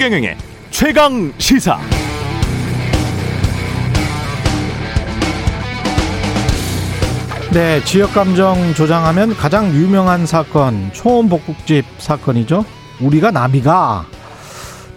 최경영의 0.00 0.34
최강 0.70 1.30
시사. 1.36 1.78
네, 7.52 7.84
지역 7.84 8.14
감정 8.14 8.72
조장하면 8.72 9.36
가장 9.36 9.70
유명한 9.74 10.24
사건 10.24 10.90
초원 10.94 11.28
복국집 11.28 11.84
사건이죠. 11.98 12.64
우리가 13.02 13.30
남이가 13.30 14.06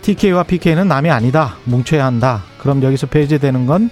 TK와 0.04 0.44
PK는 0.44 0.88
남이 0.88 1.12
아니다. 1.12 1.58
뭉쳐야 1.66 2.05
한다. 2.05 2.44
그럼 2.59 2.81
여기서 2.81 3.08
배제되는 3.08 3.66
건 3.66 3.90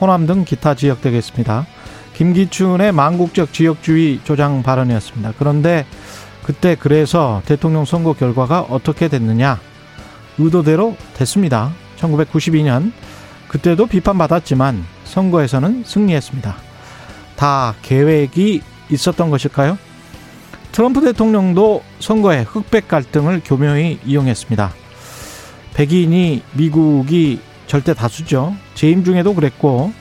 호남 0.00 0.28
등 0.28 0.44
기타 0.44 0.76
지역 0.76 1.00
되겠습니다. 1.00 1.66
김기춘의 2.14 2.92
망국적 2.92 3.52
지역주의 3.52 4.20
조장 4.22 4.62
발언이었습니다. 4.62 5.32
그런데 5.40 5.86
그때 6.44 6.76
그래서 6.78 7.42
대통령 7.46 7.84
선거 7.84 8.12
결과가 8.12 8.60
어떻게 8.60 9.08
됐느냐? 9.08 9.58
의도대로 10.38 10.96
됐습니다. 11.14 11.72
1992년 11.98 12.92
그때도 13.48 13.86
비판받았지만 13.86 14.84
선거에서는 15.04 15.84
승리했습니다. 15.84 16.56
다 17.36 17.74
계획이 17.82 18.62
있었던 18.90 19.30
것일까요? 19.30 19.78
트럼프 20.72 21.02
대통령도 21.02 21.82
선거에 22.00 22.42
흑백 22.42 22.88
갈등을 22.88 23.42
교묘히 23.44 23.98
이용했습니다. 24.06 24.72
백인이 25.74 26.42
미국이 26.54 27.40
절대 27.66 27.94
다수죠. 27.94 28.54
재임 28.74 29.04
중에도 29.04 29.34
그랬고 29.34 29.92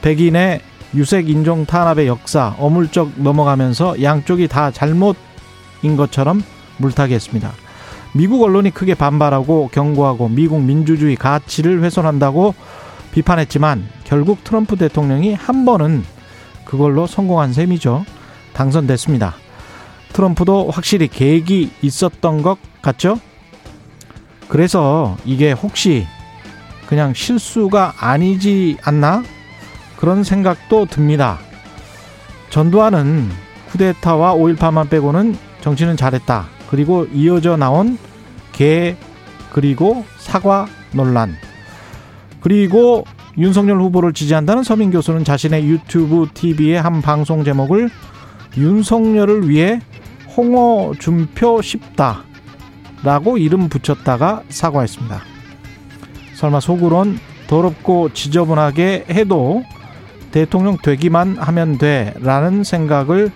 백인의 0.00 0.60
유색 0.94 1.28
인종 1.28 1.64
탄압의 1.64 2.06
역사 2.06 2.54
어물쩍 2.58 3.12
넘어가면서 3.16 4.02
양쪽이 4.02 4.46
다 4.48 4.70
잘못인 4.70 5.96
것처럼 5.96 6.42
물타기했습니다. 6.78 7.52
미국 8.12 8.42
언론이 8.42 8.70
크게 8.70 8.94
반발하고 8.94 9.70
경고하고 9.72 10.28
미국 10.28 10.62
민주주의 10.62 11.16
가치를 11.16 11.82
훼손한다고 11.82 12.54
비판했지만 13.12 13.88
결국 14.04 14.44
트럼프 14.44 14.76
대통령이 14.76 15.34
한 15.34 15.64
번은 15.64 16.04
그걸로 16.64 17.06
성공한 17.06 17.52
셈이죠. 17.52 18.04
당선됐습니다. 18.52 19.34
트럼프도 20.12 20.70
확실히 20.70 21.08
계획이 21.08 21.70
있었던 21.80 22.42
것 22.42 22.58
같죠? 22.82 23.18
그래서 24.48 25.16
이게 25.24 25.52
혹시 25.52 26.06
그냥 26.86 27.14
실수가 27.14 27.94
아니지 27.98 28.76
않나? 28.82 29.22
그런 29.96 30.24
생각도 30.24 30.84
듭니다. 30.84 31.38
전두환은 32.50 33.30
쿠데타와 33.70 34.34
5.18만 34.34 34.90
빼고는 34.90 35.38
정치는 35.62 35.96
잘했다. 35.96 36.51
그리고 36.72 37.06
이어져 37.12 37.58
나온 37.58 37.98
개 38.52 38.96
그리고 39.52 40.06
사과 40.16 40.66
논란 40.92 41.36
그리고 42.40 43.04
윤석열 43.36 43.78
후보를 43.82 44.14
지지한다는 44.14 44.62
서민 44.62 44.90
교수는 44.90 45.22
자신의 45.22 45.68
유튜브 45.68 46.28
TV의 46.32 46.80
한 46.80 47.02
방송 47.02 47.44
제목을 47.44 47.90
윤석열을 48.56 49.50
위해 49.50 49.80
홍어 50.34 50.94
준표 50.98 51.60
싶다 51.60 52.24
라고 53.02 53.36
이름 53.36 53.68
붙였다가 53.68 54.42
사과했습니다. 54.48 55.20
설마 56.36 56.60
속으론 56.60 57.18
더럽고 57.48 58.14
지저분하게 58.14 59.04
해도 59.10 59.62
대통령 60.30 60.78
되기만 60.78 61.36
하면 61.36 61.76
돼 61.76 62.14
라는 62.18 62.64
생각을 62.64 63.30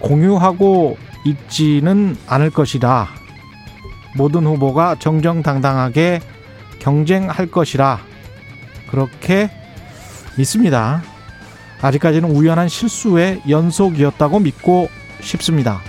공유하고 0.00 0.96
있지는 1.26 2.16
않을 2.26 2.50
것이다. 2.50 3.08
모든 4.16 4.46
후보가 4.46 4.96
정정당당하게 4.98 6.20
경쟁할 6.78 7.46
것이라 7.46 8.00
그렇게 8.90 9.50
믿습니다. 10.36 11.02
아직까지는 11.80 12.30
우연한 12.30 12.68
실수의 12.68 13.42
연속이었다고 13.48 14.40
믿고 14.40 14.88
싶습니다. 15.20 15.80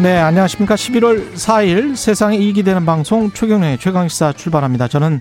네, 0.00 0.16
안녕하십니까. 0.16 0.76
11월 0.76 1.34
4일 1.34 1.96
세상에 1.96 2.36
이익이 2.36 2.62
되는 2.62 2.86
방송 2.86 3.32
최경련의 3.32 3.78
최강시사 3.78 4.32
출발합니다. 4.32 4.86
저는 4.86 5.20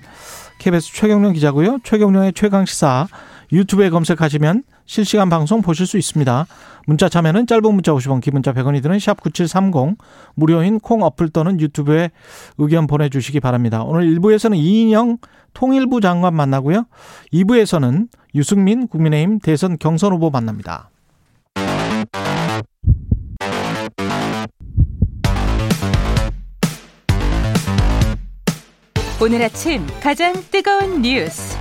KBS 0.60 0.94
최경련 0.94 1.34
기자고요. 1.34 1.80
최경련의 1.84 2.34
최강시사 2.34 3.08
유튜브에 3.52 3.90
검색하시면 3.90 4.64
실시간 4.86 5.30
방송 5.30 5.62
보실 5.62 5.86
수 5.86 5.98
있습니다. 5.98 6.46
문자 6.86 7.10
참여는 7.10 7.48
짧은 7.48 7.64
문자 7.74 7.92
50원, 7.92 8.22
기본자 8.22 8.54
100원이 8.54 8.82
드는 8.82 9.00
샵 9.00 9.22
9730 9.22 9.98
무료인 10.36 10.80
콩 10.80 11.04
어플 11.04 11.30
또는 11.30 11.60
유튜브에 11.60 12.12
의견 12.58 12.88
보내 12.88 13.10
주시기 13.10 13.40
바랍니다. 13.40 13.84
오늘 13.84 14.04
1부에서는 14.16 14.56
이인영 14.58 15.18
통일부 15.54 16.02
장관 16.02 16.36
만나고요. 16.36 16.86
2부에서는 17.34 18.08
유승민 18.36 18.88
국민의힘 18.88 19.40
대선 19.40 19.78
경선 19.78 20.14
후보 20.14 20.30
만납니다. 20.30 20.90
오늘 29.20 29.42
아침 29.42 29.82
가장 30.00 30.32
뜨거운 30.52 31.02
뉴스 31.02 31.58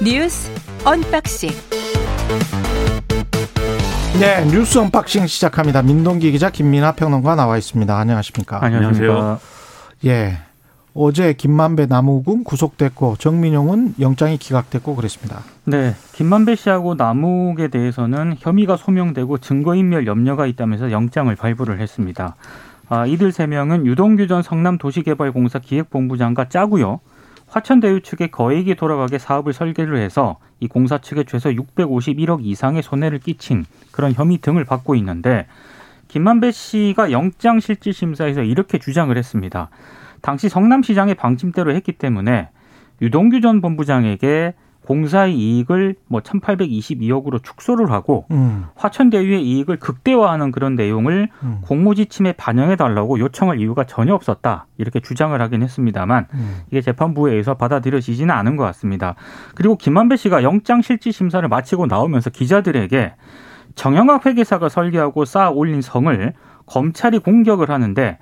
뉴스 0.00 0.48
언박싱 0.84 1.50
네 4.18 4.44
뉴스 4.46 4.78
unboxing 4.78 5.28
시작합니다. 5.28 5.80
민동기 5.80 6.32
기자 6.32 6.50
김민아 6.50 6.92
평론가 6.92 7.36
나와 7.36 7.56
있습니다. 7.56 7.96
안녕하십니까? 7.96 8.58
안녕하세요. 8.62 9.38
예. 10.06 10.38
어제 10.94 11.32
김만배 11.34 11.86
남욱은 11.86 12.42
구속됐고 12.44 13.16
정민용은 13.18 13.94
영장이 14.00 14.36
기각됐고 14.38 14.96
그랬습니다. 14.96 15.40
네, 15.64 15.94
김만배 16.12 16.56
씨하고 16.56 16.96
남욱에 16.96 17.68
대해서는 17.68 18.36
혐의가 18.38 18.76
소명되고 18.76 19.38
증거인멸 19.38 20.06
염려가 20.06 20.46
있다면서 20.46 20.90
영장을 20.90 21.34
발부를 21.34 21.80
했습니다. 21.80 22.34
아, 22.88 23.06
이들 23.06 23.32
세 23.32 23.46
명은 23.46 23.86
유동규 23.86 24.26
전 24.26 24.42
성남도시개발공사 24.42 25.60
기획본부장과 25.60 26.48
짜고요. 26.50 27.00
화천대유 27.52 28.00
측에 28.00 28.28
거액이 28.28 28.76
돌아가게 28.76 29.18
사업을 29.18 29.52
설계를 29.52 29.98
해서 29.98 30.38
이 30.58 30.68
공사 30.68 30.96
측에 30.98 31.24
최소 31.24 31.50
651억 31.50 32.38
이상의 32.42 32.82
손해를 32.82 33.18
끼친 33.18 33.66
그런 33.90 34.14
혐의 34.14 34.38
등을 34.38 34.64
받고 34.64 34.94
있는데 34.94 35.46
김만배 36.08 36.50
씨가 36.50 37.12
영장실질심사에서 37.12 38.42
이렇게 38.42 38.78
주장을 38.78 39.16
했습니다. 39.16 39.68
당시 40.22 40.48
성남시장의 40.48 41.14
방침대로 41.14 41.74
했기 41.74 41.92
때문에 41.92 42.48
유동규 43.02 43.42
전 43.42 43.60
본부장에게 43.60 44.54
공사의 44.86 45.36
이익을 45.36 45.94
뭐 46.06 46.20
1,822억으로 46.20 47.42
축소를 47.42 47.90
하고 47.90 48.26
음. 48.30 48.66
화천대유의 48.74 49.42
이익을 49.42 49.78
극대화하는 49.78 50.50
그런 50.50 50.74
내용을 50.74 51.28
음. 51.42 51.58
공모지침에 51.62 52.32
반영해 52.32 52.76
달라고 52.76 53.18
요청할 53.18 53.60
이유가 53.60 53.84
전혀 53.84 54.14
없었다 54.14 54.66
이렇게 54.78 55.00
주장을 55.00 55.40
하긴 55.40 55.62
했습니다만 55.62 56.26
음. 56.34 56.60
이게 56.70 56.80
재판부에 56.80 57.32
의해서 57.32 57.54
받아들여지지는 57.54 58.34
않은 58.34 58.56
것 58.56 58.64
같습니다. 58.64 59.14
그리고 59.54 59.76
김만배 59.76 60.16
씨가 60.16 60.42
영장 60.42 60.82
실질 60.82 61.12
심사를 61.12 61.46
마치고 61.48 61.86
나오면서 61.86 62.30
기자들에게 62.30 63.14
정영학 63.74 64.26
회계사가 64.26 64.68
설계하고 64.68 65.24
쌓아 65.24 65.50
올린 65.50 65.80
성을 65.80 66.32
검찰이 66.66 67.18
공격을 67.18 67.70
하는데 67.70 68.18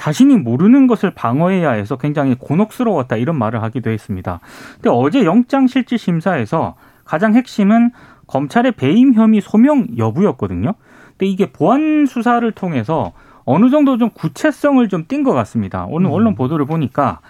자신이 0.00 0.38
모르는 0.38 0.86
것을 0.86 1.10
방어해야 1.10 1.72
해서 1.72 1.96
굉장히 1.98 2.34
곤혹스러웠다 2.34 3.16
이런 3.16 3.36
말을 3.36 3.62
하기도 3.62 3.90
했습니다. 3.90 4.40
근데 4.76 4.88
어제 4.88 5.26
영장실질심사에서 5.26 6.74
가장 7.04 7.34
핵심은 7.34 7.90
검찰의 8.26 8.72
배임 8.72 9.12
혐의 9.12 9.42
소명 9.42 9.86
여부였거든요. 9.98 10.72
근데 11.10 11.26
이게 11.26 11.52
보안 11.52 12.06
수사를 12.06 12.50
통해서 12.52 13.12
어느 13.44 13.68
정도 13.68 13.98
좀 13.98 14.08
구체성을 14.14 14.88
좀 14.88 15.04
띈 15.06 15.22
것 15.22 15.34
같습니다. 15.34 15.84
오늘 15.86 16.06
음. 16.08 16.12
언론 16.12 16.34
보도를 16.34 16.64
보니까 16.64 17.20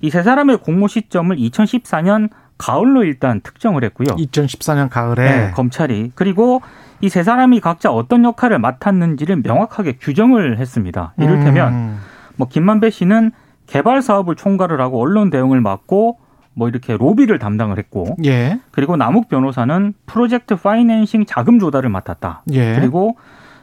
이 0.00 0.08
세 0.10 0.22
사람의 0.22 0.58
공모 0.58 0.86
시점을 0.86 1.36
2014년 1.36 2.28
가을로 2.58 3.02
일단 3.02 3.40
특정을 3.40 3.82
했고요. 3.84 4.06
2014년 4.16 4.88
가을에 4.88 5.46
네, 5.46 5.50
검찰이 5.50 6.12
그리고 6.14 6.62
이 7.00 7.08
세 7.08 7.24
사람이 7.24 7.58
각자 7.60 7.90
어떤 7.90 8.24
역할을 8.24 8.60
맡았는지를 8.60 9.40
명확하게 9.42 9.94
규정을 10.00 10.58
했습니다. 10.58 11.14
이를테면 11.18 11.72
음. 11.72 11.98
뭐 12.40 12.48
김만배 12.48 12.88
씨는 12.88 13.32
개발 13.66 14.00
사업을 14.00 14.34
총괄을 14.34 14.80
하고 14.80 14.98
언론 14.98 15.28
대응을 15.28 15.60
맡고 15.60 16.18
뭐 16.54 16.68
이렇게 16.68 16.96
로비를 16.96 17.38
담당을 17.38 17.76
했고 17.78 18.16
예. 18.24 18.58
그리고 18.70 18.96
남욱 18.96 19.28
변호사는 19.28 19.92
프로젝트 20.06 20.56
파이낸싱 20.56 21.26
자금 21.26 21.58
조달을 21.58 21.90
맡았다. 21.90 22.42
예. 22.52 22.74
그리고 22.76 23.16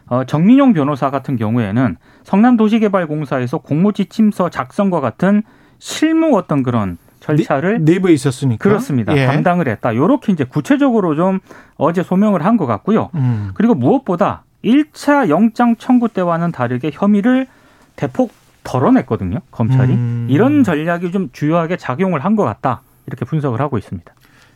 어, 0.07 0.23
정민용 0.25 0.73
변호사 0.73 1.09
같은 1.09 1.35
경우에는 1.37 1.97
성남도시개발공사에서 2.23 3.57
공모지침서 3.57 4.49
작성과 4.49 5.01
같은 5.01 5.41
실무 5.79 6.37
어떤 6.37 6.61
그런 6.63 6.97
절차를 7.19 7.83
네, 7.83 7.93
내부에 7.95 8.13
있었으니까 8.13 8.61
그렇습니다. 8.63 9.17
예. 9.17 9.25
담당을 9.25 9.67
했다. 9.67 9.95
요렇게 9.95 10.31
이제 10.31 10.43
구체적으로 10.45 11.15
좀 11.15 11.39
어제 11.77 12.03
소명을 12.03 12.45
한 12.45 12.55
것 12.57 12.67
같고요. 12.67 13.09
음. 13.15 13.51
그리고 13.55 13.73
무엇보다 13.73 14.43
1차 14.63 15.29
영장 15.29 15.75
청구 15.77 16.09
때와는 16.09 16.51
다르게 16.51 16.91
혐의를 16.93 17.47
대폭 17.95 18.31
덜어냈거든요. 18.67 19.39
검찰이 19.51 19.93
음. 19.93 20.27
이런 20.29 20.63
전략이 20.63 21.11
좀 21.11 21.29
주요하게 21.31 21.77
작용을 21.77 22.23
한 22.23 22.35
것 22.35 22.43
같다 22.43 22.81
이렇게 23.07 23.25
분석을 23.25 23.59
하고 23.61 23.77
있습니다. 23.77 24.13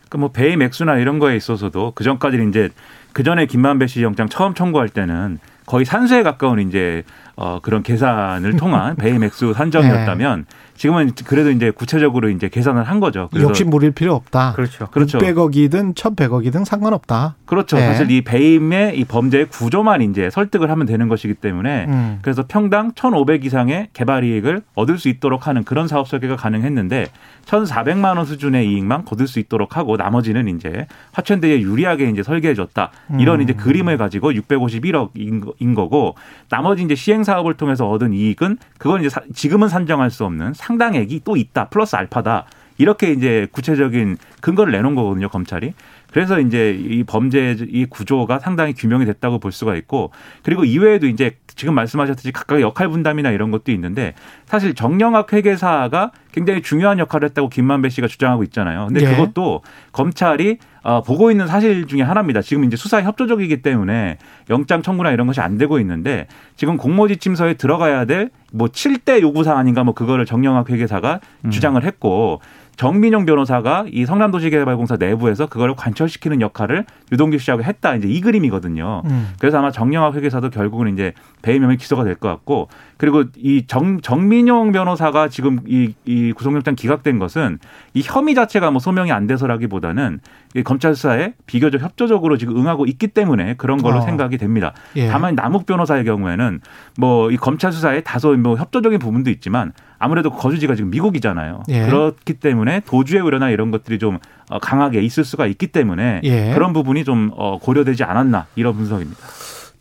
그뭐 0.09 0.31
배임 0.31 0.61
액수나 0.61 0.97
이런 0.97 1.17
거에 1.19 1.35
있어서도 1.37 1.93
그 1.95 2.03
전까지는 2.03 2.49
이제 2.49 2.69
그 3.13 3.23
전에 3.23 3.45
김만배 3.45 3.87
씨 3.87 4.03
영장 4.03 4.27
처음 4.29 4.53
청구할 4.53 4.89
때는 4.89 5.39
거의 5.65 5.85
산수에 5.85 6.21
가까운 6.23 6.59
이제 6.59 7.03
어 7.41 7.59
그런 7.59 7.81
계산을 7.81 8.55
통한 8.55 8.95
배임 9.01 9.23
액수 9.23 9.51
산정이었다면 9.53 10.45
지금은 10.75 11.11
그래도 11.25 11.49
이제 11.49 11.71
구체적으로 11.71 12.29
이제 12.29 12.49
계산을 12.49 12.83
한 12.83 12.99
거죠. 12.99 13.29
그래서 13.31 13.47
욕심 13.47 13.71
부릴 13.71 13.91
필요 13.91 14.13
없다. 14.13 14.53
그렇죠. 14.53 14.87
그렇죠. 14.91 15.17
600억이든 15.17 15.95
1,100억이든 15.95 16.65
상관없다. 16.65 17.35
그렇죠. 17.45 17.77
네. 17.77 17.87
사실 17.87 18.09
이 18.11 18.21
배임의 18.21 18.97
이 18.97 19.05
범죄의 19.05 19.47
구조만 19.47 20.01
이제 20.01 20.29
설득을 20.29 20.69
하면 20.69 20.85
되는 20.85 21.07
것이기 21.07 21.35
때문에 21.35 21.85
음. 21.87 22.19
그래서 22.21 22.45
평당 22.47 22.91
1,500 22.93 23.43
이상의 23.45 23.89
개발 23.93 24.23
이익을 24.23 24.61
얻을 24.75 24.97
수 24.99 25.09
있도록 25.09 25.47
하는 25.47 25.63
그런 25.63 25.87
사업 25.87 26.07
설계가 26.07 26.35
가능했는데 26.35 27.07
1,400만 27.45 28.17
원 28.17 28.25
수준의 28.25 28.67
이익만 28.67 29.05
거둘 29.05 29.27
수 29.27 29.39
있도록 29.39 29.77
하고 29.77 29.97
나머지는 29.97 30.47
이제 30.47 30.87
화천대에 31.11 31.61
유리하게 31.61 32.09
이제 32.09 32.23
설계해 32.23 32.53
줬다. 32.53 32.91
이런 33.19 33.39
음. 33.39 33.41
이제 33.41 33.53
그림을 33.53 33.97
가지고 33.97 34.31
651억인 34.31 35.75
거고 35.75 36.15
나머지 36.49 36.83
이제 36.83 36.95
시행 36.95 37.23
사 37.23 37.30
업을 37.39 37.53
통해서 37.55 37.89
얻은 37.89 38.13
이익은 38.13 38.57
그건 38.77 39.01
이제 39.01 39.09
사- 39.09 39.21
지금은 39.33 39.67
산정할 39.69 40.11
수 40.11 40.25
없는 40.25 40.53
상당액이 40.53 41.21
또 41.23 41.35
있다. 41.37 41.69
플러스 41.69 41.95
알파다. 41.95 42.45
이렇게 42.77 43.11
이제 43.11 43.47
구체적인 43.51 44.17
근거를 44.41 44.71
내놓은 44.71 44.95
거거든요, 44.95 45.29
검찰이. 45.29 45.73
그래서 46.11 46.39
이제 46.39 46.71
이 46.71 47.03
범죄 47.03 47.55
이 47.69 47.85
구조가 47.85 48.39
상당히 48.39 48.73
규명이 48.73 49.05
됐다고 49.05 49.39
볼 49.39 49.51
수가 49.51 49.75
있고 49.75 50.11
그리고 50.43 50.65
이외에도 50.65 51.07
이제 51.07 51.37
지금 51.55 51.73
말씀하셨듯이 51.75 52.31
각각의 52.31 52.63
역할 52.63 52.89
분담이나 52.89 53.31
이런 53.31 53.51
것도 53.51 53.71
있는데 53.71 54.13
사실 54.45 54.73
정영학 54.73 55.33
회계사가 55.33 56.11
굉장히 56.31 56.61
중요한 56.61 56.99
역할을 56.99 57.29
했다고 57.29 57.49
김만배 57.49 57.89
씨가 57.89 58.07
주장하고 58.07 58.43
있잖아요. 58.43 58.87
근데 58.87 59.05
예. 59.05 59.11
그것도 59.11 59.61
검찰이 59.91 60.57
어, 60.83 61.03
보고 61.03 61.29
있는 61.29 61.45
사실 61.47 61.85
중에 61.85 62.01
하나입니다. 62.01 62.41
지금 62.41 62.63
이제 62.63 62.75
수사에 62.75 63.03
협조적이기 63.03 63.61
때문에 63.61 64.17
영장 64.49 64.81
청구나 64.81 65.11
이런 65.11 65.27
것이 65.27 65.39
안 65.39 65.57
되고 65.57 65.79
있는데 65.79 66.27
지금 66.55 66.77
공모지침서에 66.77 67.55
들어가야 67.55 68.05
될 68.05 68.31
뭐 68.51 68.67
7대 68.67 69.21
요구 69.21 69.43
사안인가 69.43 69.83
뭐 69.83 69.93
그거를 69.93 70.25
정영학 70.25 70.69
회계사가 70.69 71.19
주장을 71.49 71.81
했고 71.83 72.41
정민용 72.77 73.25
변호사가 73.25 73.85
이 73.91 74.05
성남도시개발공사 74.05 74.95
내부에서 74.97 75.45
그걸 75.45 75.75
관철시키는 75.75 76.41
역할을 76.41 76.85
유동규 77.11 77.37
씨하고 77.37 77.63
했다. 77.63 77.95
이제 77.95 78.07
이 78.07 78.21
그림이거든요. 78.21 79.03
음. 79.05 79.33
그래서 79.39 79.59
아마 79.59 79.71
정영학 79.71 80.15
회계사도 80.15 80.49
결국은 80.49 80.91
이제 80.93 81.13
배임 81.41 81.63
혐의 81.63 81.77
기소가 81.77 82.03
될 82.03 82.15
것 82.15 82.27
같고 82.29 82.69
그리고 83.01 83.23
이 83.35 83.65
정, 83.65 83.99
정민용 83.99 84.71
변호사가 84.71 85.27
지금 85.27 85.61
이, 85.65 85.95
이 86.05 86.33
구속영장 86.33 86.75
기각된 86.75 87.17
것은 87.17 87.57
이 87.95 88.03
혐의 88.05 88.35
자체가 88.35 88.69
뭐 88.69 88.79
소명이 88.79 89.11
안 89.11 89.25
돼서라기보다는 89.25 90.19
이 90.53 90.61
검찰 90.61 90.93
수사에 90.93 91.33
비교적 91.47 91.81
협조적으로 91.81 92.37
지금 92.37 92.55
응하고 92.57 92.85
있기 92.85 93.07
때문에 93.07 93.55
그런 93.55 93.81
걸로 93.81 93.97
어. 93.97 94.01
생각이 94.01 94.37
됩니다. 94.37 94.73
예. 94.97 95.07
다만 95.07 95.33
남욱 95.33 95.65
변호사의 95.65 96.05
경우에는 96.05 96.61
뭐 96.99 97.31
이 97.31 97.37
검찰 97.37 97.71
수사에 97.71 98.01
다소 98.01 98.35
뭐 98.37 98.55
협조적인 98.55 98.99
부분도 98.99 99.29
있지만 99.31 99.71
아무래도 99.97 100.29
거주지가 100.29 100.75
지금 100.75 100.89
미국이잖아요. 100.91 101.63
예. 101.69 101.85
그렇기 101.85 102.35
때문에 102.35 102.81
도주의 102.81 103.21
우려나 103.21 103.49
이런 103.49 103.71
것들이 103.71 103.99
좀 103.99 104.19
어, 104.49 104.59
강하게 104.59 105.01
있을 105.01 105.23
수가 105.23 105.47
있기 105.47 105.67
때문에 105.67 106.21
예. 106.23 106.51
그런 106.53 106.73
부분이 106.73 107.03
좀 107.03 107.31
어, 107.35 107.57
고려되지 107.59 108.03
않았나 108.03 108.47
이런 108.55 108.75
분석입니다. 108.75 109.19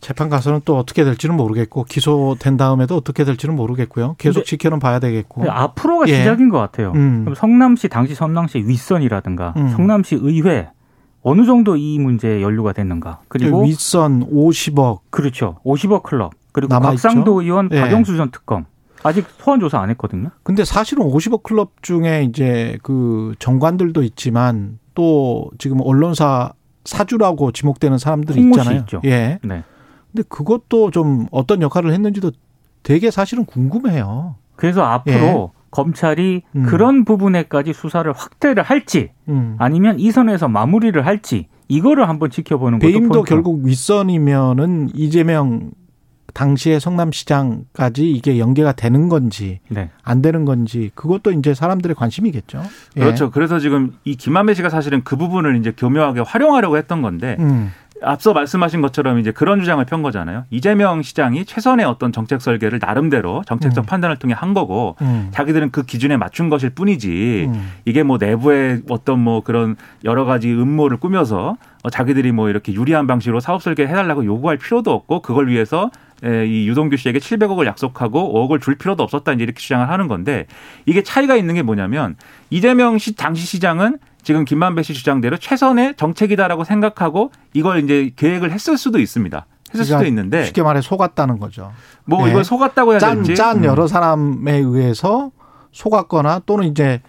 재판 0.01 0.29
가서는 0.29 0.61
또 0.65 0.77
어떻게 0.77 1.03
될지는 1.03 1.37
모르겠고 1.37 1.83
기소된 1.85 2.57
다음에도 2.57 2.97
어떻게 2.97 3.23
될지는 3.23 3.55
모르겠고요. 3.55 4.15
계속 4.17 4.43
지켜는 4.45 4.79
봐야 4.79 4.99
되겠고. 4.99 5.49
앞으로가 5.49 6.07
예. 6.09 6.15
시작인 6.15 6.49
것 6.49 6.57
같아요. 6.57 6.91
음. 6.95 7.21
그럼 7.23 7.35
성남시 7.35 7.87
당시 7.87 8.15
성남시 8.15 8.57
윗선이라든가 8.57 9.53
음. 9.57 9.69
성남시 9.69 10.17
의회 10.19 10.69
어느 11.21 11.45
정도 11.45 11.75
이 11.77 11.99
문제에 11.99 12.41
연루가 12.41 12.73
됐는가 12.73 13.19
그리고 13.27 13.63
윗선 13.63 14.27
50억 14.31 15.01
그렇죠 15.11 15.59
50억 15.63 16.01
클럽 16.01 16.33
그리고? 16.51 16.77
곽상도 16.79 17.41
의원 17.41 17.69
예. 17.71 17.79
박영수 17.79 18.17
전 18.17 18.31
특검 18.31 18.65
아직 19.03 19.25
소환 19.37 19.59
조사 19.59 19.79
안 19.79 19.89
했거든요. 19.91 20.29
근데 20.43 20.65
사실은 20.65 21.05
50억 21.05 21.43
클럽 21.43 21.81
중에 21.81 22.23
이제 22.23 22.77
그 22.83 23.33
정관들도 23.39 24.01
있지만 24.03 24.79
또 24.93 25.51
지금 25.57 25.79
언론사 25.81 26.53
사주라고 26.85 27.51
지목되는 27.51 27.97
사람들이 27.97 28.41
있잖아요. 28.41 28.79
있죠. 28.79 29.01
예. 29.05 29.39
네. 29.43 29.63
근데 30.11 30.23
그것도 30.27 30.91
좀 30.91 31.27
어떤 31.31 31.61
역할을 31.61 31.93
했는지도 31.93 32.31
되게 32.83 33.11
사실은 33.11 33.45
궁금해요. 33.45 34.35
그래서 34.55 34.83
앞으로 34.83 35.51
검찰이 35.71 36.43
음. 36.55 36.63
그런 36.63 37.05
부분에까지 37.05 37.73
수사를 37.73 38.11
확대를 38.11 38.61
할지 38.63 39.11
음. 39.29 39.55
아니면 39.57 39.99
이 39.99 40.11
선에서 40.11 40.47
마무리를 40.47 41.03
할지 41.05 41.47
이거를 41.69 42.09
한번 42.09 42.29
지켜보는 42.29 42.79
것도 42.79 42.91
배임도 42.91 43.09
포인트. 43.09 43.29
결국 43.29 43.65
윗선이면은 43.65 44.89
이재명 44.93 45.71
당시의 46.33 46.79
성남시장까지 46.79 48.09
이게 48.11 48.39
연계가 48.39 48.71
되는 48.73 49.09
건지 49.09 49.59
네. 49.69 49.89
안 50.03 50.21
되는 50.21 50.45
건지 50.45 50.91
그것도 50.95 51.31
이제 51.31 51.53
사람들의 51.53 51.95
관심이겠죠. 51.95 52.63
예. 52.97 52.99
그렇죠. 52.99 53.31
그래서 53.31 53.59
지금 53.59 53.93
이 54.03 54.15
김만배 54.15 54.53
씨가 54.53 54.69
사실은 54.69 55.03
그 55.03 55.17
부분을 55.17 55.57
이제 55.57 55.73
교묘하게 55.75 56.21
활용하려고 56.21 56.77
했던 56.77 57.01
건데 57.01 57.35
음. 57.39 57.71
앞서 58.03 58.33
말씀하신 58.33 58.81
것처럼 58.81 59.19
이제 59.19 59.31
그런 59.31 59.59
주장을 59.59 59.83
편 59.85 60.01
거잖아요. 60.01 60.45
이재명 60.49 61.01
시장이 61.01 61.45
최선의 61.45 61.85
어떤 61.85 62.11
정책 62.11 62.41
설계를 62.41 62.79
나름대로 62.81 63.43
정책적 63.45 63.83
음. 63.83 63.85
판단을 63.85 64.17
통해 64.17 64.33
한 64.35 64.53
거고 64.53 64.95
음. 65.01 65.29
자기들은 65.31 65.71
그 65.71 65.83
기준에 65.83 66.17
맞춘 66.17 66.49
것일 66.49 66.71
뿐이지 66.71 67.49
음. 67.49 67.71
이게 67.85 68.03
뭐 68.03 68.17
내부에 68.17 68.81
어떤 68.89 69.19
뭐 69.19 69.41
그런 69.41 69.75
여러 70.03 70.25
가지 70.25 70.51
음모를 70.51 70.97
꾸며서 70.97 71.57
어, 71.83 71.89
자기들이 71.89 72.31
뭐 72.31 72.49
이렇게 72.49 72.73
유리한 72.73 73.07
방식으로 73.07 73.39
사업 73.39 73.61
설계 73.61 73.87
해달라고 73.87 74.25
요구할 74.25 74.57
필요도 74.57 74.91
없고 74.91 75.21
그걸 75.21 75.47
위해서 75.47 75.89
에, 76.23 76.45
이 76.45 76.67
유동규 76.67 76.97
씨에게 76.97 77.19
700억을 77.19 77.65
약속하고 77.65 78.47
5억을 78.47 78.61
줄 78.61 78.75
필요도 78.75 79.01
없었다 79.01 79.33
이제 79.33 79.43
이렇게 79.43 79.59
주장을 79.59 79.87
하는 79.89 80.07
건데 80.07 80.45
이게 80.85 81.01
차이가 81.01 81.35
있는 81.35 81.55
게 81.55 81.63
뭐냐면 81.63 82.15
이재명 82.49 82.97
시 82.97 83.15
당시 83.15 83.45
시장은 83.45 83.97
지금 84.23 84.45
김만배 84.45 84.83
씨 84.83 84.93
주장대로 84.93 85.37
최선의 85.37 85.95
정책이다라고 85.97 86.63
생각하고 86.63 87.31
이걸 87.53 87.83
이제 87.83 88.11
계획을 88.15 88.51
했을 88.51 88.77
수도 88.77 88.99
있습니다. 88.99 89.45
했을 89.73 89.85
수도 89.85 89.97
그러니까 89.97 90.09
있는데 90.09 90.45
쉽게 90.45 90.63
말해 90.63 90.81
속았다는 90.81 91.39
거죠. 91.39 91.71
뭐 92.05 92.25
예. 92.27 92.31
이걸 92.31 92.43
속았다고 92.43 92.91
해야 92.91 92.99
짠, 92.99 93.17
될지 93.17 93.35
짠 93.35 93.59
음. 93.59 93.63
여러 93.65 93.87
사람에 93.87 94.57
의해서 94.57 95.31
속았거나 95.71 96.41
또는 96.45 96.67
이제 96.67 97.01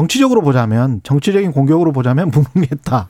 정치적으로 0.00 0.42
보자면 0.42 1.00
정치적인 1.04 1.52
공격으로 1.52 1.90
보자면 1.90 2.30
무능했다. 2.30 3.08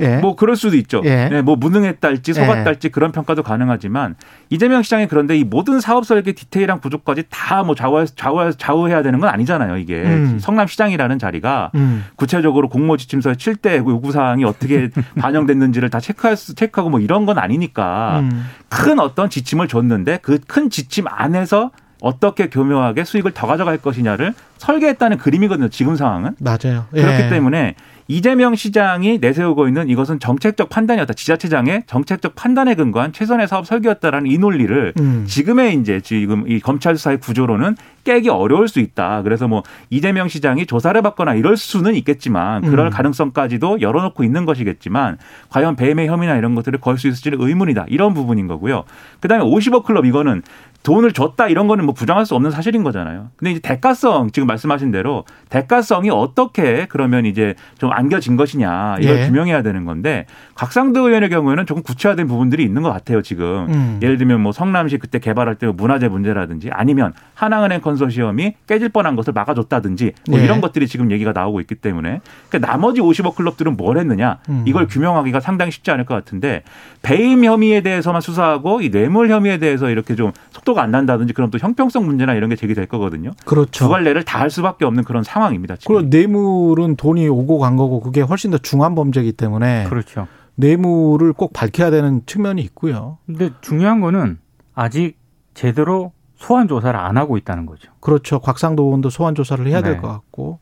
예. 0.00 0.18
뭐 0.18 0.36
그럴 0.36 0.54
수도 0.54 0.76
있죠. 0.76 1.02
예. 1.04 1.28
네, 1.28 1.42
뭐 1.42 1.56
무능했달지 1.56 2.32
속았달지 2.32 2.90
그런 2.90 3.10
평가도 3.10 3.42
가능하지만 3.42 4.14
이재명 4.48 4.82
시장이 4.82 5.08
그런데 5.08 5.36
이 5.36 5.42
모든 5.42 5.80
사업 5.80 6.06
설계 6.06 6.30
디테일한 6.30 6.78
구조까지 6.80 7.24
다 7.28 7.64
뭐 7.64 7.74
좌우 7.74 8.06
좌우 8.06 8.52
좌우해야 8.56 9.02
되는 9.02 9.18
건 9.18 9.30
아니잖아요. 9.30 9.78
이게 9.78 10.00
음. 10.04 10.38
성남 10.38 10.68
시장이라는 10.68 11.18
자리가 11.18 11.72
음. 11.74 12.04
구체적으로 12.14 12.68
공모 12.68 12.96
지침서의 12.96 13.34
7대 13.34 13.78
요구 13.78 14.12
사항이 14.12 14.44
어떻게 14.44 14.90
반영됐는지를 15.18 15.90
다 15.90 15.98
체크할 15.98 16.36
수 16.36 16.54
체크하고 16.54 16.88
뭐 16.88 17.00
이런 17.00 17.26
건 17.26 17.36
아니니까 17.36 18.20
음. 18.20 18.46
큰 18.68 19.00
어떤 19.00 19.28
지침을 19.28 19.66
줬는데 19.66 20.18
그 20.22 20.38
큰 20.46 20.70
지침 20.70 21.06
안에서 21.08 21.72
어떻게 22.00 22.48
교묘하게 22.48 23.04
수익을 23.04 23.32
더 23.32 23.46
가져갈 23.46 23.78
것이냐를 23.78 24.34
설계했다는 24.58 25.18
그림이거든요. 25.18 25.68
지금 25.68 25.96
상황은. 25.96 26.36
맞아요. 26.40 26.86
그렇기 26.90 27.22
예. 27.24 27.28
때문에 27.28 27.74
이재명 28.10 28.54
시장이 28.54 29.18
내세우고 29.20 29.68
있는 29.68 29.90
이것은 29.90 30.18
정책적 30.18 30.70
판단이었다. 30.70 31.12
지자체장의 31.12 31.82
정책적 31.86 32.34
판단에 32.34 32.74
근거한 32.74 33.12
최선의 33.12 33.46
사업 33.46 33.66
설계였다라는 33.66 34.30
이 34.30 34.38
논리를 34.38 34.94
음. 34.98 35.24
지금의 35.28 35.74
이제 35.74 36.00
지금 36.00 36.48
이 36.48 36.58
검찰 36.58 36.96
수사의 36.96 37.18
구조로는 37.18 37.76
깨기 38.04 38.30
어려울 38.30 38.66
수 38.66 38.80
있다. 38.80 39.22
그래서 39.22 39.46
뭐 39.46 39.62
이재명 39.90 40.28
시장이 40.28 40.64
조사를 40.64 41.00
받거나 41.02 41.34
이럴 41.34 41.58
수는 41.58 41.94
있겠지만 41.96 42.62
그럴 42.62 42.86
음. 42.86 42.90
가능성까지도 42.90 43.82
열어놓고 43.82 44.24
있는 44.24 44.46
것이겠지만 44.46 45.18
과연 45.50 45.76
배임의 45.76 46.08
혐의나 46.08 46.36
이런 46.36 46.54
것들을 46.54 46.80
걸 46.80 46.98
수 46.98 47.06
있을지는 47.08 47.38
의문이다. 47.40 47.84
이런 47.88 48.12
부분인 48.14 48.48
거고요. 48.48 48.84
그다음에 49.20 49.44
50억 49.44 49.84
클럽 49.84 50.04
이거는 50.06 50.42
돈을 50.82 51.12
줬다 51.12 51.48
이런 51.48 51.66
거는 51.66 51.84
뭐 51.84 51.92
부정할 51.92 52.24
수 52.24 52.34
없는 52.34 52.50
사실인 52.50 52.82
거잖아요. 52.82 53.28
근데 53.36 53.50
이제 53.50 53.60
대가성 53.60 54.30
지금 54.30 54.46
말씀하신 54.46 54.90
대로 54.90 55.24
대가성이 55.48 56.08
어떻게 56.10 56.86
그러면 56.88 57.26
이제 57.26 57.54
좀 57.78 57.92
안겨진 57.92 58.36
것이냐 58.36 58.98
이걸 59.00 59.18
예. 59.18 59.26
규명해야 59.26 59.62
되는 59.62 59.84
건데 59.84 60.26
곽상도 60.54 61.08
의원의 61.08 61.30
경우에는 61.30 61.66
조금 61.66 61.82
구체화된 61.82 62.28
부분들이 62.28 62.62
있는 62.62 62.82
것 62.82 62.92
같아요 62.92 63.22
지금 63.22 63.66
음. 63.68 64.00
예를 64.02 64.18
들면 64.18 64.40
뭐 64.40 64.52
성남시 64.52 64.98
그때 64.98 65.18
개발할 65.18 65.56
때 65.56 65.66
문화재 65.66 66.08
문제라든지 66.08 66.70
아니면 66.72 67.12
하나은행 67.34 67.80
컨소시엄이 67.80 68.54
깨질 68.66 68.88
뻔한 68.88 69.16
것을 69.16 69.32
막아줬다든지 69.32 70.12
뭐 70.28 70.38
예. 70.38 70.44
이런 70.44 70.60
것들이 70.60 70.86
지금 70.86 71.10
얘기가 71.10 71.32
나오고 71.32 71.60
있기 71.60 71.74
때문에 71.74 72.20
그러니까 72.48 72.70
나머지 72.70 73.00
50억 73.00 73.34
클럽들은 73.34 73.76
뭘 73.76 73.98
했느냐 73.98 74.38
음. 74.48 74.64
이걸 74.66 74.86
규명하기가 74.86 75.40
상당히 75.40 75.72
쉽지 75.72 75.90
않을 75.90 76.04
것 76.04 76.14
같은데 76.14 76.62
배임 77.02 77.44
혐의에 77.44 77.80
대해서만 77.80 78.20
수사하고 78.20 78.80
이 78.80 78.90
뇌물 78.90 79.28
혐의에 79.28 79.58
대해서 79.58 79.90
이렇게 79.90 80.14
좀 80.14 80.32
속 80.52 80.64
도가 80.68 80.82
안 80.82 80.90
난다든지 80.90 81.32
그럼 81.32 81.50
또 81.50 81.58
형평성 81.58 82.04
문제나 82.04 82.34
이런 82.34 82.50
게 82.50 82.56
제기될 82.56 82.86
거거든요. 82.86 83.30
그렇죠. 83.46 83.86
두 83.86 83.88
갈래를 83.88 84.24
다 84.24 84.38
할 84.38 84.50
수밖에 84.50 84.84
없는 84.84 85.04
그런 85.04 85.22
상황입니다. 85.24 85.76
지금. 85.76 85.94
그리고 85.96 86.08
뇌물은 86.10 86.96
돈이 86.96 87.26
오고 87.28 87.58
간 87.58 87.76
거고 87.76 88.00
그게 88.00 88.20
훨씬 88.20 88.50
더 88.50 88.58
중한 88.58 88.94
범죄이기 88.94 89.32
때문에 89.32 89.84
그렇죠. 89.88 90.26
뇌물을 90.56 91.32
꼭 91.32 91.52
밝혀야 91.52 91.90
되는 91.90 92.22
측면이 92.26 92.60
있고요. 92.62 93.18
근데 93.26 93.50
중요한 93.62 94.00
거는 94.00 94.38
아직 94.74 95.16
제대로 95.54 96.12
소환 96.36 96.68
조사를 96.68 96.98
안 96.98 97.16
하고 97.16 97.36
있다는 97.36 97.64
거죠. 97.66 97.90
그렇죠. 98.00 98.38
곽상도 98.40 98.84
의원도 98.84 99.10
소환 99.10 99.34
조사를 99.34 99.66
해야 99.66 99.82
될 99.82 99.94
네. 99.94 100.00
것 100.00 100.08
같고. 100.08 100.58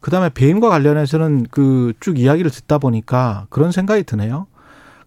그다음에 0.00 0.28
배임과 0.28 0.68
관련해서는 0.68 1.46
그 1.50 1.92
쭉 2.00 2.18
이야기를 2.18 2.50
듣다 2.50 2.78
보니까 2.78 3.46
그런 3.50 3.72
생각이 3.72 4.02
드네요. 4.04 4.46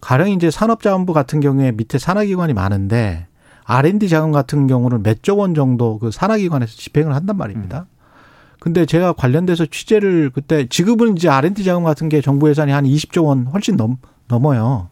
가령 0.01 0.29
이제 0.29 0.49
산업자원부 0.49 1.13
같은 1.13 1.39
경우에 1.39 1.71
밑에 1.71 1.97
산하기관이 1.99 2.53
많은데 2.53 3.27
R&D 3.71 4.09
자금 4.09 4.31
같은 4.31 4.67
경우는 4.67 5.03
몇 5.03 5.21
조 5.21 5.35
원 5.35 5.53
정도 5.55 5.97
그 5.99 6.11
산하기관에서 6.11 6.75
집행을 6.75 7.15
한단 7.15 7.37
말입니다. 7.37 7.85
근데 8.59 8.85
제가 8.85 9.13
관련돼서 9.13 9.65
취재를 9.65 10.29
그때 10.33 10.67
지금은 10.67 11.17
이제 11.17 11.29
R&D 11.29 11.63
자금 11.63 11.83
같은 11.83 12.09
게 12.09 12.21
정부 12.21 12.49
예산이 12.49 12.71
한 12.71 12.83
20조 12.85 13.25
원 13.25 13.47
훨씬 13.47 13.75
넘, 13.77 13.97
넘어요. 14.27 14.89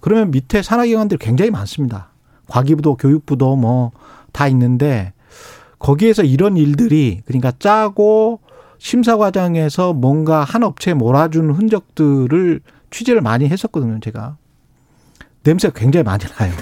그러면 0.00 0.30
밑에 0.30 0.62
산하기관들이 0.62 1.18
굉장히 1.18 1.50
많습니다. 1.50 2.08
과기부도 2.48 2.96
교육부도 2.96 3.56
뭐 3.56 3.92
다 4.32 4.46
있는데 4.46 5.12
거기에서 5.80 6.22
이런 6.22 6.56
일들이 6.56 7.20
그러니까 7.26 7.52
짜고 7.58 8.38
심사 8.78 9.16
과정에서 9.16 9.92
뭔가 9.92 10.44
한 10.44 10.62
업체에 10.62 10.94
몰아주는 10.94 11.52
흔적들을 11.52 12.60
취재를 12.90 13.22
많이 13.22 13.48
했었거든요, 13.48 13.98
제가. 14.00 14.36
냄새가 15.42 15.74
굉장히 15.78 16.04
많이 16.04 16.24
나요. 16.38 16.52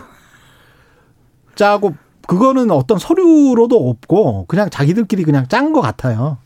짜고 1.59 1.95
그거는 2.27 2.71
어떤 2.71 2.99
서류로도 2.99 3.91
없고 3.91 4.47
그냥 4.49 4.71
자기들끼리 4.71 5.25
그냥 5.25 5.49
짠 5.49 5.73
것 5.73 5.81
같아요. 5.81 6.39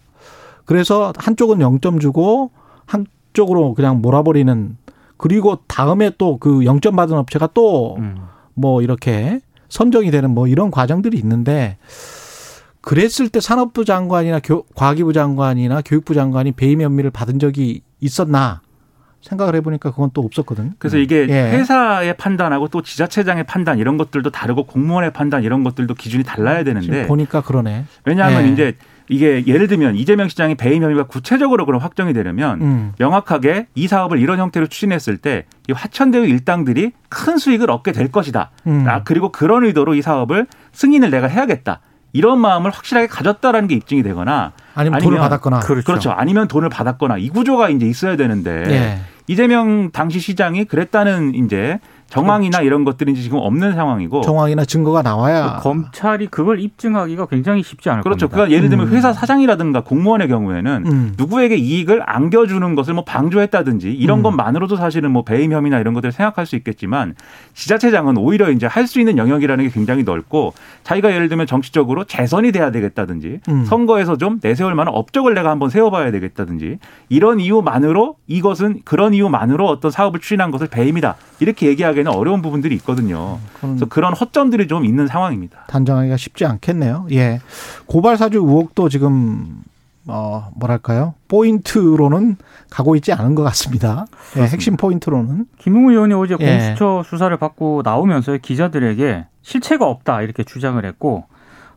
그래서 0.65 1.13
한쪽은 1.17 1.59
0점 1.59 2.01
주고 2.01 2.51
한쪽으로 2.87 3.75
그냥 3.75 4.01
몰아버리는 4.01 4.77
그리고 5.19 5.59
다음에 5.69 6.11
또 6.19 6.39
그 6.39 6.61
0점 6.61 6.97
받은 6.97 7.17
업체가 7.17 7.51
또 7.53 7.97
음. 7.99 8.17
뭐 8.55 8.81
이렇게 8.83 9.41
선정이 9.69 10.11
되는 10.11 10.31
뭐 10.31 10.49
이런 10.49 10.71
과정들이 10.71 11.19
있는데 11.19 11.77
그랬을 12.81 13.29
때 13.29 13.41
산업부 13.41 13.85
장관이나 13.85 14.41
교, 14.41 14.63
과기부 14.75 15.13
장관이나 15.13 15.83
교육부 15.85 16.15
장관이 16.15 16.53
배임 16.53 16.81
혐의를 16.81 17.11
받은 17.11 17.39
적이 17.39 17.83
있었나 18.01 18.62
생각을 19.23 19.55
해보니까 19.57 19.91
그건 19.91 20.11
또 20.13 20.23
없었거든요. 20.23 20.71
그래서 20.79 20.99
이게 20.99 21.27
예. 21.29 21.51
회사의 21.53 22.17
판단하고 22.17 22.69
또 22.69 22.83
지자체장의 22.83 23.45
판단 23.45 23.79
이런 23.79 23.97
것들도 23.97 24.31
다르고 24.31 24.67
공무원의 24.67 25.13
판단 25.13 25.43
이런 25.43 25.65
것들도 25.65 25.95
기준이 25.95 26.25
달라야 26.25 26.65
되는데 26.65 27.07
보니까 27.07 27.41
그러네. 27.41 27.85
왜냐하면 28.05 28.47
예. 28.47 28.53
이제 28.53 28.75
이게 29.09 29.45
예를 29.47 29.67
들면 29.67 29.97
이재명 29.97 30.29
시장의 30.29 30.55
배임 30.55 30.83
혐의가 30.83 31.05
구체적으로 31.05 31.67
그럼 31.67 31.81
확정이 31.81 32.13
되려면 32.13 32.63
음. 32.63 32.93
명확하게 32.99 33.67
이 33.75 33.89
사업을 33.89 34.19
이런 34.19 34.39
형태로 34.39 34.67
추진했을 34.69 35.19
때 35.19 35.45
이 35.69 35.73
화천대유 35.73 36.25
일당들이 36.27 36.93
큰 37.09 37.39
수익을 37.39 37.71
얻게 37.71 37.93
될 37.93 38.11
것이다. 38.11 38.51
음. 38.67 38.85
아, 38.89 39.03
그리고 39.05 39.31
그런 39.31 39.65
의도로 39.65 39.95
이 39.95 40.03
사업을 40.03 40.47
승인을 40.73 41.11
내가 41.11 41.29
해야겠다. 41.29 41.81
이런 42.13 42.39
마음을 42.41 42.71
확실하게 42.71 43.07
가졌다라는 43.07 43.69
게 43.69 43.75
입증이 43.75 44.03
되거나 44.03 44.53
아니면 44.75 45.01
돈을 45.01 45.19
아니면 45.19 45.29
받았거나. 45.29 45.61
그렇죠. 45.61 46.11
아니면 46.11 46.49
돈을 46.49 46.69
받았거나 46.69 47.19
이 47.19 47.29
구조가 47.29 47.71
이제 47.71 47.87
있어야 47.87 48.17
되는데 48.17 48.65
예. 48.69 48.99
이재명 49.29 49.91
당시 49.93 50.21
시장이 50.21 50.65
그랬다는 50.65 51.35
이제 51.35 51.79
정황이나 52.13 52.61
이런 52.61 52.85
것들이 52.85 53.13
이제 53.13 53.23
지금 53.23 53.39
없는 53.39 53.75
상황이고 53.75 54.21
정황이나 54.21 54.65
증거가 54.65 55.03
나와야 55.03 55.57
그 55.57 55.63
검찰이 55.63 56.27
그걸 56.29 56.61
입증하기가 56.61 57.27
굉장히 57.27 57.63
쉽지 57.63 57.89
않을 57.91 58.03
그렇죠. 58.03 58.29
겁니다. 58.29 58.37
그러니까 58.37 58.57
예를 58.57 58.69
들면 58.69 58.89
음. 58.89 58.93
회사 58.93 59.13
사장이라든가 59.13 59.81
공무원의 59.81 60.29
경우에는 60.29 60.85
음. 60.87 61.15
누구에게 61.17 61.57
이익을 61.57 62.03
안겨주는 62.05 62.75
것을 62.75 62.95
뭐 62.95 63.05
방조했다든지 63.05 63.91
이런 63.93 64.19
음. 64.19 64.23
것만으로도 64.23 64.77
사실은 64.77 65.11
뭐 65.11 65.23
배임 65.23 65.53
혐의나 65.53 65.79
이런 65.79 65.95
것들을 65.95 66.13
생각할 66.13 66.45
수 66.45 66.55
있겠지만 66.57 67.15
지자체장은 67.55 68.19
오히려 68.19 68.51
이제 68.51 68.67
할 68.67 68.83
수 68.93 68.99
있는 68.99 69.17
영역이라는 69.17 69.65
게 69.65 69.71
굉장히 69.71 70.03
넓고 70.03 70.55
자기가 70.83 71.15
예를 71.15 71.29
들면 71.29 71.47
정치적으로 71.47 72.05
재선이 72.05 72.53
돼야 72.53 72.71
되겠다든지 72.73 73.41
음. 73.49 73.65
선거에서 73.65 74.19
좀 74.19 74.41
내세울 74.43 74.75
만한 74.75 74.93
업적을 74.93 75.35
내가 75.35 75.51
한번 75.51 75.71
세워봐야 75.71 76.11
되겠다든지 76.11 76.79
이런 77.09 77.41
이유만으로 77.41 78.17
이것은 78.27 78.81
그런 78.85 79.15
이유만으로 79.15 79.67
어떤 79.69 79.91
사업을 79.91 80.21
추진한 80.21 80.51
것을 80.51 80.67
배임이다 80.67 81.15
이렇게 81.41 81.69
얘기하 81.69 81.93
기에는 82.03 82.13
어려운 82.13 82.43
부분들이 82.43 82.75
있거든요. 82.77 83.39
그래서 83.61 83.87
그런 83.87 84.15
허점들이 84.15 84.67
좀 84.69 84.85
있는 84.85 85.07
상황입니다. 85.07 85.65
단정하기가 85.69 86.17
쉽지 86.17 86.45
않겠네요. 86.45 87.07
예. 87.13 87.41
고발 87.87 88.17
사주 88.17 88.39
의혹도 88.39 88.89
지금 88.89 89.63
어 90.07 90.51
뭐랄까요? 90.57 91.15
포인트로는 91.29 92.37
가고 92.71 92.97
있지 92.97 93.13
않은 93.13 93.35
것 93.35 93.43
같습니다. 93.45 94.07
예, 94.37 94.43
핵심 94.43 94.77
포인트로는 94.77 95.47
김웅 95.59 95.91
의원이 95.91 96.13
어제 96.15 96.37
예. 96.41 96.59
공수처 96.59 97.03
수사를 97.05 97.35
받고 97.37 97.83
나오면서 97.85 98.37
기자들에게 98.39 99.27
실체가 99.43 99.87
없다 99.89 100.23
이렇게 100.23 100.43
주장을 100.43 100.85
했고 100.85 101.25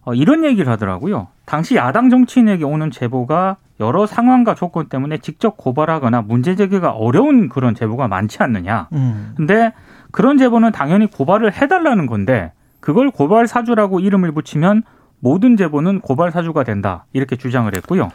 어, 0.03 0.13
이런 0.13 0.43
얘기를 0.43 0.71
하더라고요. 0.71 1.27
당시 1.45 1.75
야당 1.75 2.09
정치인에게 2.09 2.63
오는 2.63 2.91
제보가 2.91 3.57
여러 3.79 4.05
상황과 4.05 4.55
조건 4.55 4.87
때문에 4.87 5.17
직접 5.17 5.57
고발하거나 5.57 6.21
문제 6.21 6.55
제기가 6.55 6.91
어려운 6.91 7.49
그런 7.49 7.75
제보가 7.75 8.07
많지 8.07 8.41
않느냐. 8.41 8.87
음. 8.93 9.33
근데 9.35 9.73
그런 10.15 10.37
제보는 10.37 10.71
당연히 10.71 11.07
고발을 11.07 11.51
해달라는 11.51 12.05
건데 12.05 12.53
그걸 12.79 13.11
고발 13.11 13.47
사주라고 13.47 13.99
이름을 13.99 14.31
붙이면 14.31 14.83
모든 15.19 15.57
제보는 15.57 15.99
고발 15.99 16.31
사주가 16.31 16.63
된다. 16.63 17.03
이렇게 17.11 17.35
주장을 17.35 17.69
했고요. 17.75 18.09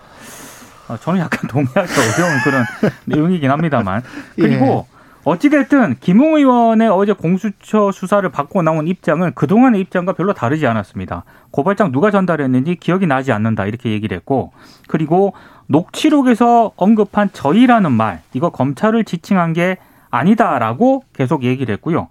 어, 0.88 0.96
저는 0.96 1.20
약간 1.20 1.40
동의하기 1.50 1.76
어려운 1.76 2.40
그런 2.42 2.64
내용이긴 3.04 3.50
합니다만. 3.50 4.02
그리고 4.34 4.86
어찌됐든 5.24 5.96
김웅 6.00 6.36
의원의 6.36 6.88
어제 6.88 7.12
공수처 7.12 7.92
수사를 7.92 8.26
받고 8.30 8.62
나온 8.62 8.88
입장은 8.88 9.34
그동안의 9.34 9.82
입장과 9.82 10.14
별로 10.14 10.32
다르지 10.32 10.66
않았습니다. 10.66 11.24
고발장 11.50 11.92
누가 11.92 12.10
전달했는지 12.10 12.76
기억이 12.76 13.06
나지 13.06 13.30
않는다. 13.30 13.66
이렇게 13.66 13.90
얘기를 13.90 14.16
했고 14.16 14.52
그리고 14.88 15.34
녹취록에서 15.66 16.72
언급한 16.76 17.28
저희라는 17.34 17.92
말 17.92 18.22
이거 18.32 18.48
검찰을 18.48 19.04
지칭한 19.04 19.52
게 19.52 19.76
아니다라고 20.10 21.04
계속 21.12 21.44
얘기를 21.44 21.72
했고요. 21.74 22.08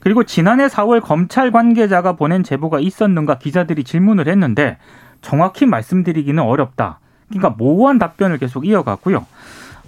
그리고 0.00 0.24
지난해 0.24 0.66
4월 0.66 1.00
검찰 1.02 1.50
관계자가 1.50 2.12
보낸 2.12 2.42
제보가 2.42 2.80
있었는가 2.80 3.38
기자들이 3.38 3.84
질문을 3.84 4.28
했는데 4.28 4.78
정확히 5.20 5.66
말씀드리기는 5.66 6.42
어렵다. 6.42 7.00
그러니까 7.28 7.50
모호한 7.50 7.98
답변을 7.98 8.38
계속 8.38 8.66
이어갔고요. 8.66 9.26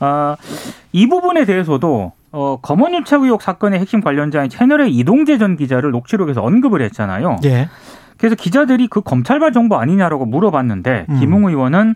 아, 0.00 0.36
이 0.92 1.08
부분에 1.08 1.44
대해서도 1.44 2.12
어, 2.32 2.58
검언유착 2.62 3.22
의혹 3.22 3.42
사건의 3.42 3.78
핵심 3.80 4.00
관련자인 4.00 4.48
채널의 4.48 4.94
이동재 4.94 5.38
전 5.38 5.56
기자를 5.56 5.90
녹취록에서 5.90 6.42
언급을 6.42 6.82
했잖아요. 6.82 7.38
예. 7.44 7.68
그래서 8.16 8.34
기자들이 8.34 8.88
그 8.88 9.00
검찰발 9.00 9.52
정보 9.52 9.76
아니냐라고 9.76 10.26
물어봤는데 10.26 11.06
음. 11.08 11.20
김웅 11.20 11.44
의원은 11.46 11.94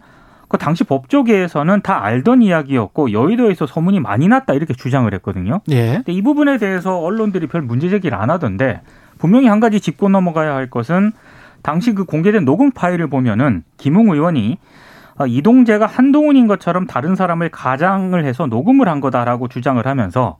그 0.48 0.58
당시 0.58 0.84
법조계에서는 0.84 1.80
다 1.82 2.04
알던 2.04 2.42
이야기였고 2.42 3.12
여의도에서 3.12 3.66
소문이 3.66 4.00
많이 4.00 4.28
났다 4.28 4.54
이렇게 4.54 4.74
주장을 4.74 5.12
했거든요. 5.14 5.60
예. 5.70 5.94
근데 5.96 6.12
이 6.12 6.22
부분에 6.22 6.58
대해서 6.58 6.98
언론들이 6.98 7.48
별 7.48 7.62
문제 7.62 7.88
제기를 7.88 8.16
안 8.16 8.30
하던데 8.30 8.80
분명히 9.18 9.48
한 9.48 9.60
가지 9.60 9.80
짚고 9.80 10.08
넘어가야 10.08 10.54
할 10.54 10.70
것은 10.70 11.12
당시 11.62 11.94
그 11.94 12.04
공개된 12.04 12.44
녹음 12.44 12.70
파일을 12.70 13.08
보면은 13.08 13.64
김웅 13.76 14.10
의원이 14.10 14.58
아, 15.18 15.26
이동재가 15.26 15.86
한동훈인 15.86 16.46
것처럼 16.46 16.86
다른 16.86 17.16
사람을 17.16 17.48
가장을 17.48 18.22
해서 18.24 18.46
녹음을 18.46 18.88
한 18.88 19.00
거다라고 19.00 19.48
주장을 19.48 19.84
하면서 19.84 20.36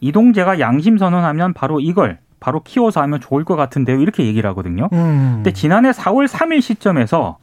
이동재가 0.00 0.60
양심 0.60 0.98
선언하면 0.98 1.54
바로 1.54 1.80
이걸 1.80 2.18
바로 2.38 2.62
키워서 2.62 3.00
하면 3.02 3.20
좋을 3.20 3.44
것 3.44 3.56
같은데요 3.56 4.00
이렇게 4.00 4.24
얘기를 4.24 4.48
하거든요. 4.50 4.88
음. 4.92 5.32
근데 5.36 5.52
지난해 5.52 5.90
4월 5.90 6.28
3일 6.28 6.60
시점에서 6.60 7.38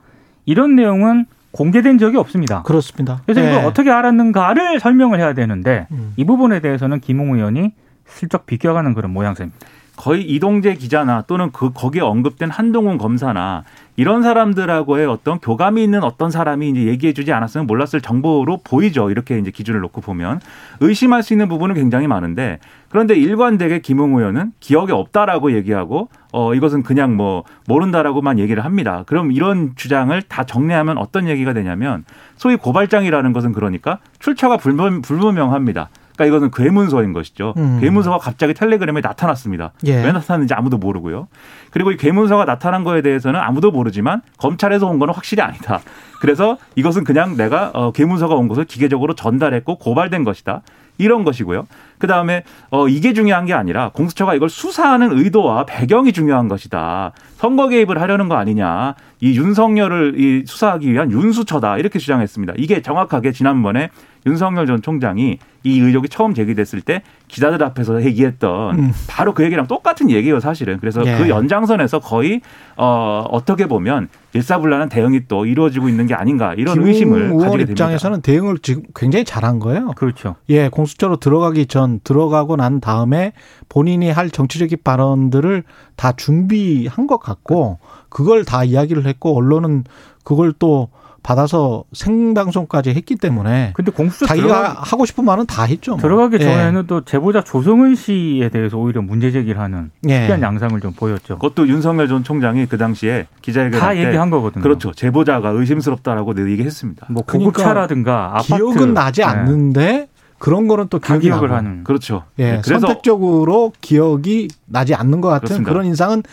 이런 0.45 0.75
내용은 0.75 1.25
공개된 1.55 1.97
적이 1.97 2.17
없습니다. 2.17 2.63
그렇습니다. 2.63 3.21
그래서 3.25 3.41
예. 3.41 3.49
이걸 3.49 3.63
어떻게 3.63 3.89
알았는가를 3.89 4.81
설명을 4.81 5.19
해야 5.19 5.33
되는데 5.33 5.87
음. 5.91 6.11
이 6.17 6.25
부분에 6.25 6.59
대해서는 6.59 6.99
김웅 6.99 7.35
의원이 7.35 7.71
슬쩍 8.05 8.45
비껴가는 8.45 8.93
그런 8.93 9.11
모양새입니다. 9.11 9.65
거의 9.95 10.23
이동재 10.23 10.75
기자나 10.75 11.23
또는 11.23 11.51
그 11.51 11.71
거기에 11.71 12.01
언급된 12.01 12.49
한동훈 12.49 12.97
검사나 12.97 13.63
이런 13.97 14.23
사람들하고의 14.23 15.05
어떤 15.07 15.39
교감이 15.39 15.81
있는 15.81 16.03
어떤 16.03 16.29
사람이 16.29 16.69
이제 16.69 16.83
얘기해주지 16.83 17.31
않았으면 17.31 17.65
몰랐을 17.65 18.01
정보로 18.01 18.59
보이죠. 18.63 19.09
이렇게 19.09 19.39
이제 19.39 19.51
기준을 19.51 19.79
놓고 19.79 20.01
보면 20.01 20.41
의심할 20.81 21.23
수 21.23 21.33
있는 21.33 21.47
부분은 21.47 21.75
굉장히 21.75 22.07
많은데 22.07 22.59
그런데 22.89 23.15
일관되게 23.15 23.79
김웅 23.79 24.17
의원은 24.17 24.51
기억에 24.59 24.91
없다라고 24.91 25.53
얘기하고 25.53 26.09
어 26.33 26.53
이것은 26.53 26.83
그냥 26.83 27.15
뭐 27.15 27.43
모른다라고만 27.67 28.39
얘기를 28.39 28.65
합니다. 28.65 29.03
그럼 29.07 29.31
이런 29.31 29.73
주장을 29.75 30.21
다 30.23 30.43
정리하면 30.43 30.97
어떤 30.97 31.29
얘기가 31.29 31.53
되냐면 31.53 32.03
소위 32.35 32.57
고발장이라는 32.57 33.31
것은 33.31 33.53
그러니까 33.53 33.99
출처가 34.19 34.57
불분, 34.57 35.01
불분명합니다. 35.01 35.89
그러니까 36.15 36.25
이것은 36.25 36.51
괴문서인 36.51 37.13
것이죠. 37.13 37.53
음. 37.57 37.79
괴문서가 37.81 38.17
갑자기 38.17 38.53
텔레그램에 38.53 39.01
나타났습니다. 39.01 39.73
예. 39.85 40.03
왜 40.03 40.11
나타났는지 40.11 40.53
아무도 40.53 40.77
모르고요. 40.77 41.27
그리고 41.71 41.91
이 41.91 41.97
괴문서가 41.97 42.45
나타난 42.45 42.83
거에 42.83 43.01
대해서는 43.01 43.39
아무도 43.39 43.71
모르지만 43.71 44.21
검찰에서 44.37 44.87
온 44.87 44.99
거는 44.99 45.13
확실히 45.13 45.43
아니다. 45.43 45.81
그래서 46.21 46.57
이것은 46.75 47.03
그냥 47.03 47.35
내가 47.35 47.71
어, 47.73 47.91
괴문서가 47.91 48.33
온 48.35 48.47
것을 48.47 48.65
기계적으로 48.65 49.13
전달했고 49.15 49.77
고발된 49.77 50.23
것이다. 50.23 50.61
이런 50.97 51.23
것이고요. 51.25 51.67
그 51.97 52.07
다음에 52.07 52.43
어 52.69 52.87
이게 52.87 53.13
중요한 53.13 53.45
게 53.45 53.53
아니라 53.53 53.89
공수처가 53.89 54.35
이걸 54.35 54.49
수사하는 54.49 55.17
의도와 55.17 55.65
배경이 55.65 56.13
중요한 56.13 56.47
것이다. 56.47 57.11
선거 57.37 57.67
개입을 57.69 58.01
하려는 58.01 58.29
거 58.29 58.35
아니냐. 58.35 58.95
이 59.21 59.37
윤석열을 59.37 60.19
이 60.19 60.43
수사하기 60.45 60.91
위한 60.91 61.11
윤수처다 61.11 61.77
이렇게 61.77 61.99
주장했습니다. 61.99 62.53
이게 62.57 62.81
정확하게 62.81 63.31
지난번에 63.31 63.89
윤석열 64.25 64.65
전 64.65 64.81
총장이 64.81 65.37
이 65.63 65.79
의혹이 65.79 66.09
처음 66.09 66.33
제기됐을 66.33 66.81
때 66.81 67.01
기자들 67.27 67.63
앞에서 67.63 68.03
얘기했던 68.03 68.79
음. 68.79 68.91
바로 69.07 69.33
그 69.33 69.43
얘기랑 69.43 69.67
똑같은 69.67 70.09
얘기예요, 70.09 70.39
사실은. 70.39 70.79
그래서 70.79 71.03
예. 71.05 71.17
그 71.17 71.29
연장선에서 71.29 71.99
거의 71.99 72.41
어 72.75 73.25
어떻게 73.29 73.67
보면 73.67 74.09
일사불란한 74.33 74.89
대응이 74.89 75.21
또 75.27 75.45
이루어지고 75.45 75.89
있는 75.89 76.07
게 76.07 76.13
아닌가 76.13 76.53
이런 76.55 76.83
의심을 76.83 77.29
가지게 77.37 77.65
됩니다. 77.65 77.71
입장에서는 77.71 78.21
대응을 78.21 78.57
지금 78.59 78.83
굉장히 78.95 79.25
잘한 79.25 79.59
거예요. 79.59 79.91
그렇죠. 79.95 80.35
예, 80.49 80.69
공수처로 80.69 81.17
들어가기 81.17 81.67
전 81.67 81.84
들어가고 82.03 82.55
난 82.55 82.79
다음에 82.79 83.33
본인이 83.69 84.09
할 84.09 84.29
정치적인 84.29 84.79
발언들을 84.83 85.63
다 85.95 86.11
준비한 86.11 87.07
것 87.07 87.19
같고 87.19 87.79
그걸 88.09 88.45
다 88.45 88.63
이야기를 88.63 89.05
했고 89.05 89.35
언론은 89.35 89.83
그걸 90.23 90.53
또 90.57 90.89
받아서 91.25 91.83
생방송까지 91.91 92.91
했기 92.91 93.15
때문에 93.15 93.71
근데 93.73 93.91
공수처 93.91 94.27
자기가 94.27 94.47
들어가, 94.47 94.69
하고 94.79 95.07
싶은 95.07 95.25
말은 95.25 95.47
다 95.47 95.63
했죠. 95.63 95.93
뭐. 95.93 95.99
들어가기 95.99 96.37
예. 96.39 96.43
전에는 96.43 96.85
또 96.85 97.03
제보자 97.03 97.43
조성은 97.43 97.95
씨에 97.95 98.49
대해서 98.49 98.77
오히려 98.77 99.01
문제 99.01 99.31
제기를 99.31 99.59
하는 99.59 99.89
예. 100.07 100.19
특이한 100.19 100.43
양상을 100.43 100.79
좀 100.81 100.93
보였죠. 100.93 101.39
그것도 101.39 101.67
윤석열 101.67 102.07
전 102.07 102.23
총장이 102.23 102.67
그 102.67 102.77
당시에 102.77 103.25
기자회견 103.41 103.79
다때 103.79 104.05
얘기한 104.05 104.29
거거든요. 104.29 104.61
그렇죠. 104.61 104.91
제보자가 104.93 105.49
의심스럽다라고 105.49 106.35
늘 106.35 106.51
얘기했습니다. 106.51 107.07
뭐 107.09 107.23
그러니까 107.25 107.49
고급차라든가 107.49 108.33
아파트 108.35 108.57
기억은 108.57 108.93
나지 108.93 109.21
네. 109.21 109.27
않는데 109.27 110.07
그런 110.37 110.67
거는 110.67 110.89
또다 110.89 111.07
기억이 111.07 111.27
기억을 111.27 111.47
나고. 111.49 111.57
하는. 111.57 111.83
그렇죠. 111.83 112.23
예, 112.39 112.61
그래서 112.63 112.79
선택적으로 112.87 113.71
기억이 113.81 114.49
나지 114.65 114.93
않는 114.93 115.21
것 115.21 115.29
같은 115.29 115.45
그렇습니다. 115.45 115.71
그런 115.71 115.85
인상은 115.85 116.23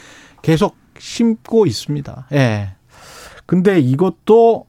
계속 0.42 0.76
심고 0.98 1.66
있습니다. 1.66 2.26
예. 2.32 2.74
근데 3.46 3.78
이것도 3.80 4.66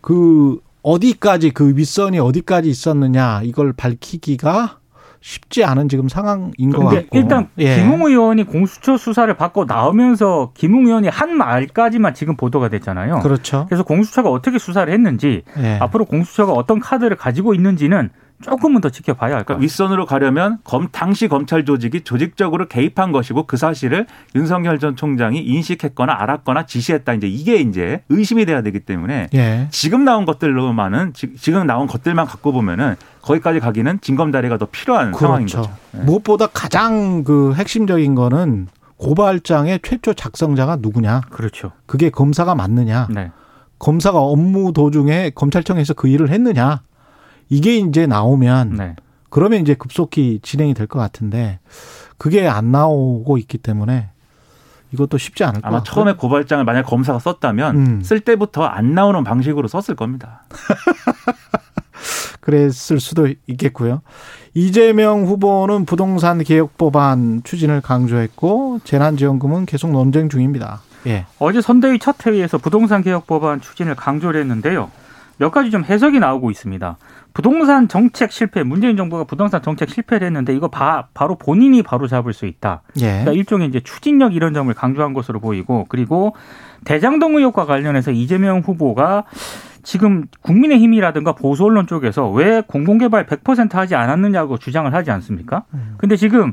그 0.00 0.60
어디까지 0.82 1.50
그 1.50 1.76
윗선이 1.76 2.18
어디까지 2.18 2.70
있었느냐 2.70 3.42
이걸 3.42 3.72
밝히기가 3.72 4.78
쉽지 5.20 5.64
않은 5.64 5.90
지금 5.90 6.08
상황인 6.08 6.70
것 6.70 6.84
같고. 6.84 7.18
일단 7.18 7.48
예. 7.58 7.76
김웅 7.76 8.06
의원이 8.06 8.44
공수처 8.44 8.96
수사를 8.96 9.32
받고 9.34 9.66
나오면서 9.66 10.52
김웅 10.54 10.86
의원이 10.86 11.08
한 11.08 11.36
말까지만 11.36 12.14
지금 12.14 12.36
보도가 12.36 12.70
됐잖아요. 12.70 13.18
그렇죠. 13.18 13.66
그래서 13.68 13.82
공수처가 13.84 14.30
어떻게 14.30 14.58
수사를 14.58 14.90
했는지 14.90 15.42
예. 15.58 15.78
앞으로 15.80 16.06
공수처가 16.06 16.52
어떤 16.52 16.80
카드를 16.80 17.16
가지고 17.18 17.52
있는지는 17.52 18.08
조금은 18.42 18.80
더 18.80 18.88
지켜봐야 18.88 19.32
할것 19.34 19.46
그러니까. 19.46 19.62
윗선으로 19.62 20.06
가려면 20.06 20.58
검 20.64 20.88
당시 20.90 21.28
검찰 21.28 21.64
조직이 21.64 22.00
조직적으로 22.02 22.68
개입한 22.68 23.12
것이고 23.12 23.46
그 23.46 23.56
사실을 23.56 24.06
윤석열 24.34 24.78
전 24.78 24.96
총장이 24.96 25.38
인식했거나 25.40 26.12
알았거나 26.18 26.66
지시했다. 26.66 27.12
이제 27.14 27.26
이게 27.28 27.56
이제 27.56 28.02
의심이 28.08 28.46
돼야 28.46 28.62
되기 28.62 28.80
때문에 28.80 29.28
예. 29.34 29.68
지금 29.70 30.04
나온 30.04 30.24
것들로만은 30.24 31.12
지- 31.12 31.34
지금 31.36 31.66
나온 31.66 31.86
것들만 31.86 32.26
갖고 32.26 32.52
보면은 32.52 32.96
거기까지 33.22 33.60
가기는 33.60 34.00
진검다리가 34.00 34.56
더 34.58 34.66
필요한 34.66 35.12
상황인 35.12 35.46
그렇죠. 35.46 35.68
거죠. 35.70 35.76
네. 35.92 36.04
무엇보다 36.04 36.46
가장 36.46 37.24
그 37.24 37.52
핵심적인 37.54 38.14
거는 38.14 38.68
고발장의 38.96 39.80
최초 39.82 40.12
작성자가 40.14 40.76
누구냐. 40.80 41.22
그렇죠. 41.30 41.72
그게 41.86 42.10
검사가 42.10 42.54
맞느냐. 42.54 43.08
네. 43.10 43.30
검사가 43.78 44.18
업무 44.18 44.72
도중에 44.74 45.30
검찰청에서 45.34 45.94
그 45.94 46.06
일을 46.08 46.30
했느냐. 46.30 46.82
이게 47.50 47.76
이제 47.76 48.06
나오면 48.06 48.76
네. 48.76 48.96
그러면 49.28 49.60
이제 49.60 49.74
급속히 49.74 50.40
진행이 50.42 50.72
될 50.74 50.86
것 50.86 50.98
같은데 50.98 51.58
그게 52.16 52.48
안 52.48 52.72
나오고 52.72 53.36
있기 53.38 53.58
때문에 53.58 54.08
이것도 54.92 55.18
쉽지 55.18 55.44
않을 55.44 55.60
것 55.60 55.66
아마 55.68 55.78
같아요. 55.78 55.94
처음에 55.94 56.12
고발장을 56.14 56.64
만약 56.64 56.82
검사가 56.82 57.18
썼다면 57.18 57.76
음. 57.76 58.00
쓸 58.02 58.20
때부터 58.20 58.64
안 58.64 58.94
나오는 58.94 59.22
방식으로 59.22 59.68
썼을 59.68 59.94
겁니다. 59.96 60.42
그랬을 62.40 62.98
수도 63.00 63.28
있겠고요. 63.46 64.02
이재명 64.54 65.26
후보는 65.26 65.84
부동산 65.84 66.42
개혁 66.42 66.76
법안 66.78 67.42
추진을 67.44 67.80
강조했고 67.82 68.80
재난지원금은 68.84 69.66
계속 69.66 69.90
논쟁 69.92 70.28
중입니다. 70.28 70.80
예. 71.06 71.26
어제 71.38 71.60
선대위 71.60 71.98
첫 71.98 72.26
회의에서 72.26 72.58
부동산 72.58 73.02
개혁 73.02 73.26
법안 73.26 73.60
추진을 73.60 73.94
강조를 73.94 74.40
했는데요. 74.40 74.90
몇 75.40 75.50
가지 75.50 75.70
좀 75.70 75.84
해석이 75.84 76.20
나오고 76.20 76.50
있습니다. 76.50 76.98
부동산 77.32 77.88
정책 77.88 78.30
실패, 78.30 78.62
문재인 78.62 78.98
정부가 78.98 79.24
부동산 79.24 79.62
정책 79.62 79.88
실패를 79.88 80.26
했는데 80.26 80.54
이거 80.54 80.68
바, 80.68 81.08
로 81.18 81.36
본인이 81.36 81.82
바로 81.82 82.06
잡을 82.06 82.34
수 82.34 82.44
있다. 82.44 82.82
예. 82.98 83.06
그러니까 83.06 83.32
일종의 83.32 83.68
이제 83.68 83.80
추진력 83.80 84.34
이런 84.34 84.52
점을 84.52 84.72
강조한 84.74 85.14
것으로 85.14 85.40
보이고 85.40 85.86
그리고 85.88 86.36
대장동 86.84 87.36
의혹과 87.36 87.64
관련해서 87.64 88.10
이재명 88.10 88.60
후보가 88.60 89.24
지금 89.82 90.26
국민의힘이라든가 90.42 91.32
보수 91.32 91.64
언론 91.64 91.86
쪽에서 91.86 92.30
왜 92.30 92.60
공공개발 92.66 93.24
100% 93.24 93.72
하지 93.72 93.94
않았느냐고 93.94 94.58
주장을 94.58 94.92
하지 94.92 95.10
않습니까? 95.10 95.64
근데 95.96 96.16
지금 96.16 96.52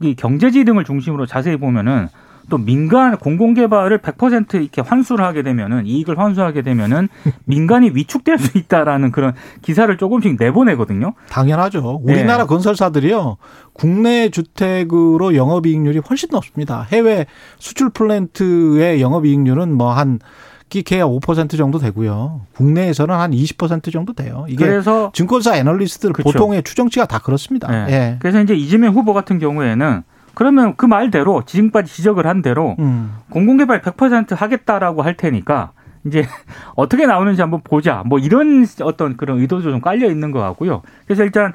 이 0.00 0.16
경제지 0.16 0.64
등을 0.64 0.82
중심으로 0.82 1.26
자세히 1.26 1.56
보면은 1.56 2.08
또 2.48 2.58
민간 2.58 3.16
공공 3.16 3.54
개발을 3.54 3.98
100% 3.98 4.54
이렇게 4.54 4.80
환수를 4.80 5.24
하게 5.24 5.42
되면은 5.42 5.86
이익을 5.86 6.18
환수하게 6.18 6.62
되면은 6.62 7.08
민간이 7.44 7.90
위축될 7.94 8.38
수 8.38 8.58
있다라는 8.58 9.10
그런 9.12 9.34
기사를 9.62 9.94
조금씩 9.96 10.36
내보내거든요. 10.38 11.14
당연하죠. 11.28 12.00
우리나라 12.02 12.44
네. 12.44 12.46
건설사들이요. 12.46 13.36
국내 13.72 14.28
주택으로 14.30 15.34
영업 15.34 15.66
이익률이 15.66 16.00
훨씬 16.08 16.28
높습니다. 16.32 16.86
해외 16.92 17.26
수출 17.58 17.90
플랜트의 17.90 19.00
영업 19.00 19.26
이익률은 19.26 19.72
뭐한 19.72 20.20
끼케야 20.68 21.04
5% 21.04 21.56
정도 21.56 21.78
되고요. 21.78 22.42
국내에서는 22.54 23.14
한 23.14 23.30
20% 23.30 23.92
정도 23.92 24.12
돼요. 24.12 24.46
이게 24.48 24.64
그래서 24.64 25.10
증권사 25.14 25.56
애널리스트들 25.56 26.12
그렇죠. 26.12 26.32
보통의 26.32 26.64
추정치가 26.64 27.06
다 27.06 27.18
그렇습니다. 27.18 27.70
네. 27.70 27.92
예. 27.92 28.16
그래서 28.20 28.40
이제 28.40 28.54
이재명 28.54 28.94
후보 28.94 29.14
같은 29.14 29.38
경우에는 29.38 30.02
그러면 30.36 30.74
그 30.76 30.84
말대로 30.84 31.44
지금까지 31.46 31.90
지적을 31.90 32.26
한 32.26 32.42
대로 32.42 32.76
음. 32.78 33.16
공공개발 33.30 33.80
100% 33.80 34.36
하겠다라고 34.36 35.00
할 35.00 35.16
테니까 35.16 35.72
이제 36.04 36.26
어떻게 36.76 37.06
나오는지 37.06 37.40
한번 37.40 37.62
보자. 37.64 38.02
뭐 38.04 38.18
이런 38.18 38.66
어떤 38.82 39.16
그런 39.16 39.40
의도도 39.40 39.62
좀 39.62 39.80
깔려 39.80 40.10
있는 40.10 40.32
것 40.32 40.40
같고요. 40.40 40.82
그래서 41.06 41.24
일단 41.24 41.54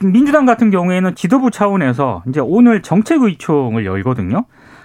민주당 0.00 0.46
같은 0.46 0.70
경우에는 0.70 1.16
지도부 1.16 1.50
차원에서 1.50 2.22
이제 2.28 2.40
오늘 2.40 2.82
정책의총을 2.82 3.84
열거든요. 3.84 4.44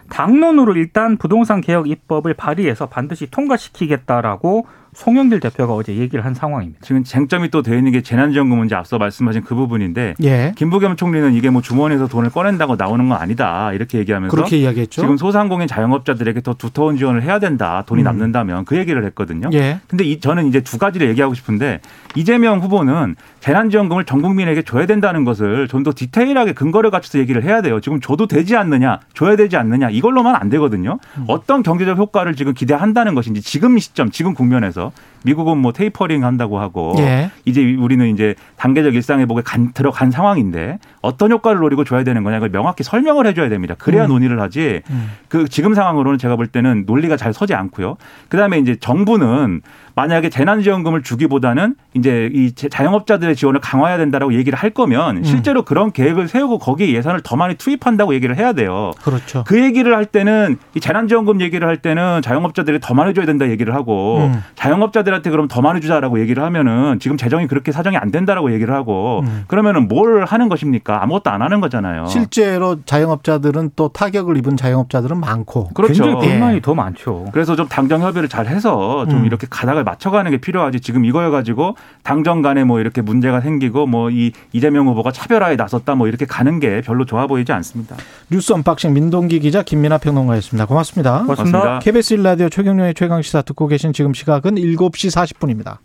당론으로 0.09 0.73
일단 0.75 1.17
부동산 1.17 1.61
개혁 1.61 1.87
입법을 1.87 2.33
발의해서 2.33 2.87
반드시 2.87 3.29
통과시키겠다라고 3.29 4.65
송영길 4.95 5.39
대표가 5.39 5.73
어제 5.73 5.95
얘기를 5.95 6.25
한 6.25 6.33
상황입니다. 6.33 6.79
지금 6.83 7.03
쟁점이 7.03 7.49
또돼 7.49 7.77
있는 7.77 7.91
게 7.93 8.01
재난지원금 8.01 8.57
문제 8.57 8.75
앞서 8.75 8.97
말씀하신 8.97 9.43
그 9.43 9.55
부분인데 9.55 10.15
예. 10.23 10.53
김부겸 10.55 10.95
총리는 10.97 11.33
이게 11.33 11.49
뭐 11.49 11.61
주머니에서 11.61 12.07
돈을 12.07 12.31
꺼낸다고 12.31 12.75
나오는 12.75 13.07
건 13.07 13.17
아니다 13.17 13.71
이렇게 13.73 13.99
얘기하면서 13.99 14.35
그렇게 14.35 14.57
이야기했죠. 14.57 15.01
지금 15.01 15.17
소상공인 15.17 15.67
자영업자들에게 15.67 16.41
더 16.41 16.53
두터운 16.53 16.97
지원을 16.97 17.23
해야 17.23 17.39
된다 17.39 17.83
돈이 17.85 18.01
음. 18.01 18.03
남는다면 18.03 18.65
그 18.65 18.77
얘기를 18.77 19.05
했거든요. 19.05 19.49
예. 19.53 19.79
근데 19.87 20.03
이, 20.03 20.19
저는 20.19 20.47
이제 20.47 20.61
두 20.61 20.77
가지를 20.77 21.07
얘기하고 21.09 21.33
싶은데 21.33 21.79
이재명 22.15 22.59
후보는 22.59 23.15
재난지원금을 23.39 24.05
전 24.05 24.21
국민에게 24.21 24.63
줘야 24.63 24.85
된다는 24.85 25.23
것을 25.23 25.69
좀 25.69 25.85
더 25.85 25.91
디테일하게 25.95 26.53
근거를 26.53 26.89
갖춰서 26.89 27.19
얘기를 27.19 27.43
해야 27.43 27.61
돼요. 27.61 27.79
지금 27.79 28.01
줘도 28.01 28.25
되지 28.25 28.55
않느냐, 28.55 29.01
줘야 29.13 29.35
되지 29.35 29.55
않느냐 29.55 29.91
이걸로만 29.91 30.35
안 30.35 30.49
되거든요. 30.49 30.97
음. 31.17 31.25
어떤 31.27 31.61
경제적 31.61 31.99
효과를 31.99 32.35
지금 32.35 32.55
기대한다는 32.55 33.13
것인지 33.13 33.43
지금 33.43 33.77
시점, 33.77 34.09
지금 34.09 34.33
국면에서 34.33 34.84
미국은 35.23 35.57
뭐 35.57 35.71
테이퍼링 35.71 36.23
한다고 36.23 36.59
하고 36.59 36.93
예. 36.99 37.31
이제 37.45 37.75
우리는 37.79 38.07
이제 38.13 38.35
단계적 38.57 38.93
일상 38.93 39.19
회복에 39.19 39.41
간, 39.43 39.73
들어간 39.73 40.11
상황인데 40.11 40.77
어떤 41.01 41.31
효과를 41.31 41.59
노리고 41.61 41.83
줘야 41.83 42.03
되는 42.03 42.23
거냐 42.23 42.37
이걸 42.37 42.49
명확히 42.51 42.83
설명을 42.83 43.25
해줘야 43.25 43.49
됩니다. 43.49 43.73
그래야 43.77 44.03
음. 44.05 44.09
논의를 44.09 44.39
하지. 44.39 44.81
음. 44.91 45.11
그 45.27 45.47
지금 45.47 45.73
상황으로는 45.73 46.19
제가 46.19 46.35
볼 46.35 46.45
때는 46.45 46.83
논리가 46.85 47.17
잘 47.17 47.33
서지 47.33 47.55
않고요. 47.55 47.97
그다음에 48.29 48.59
이제 48.59 48.75
정부는 48.75 49.61
만약에 49.95 50.29
재난지원금을 50.29 51.01
주기보다는 51.03 51.75
이제 51.95 52.29
이 52.33 52.51
제- 52.51 52.67
자영업자들의 52.69 53.35
지원을 53.35 53.61
강화해야 53.61 53.97
된다라고 53.97 54.33
얘기를 54.33 54.59
할 54.59 54.69
음. 54.69 54.73
거면 54.73 55.23
실제로 55.23 55.63
그런 55.63 55.91
계획을 55.91 56.27
세우고 56.27 56.59
거기에 56.59 56.91
예산을 56.93 57.21
더 57.23 57.35
많이 57.35 57.55
투입한다고 57.55 58.13
얘기를 58.13 58.37
해야 58.37 58.53
돼요. 58.53 58.91
그렇죠. 59.01 59.43
그 59.47 59.59
얘기를 59.63 59.95
할 59.95 60.05
때는 60.05 60.57
이 60.75 60.79
재난지원금 60.79 61.41
얘기를 61.41 61.67
할 61.67 61.77
때는 61.77 62.21
자영업자들이 62.21 62.79
더 62.81 62.93
많이 62.93 63.13
줘야 63.15 63.25
된다 63.25 63.49
얘기를 63.49 63.73
하고 63.73 64.17
음. 64.31 64.43
자영업자들한테 64.75 65.29
그럼 65.29 65.47
더 65.47 65.61
많이 65.61 65.81
주자라고 65.81 66.19
얘기를 66.19 66.41
하면은 66.43 66.99
지금 66.99 67.17
재정이 67.17 67.47
그렇게 67.47 67.71
사정이 67.71 67.97
안 67.97 68.11
된다라고 68.11 68.53
얘기를 68.53 68.73
하고 68.73 69.21
음. 69.25 69.43
그러면은 69.47 69.87
뭘 69.87 70.25
하는 70.25 70.49
것입니까? 70.49 71.03
아무것도 71.03 71.29
안 71.29 71.41
하는 71.41 71.61
거잖아요. 71.61 72.07
실제로 72.07 72.77
자영업자들은 72.85 73.71
또 73.75 73.89
타격을 73.89 74.37
입은 74.37 74.57
자영업자들은 74.57 75.19
많고. 75.19 75.69
그렇죠. 75.73 76.03
굉장히 76.03 76.25
예. 76.25 76.31
불만이 76.31 76.61
더 76.61 76.73
많죠. 76.73 77.25
그래서 77.31 77.55
좀 77.55 77.67
당정 77.67 78.01
협의를 78.01 78.29
잘 78.29 78.47
해서 78.47 79.05
좀 79.09 79.19
음. 79.19 79.25
이렇게 79.25 79.45
가닥을 79.49 79.83
맞춰가는 79.83 80.29
게 80.31 80.37
필요하지. 80.37 80.79
지금 80.79 81.05
이거여 81.05 81.31
가지고 81.31 81.75
당정 82.03 82.41
간에 82.41 82.63
뭐 82.63 82.79
이렇게 82.79 83.01
문제가 83.01 83.41
생기고 83.41 83.85
뭐 83.87 84.05
이 84.15 84.31
이재명 84.53 84.87
후보가 84.87 85.11
차별화에 85.11 85.55
나섰다 85.55 85.95
뭐 85.95 86.07
이렇게 86.07 86.25
가는 86.25 86.59
게 86.59 86.81
별로 86.81 87.05
좋아 87.05 87.27
보이지 87.27 87.51
않습니다. 87.51 87.95
뉴스 88.29 88.53
unboxing 88.53 88.93
민동기 88.93 89.39
기자 89.39 89.61
김민아 89.61 89.97
평론가였습니다. 89.97 90.65
고맙습니다. 90.65 91.23
고맙습니다. 91.23 91.59
고맙습니다. 91.59 91.79
KBS 91.79 92.17
1라디오 92.17 92.51
최경영의 92.51 92.93
최강시사 92.93 93.41
듣고 93.41 93.67
계신 93.67 93.93
지금 93.93 94.13
시각은 94.13 94.57
7시 94.73 95.33
40분입니다. 95.33 95.77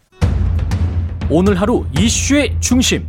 오늘 1.28 1.60
하루 1.60 1.84
이슈의 1.98 2.56
중심. 2.60 3.06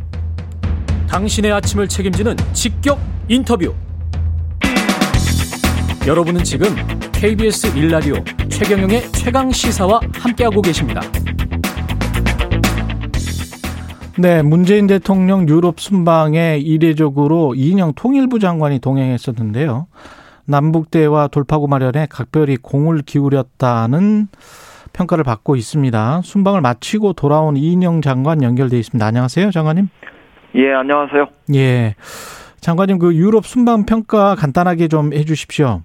당신의 1.08 1.52
아침을 1.52 1.88
책임지는 1.88 2.36
직격 2.52 3.00
인터뷰. 3.28 3.74
여러분은 6.06 6.44
지금 6.44 6.68
KBS 7.12 7.72
1라디오 7.74 8.50
최경영의 8.50 9.12
최강 9.12 9.50
시사와 9.50 10.00
함께하고 10.14 10.60
계십니다. 10.62 11.00
네, 14.18 14.42
문재인 14.42 14.86
대통령 14.86 15.48
유럽 15.48 15.80
순방에 15.80 16.58
이례적으로 16.58 17.54
이인영 17.54 17.94
통일부 17.94 18.38
장관이 18.38 18.78
동행했었는데요. 18.78 19.86
남북 20.44 20.90
대화 20.90 21.28
돌파구 21.28 21.66
마련에 21.66 22.06
각별히 22.10 22.56
공을 22.56 23.02
기울였다는 23.02 24.28
평가를 24.92 25.24
받고 25.24 25.56
있습니다. 25.56 26.20
순방을 26.22 26.60
마치고 26.60 27.14
돌아온 27.14 27.56
이인영 27.56 28.00
장관 28.02 28.42
연결돼 28.42 28.78
있습니다. 28.78 29.04
안녕하세요, 29.04 29.50
장관님. 29.50 29.88
예, 30.54 30.72
안녕하세요. 30.72 31.26
예. 31.54 31.94
장관님 32.60 32.98
그 32.98 33.14
유럽 33.14 33.44
순방 33.46 33.86
평가 33.86 34.34
간단하게 34.34 34.88
좀 34.88 35.12
해 35.12 35.24
주십시오. 35.24 35.80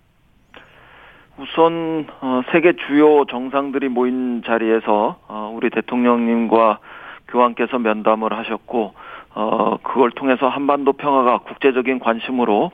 우선 1.39 2.07
어, 2.21 2.41
세계 2.51 2.73
주요 2.87 3.25
정상들이 3.25 3.89
모인 3.89 4.41
자리에서 4.45 5.17
어, 5.27 5.53
우리 5.55 5.69
대통령님과 5.69 6.79
교황께서 7.27 7.77
면담을 7.77 8.33
하셨고 8.33 8.93
어, 9.35 9.77
그걸 9.83 10.11
통해서 10.11 10.47
한반도 10.47 10.93
평화가 10.93 11.39
국제적인 11.39 11.99
관심으로 11.99 12.71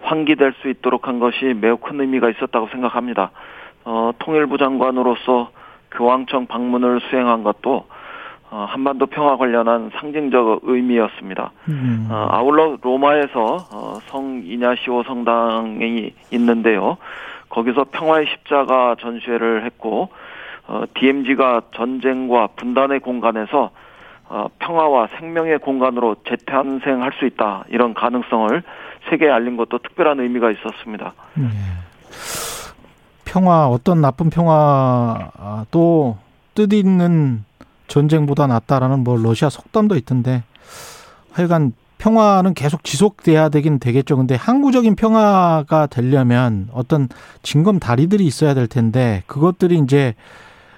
환기될 0.00 0.54
수 0.62 0.68
있도록 0.70 1.06
한 1.06 1.18
것이 1.18 1.54
매우 1.60 1.76
큰 1.76 2.00
의미가 2.00 2.30
있었다고 2.30 2.68
생각합니다. 2.68 3.30
어, 3.84 4.12
통일부 4.18 4.56
장관으로서 4.56 5.50
교황청 5.90 6.46
방문을 6.46 7.00
수행한 7.08 7.42
것도 7.42 7.86
어, 8.50 8.66
한반도 8.68 9.06
평화 9.06 9.36
관련한 9.36 9.90
상징적 9.94 10.60
의미였습니다. 10.62 11.52
음. 11.68 12.08
어, 12.10 12.28
아울러 12.30 12.78
로마에서 12.80 13.56
어, 13.72 13.98
성 14.06 14.42
이냐시오 14.44 15.02
성당이 15.02 16.14
있는데요. 16.32 16.96
거기서 17.50 17.84
평화의 17.90 18.26
십자가 18.26 18.96
전시회를 18.98 19.64
했고 19.64 20.08
어, 20.66 20.84
DMZ가 20.94 21.62
전쟁과 21.74 22.48
분단의 22.56 23.00
공간에서 23.00 23.70
어, 24.30 24.46
평화와 24.58 25.08
생명의 25.18 25.58
공간으로 25.58 26.16
재탄생할 26.26 27.12
수 27.18 27.26
있다 27.26 27.64
이런 27.68 27.94
가능성을 27.94 28.62
세계에 29.08 29.30
알린 29.30 29.56
것도 29.56 29.78
특별한 29.78 30.20
의미가 30.20 30.50
있었습니다. 30.50 31.12
예. 31.38 31.42
평화 33.28 33.68
어떤 33.68 34.00
나쁜 34.00 34.30
평화도 34.30 36.16
뜻 36.54 36.72
있는 36.72 37.44
전쟁보다 37.86 38.46
낫다라는 38.46 39.04
뭐 39.04 39.18
러시아 39.18 39.50
속담도 39.50 39.96
있던데 39.96 40.42
하여간 41.32 41.72
평화는 41.98 42.54
계속 42.54 42.84
지속돼야 42.84 43.50
되긴 43.50 43.80
되겠죠. 43.80 44.16
근데 44.16 44.34
항구적인 44.34 44.96
평화가 44.96 45.88
되려면 45.88 46.68
어떤 46.72 47.08
징검 47.42 47.78
다리들이 47.78 48.24
있어야 48.24 48.54
될 48.54 48.66
텐데 48.66 49.22
그것들이 49.26 49.78
이제 49.78 50.14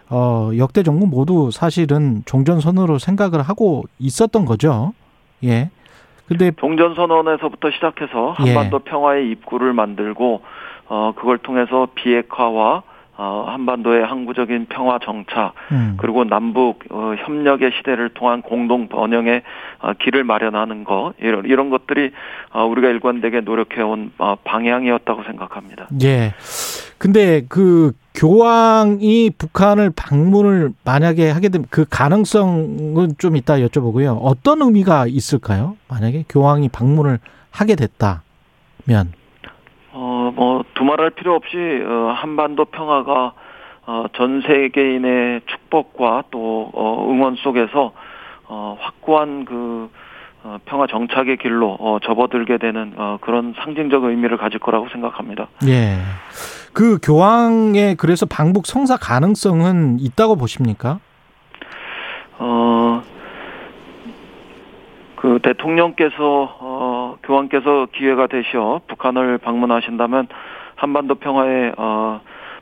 어 0.09 0.51
역대 0.57 0.83
정부 0.83 1.07
모두 1.07 1.51
사실은 1.53 2.23
종전선언으로 2.25 2.99
생각을 2.99 3.43
하고 3.43 3.85
있었던 4.01 4.45
거죠. 4.45 4.93
예. 5.45 5.71
근데 6.27 6.51
종전선언에서부터 6.59 7.71
시작해서 7.71 8.35
예. 8.45 8.55
한반도 8.55 8.81
평화의 8.81 9.31
입구를 9.31 9.73
만들고 9.73 10.41
어, 10.91 11.13
그걸 11.17 11.39
통해서 11.39 11.87
비핵화와 11.95 12.83
어, 13.17 13.45
한반도의 13.47 14.05
항구적인 14.05 14.67
평화 14.71 14.99
정착 14.99 15.53
음. 15.71 15.97
그리고 15.99 16.25
남북 16.25 16.81
어, 16.91 17.15
협력의 17.17 17.71
시대를 17.77 18.09
통한 18.15 18.43
공동 18.43 18.89
번영의 18.89 19.43
어, 19.81 19.93
길을 19.93 20.25
마련하는 20.25 20.85
것 20.85 21.13
이런 21.21 21.45
이런 21.45 21.71
것들이 21.71 22.11
어, 22.53 22.65
우리가 22.65 22.89
일관되게 22.89 23.43
노력해온 23.43 24.13
어, 24.19 24.37
방향이었다고 24.43 25.23
생각합니다. 25.25 25.89
예. 26.03 26.33
근데 26.99 27.43
그 27.49 27.93
교황이 28.15 29.31
북한을 29.39 29.91
방문을 29.95 30.73
만약에 30.85 31.31
하게 31.31 31.51
되면 31.51 31.67
그 31.71 31.85
가능성은 31.89 33.15
좀 33.19 33.37
이따 33.37 33.59
여쭤보고요. 33.59 34.19
어떤 34.23 34.61
의미가 34.63 35.07
있을까요? 35.07 35.77
만약에 35.89 36.25
교황이 36.29 36.69
방문을 36.69 37.21
하게 37.51 37.77
됐다면. 37.77 39.20
어, 39.93 40.33
뭐, 40.35 40.65
두말할 40.75 41.11
필요 41.11 41.35
없이, 41.35 41.57
어, 41.57 42.15
한반도 42.17 42.67
평화가, 42.67 43.33
어, 43.87 44.05
전 44.15 44.43
세계인의 44.43 45.43
축복과 45.47 46.25
또, 46.31 46.71
어, 46.73 47.07
응원 47.11 47.37
속에서, 47.37 47.93
어, 48.47 48.77
확고한 48.81 49.45
그, 49.45 49.91
어, 50.45 50.59
평화 50.65 50.87
정착의 50.87 51.39
길로, 51.39 51.77
어, 51.81 51.99
접어들게 52.03 52.59
되는, 52.59 52.93
어, 52.97 53.19
그런 53.21 53.55
상징적 53.57 54.05
의미를 54.05 54.37
가질 54.37 54.61
거라고 54.61 54.89
생각합니다. 54.91 55.49
예. 55.67 55.99
그 56.73 56.99
교황의 57.03 57.97
그래서 57.97 58.27
방북 58.27 58.67
성사 58.67 58.97
가능성은 58.97 59.99
있다고 59.99 60.37
보십니까? 60.37 61.01
어, 62.39 63.03
그 65.17 65.39
대통령께서 65.43 66.57
어 66.61 66.90
교황께서 67.23 67.87
기회가 67.93 68.27
되셔 68.27 68.81
북한을 68.87 69.39
방문하신다면 69.39 70.29
한반도 70.77 71.17
평화의 71.17 71.75
어 71.77 72.21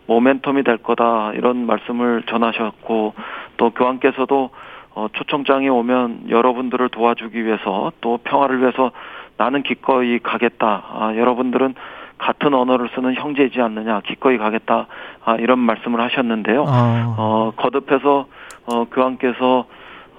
모멘텀이 0.08 0.64
될 0.64 0.78
거다 0.78 1.32
이런 1.34 1.66
말씀을 1.66 2.22
전하셨고 2.24 3.14
또 3.56 3.70
교황께서도 3.70 4.50
어 4.94 5.08
초청장이 5.12 5.68
오면 5.68 6.30
여러분들을 6.30 6.88
도와주기 6.88 7.44
위해서 7.44 7.92
또 8.00 8.18
평화를 8.24 8.60
위해서 8.60 8.90
나는 9.38 9.62
기꺼이 9.62 10.18
가겠다. 10.18 10.82
아, 10.92 11.14
여러분들은 11.16 11.74
같은 12.18 12.52
언어를 12.52 12.90
쓰는 12.94 13.14
형제이지 13.14 13.60
않느냐. 13.60 14.00
기꺼이 14.04 14.36
가겠다. 14.36 14.88
아, 15.24 15.36
이런 15.36 15.60
말씀을 15.60 16.00
하셨는데요. 16.00 16.64
아, 16.66 17.14
어, 17.16 17.52
거듭해서 17.56 18.26
어, 18.66 18.84
교황께서 18.86 19.66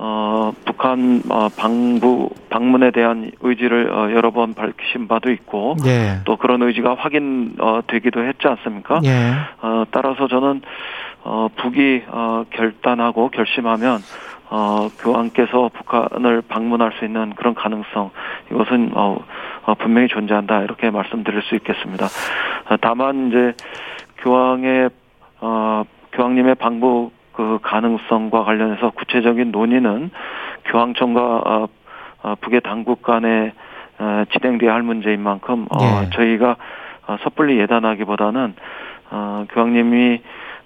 어, 0.02 0.54
북한 0.64 1.22
어, 1.30 1.50
방부 1.50 2.30
방문에 2.50 2.92
대한 2.92 3.32
의지를 3.42 3.92
어, 3.92 4.12
여러 4.12 4.32
번 4.32 4.54
밝히신 4.54 5.10
바도 5.10 5.30
있고 5.30 5.76
예. 5.86 6.22
또 6.24 6.38
그런 6.38 6.62
의지가 6.62 6.96
확인 6.96 7.56
어, 7.60 7.82
되기도 7.86 8.24
했지 8.24 8.48
않습니까? 8.48 9.02
예. 9.04 9.34
어, 9.62 9.84
따라서 9.92 10.30
저는 10.30 10.62
어, 11.24 11.50
북이 11.54 12.04
어, 12.08 12.46
결단하고 12.50 13.30
결심하면 13.30 14.00
어, 14.50 14.88
교황께서 15.00 15.70
북한을 15.74 16.44
방문할 16.48 16.94
수 16.98 17.04
있는 17.04 17.34
그런 17.36 17.54
가능성 17.54 18.12
이것은 18.52 18.92
어, 18.96 19.18
어, 19.66 19.74
분명히 19.76 20.08
존재한다 20.08 20.62
이렇게 20.62 20.90
말씀드릴 20.90 21.42
수 21.42 21.56
있겠습니다. 21.56 22.06
어, 22.06 22.78
다만 22.80 23.28
이제 23.28 23.54
교황의 24.20 24.90
어, 25.42 25.84
교황님의 26.14 26.56
방북 26.56 27.19
그 27.40 27.58
가능성과 27.62 28.44
관련해서 28.44 28.90
구체적인 28.90 29.52
논의는 29.52 30.12
교황청과 30.66 31.22
어, 31.22 31.70
어, 32.22 32.36
북의 32.42 32.60
당국 32.60 33.02
간에 33.02 33.54
어, 33.98 34.26
진행돼야 34.34 34.74
할 34.74 34.82
문제인 34.82 35.22
만큼 35.22 35.66
어, 35.70 35.78
예. 36.04 36.10
저희가 36.10 36.58
어, 37.08 37.16
섣불리 37.24 37.58
예단하기보다는 37.60 38.56
어, 39.12 39.46
교황님이 39.54 40.22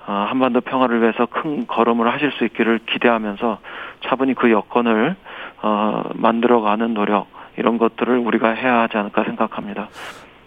어, 0.07 0.25
한반도 0.27 0.61
평화를 0.61 1.03
위해서 1.03 1.27
큰 1.27 1.67
걸음을 1.67 2.11
하실 2.11 2.31
수 2.31 2.43
있기를 2.43 2.79
기대하면서 2.87 3.59
차분히 4.05 4.33
그 4.33 4.49
여건을 4.49 5.15
어, 5.61 6.01
만들어가는 6.15 6.95
노력 6.95 7.27
이런 7.55 7.77
것들을 7.77 8.17
우리가 8.17 8.49
해야 8.49 8.79
하지 8.79 8.97
않을까 8.97 9.25
생각합니다. 9.25 9.89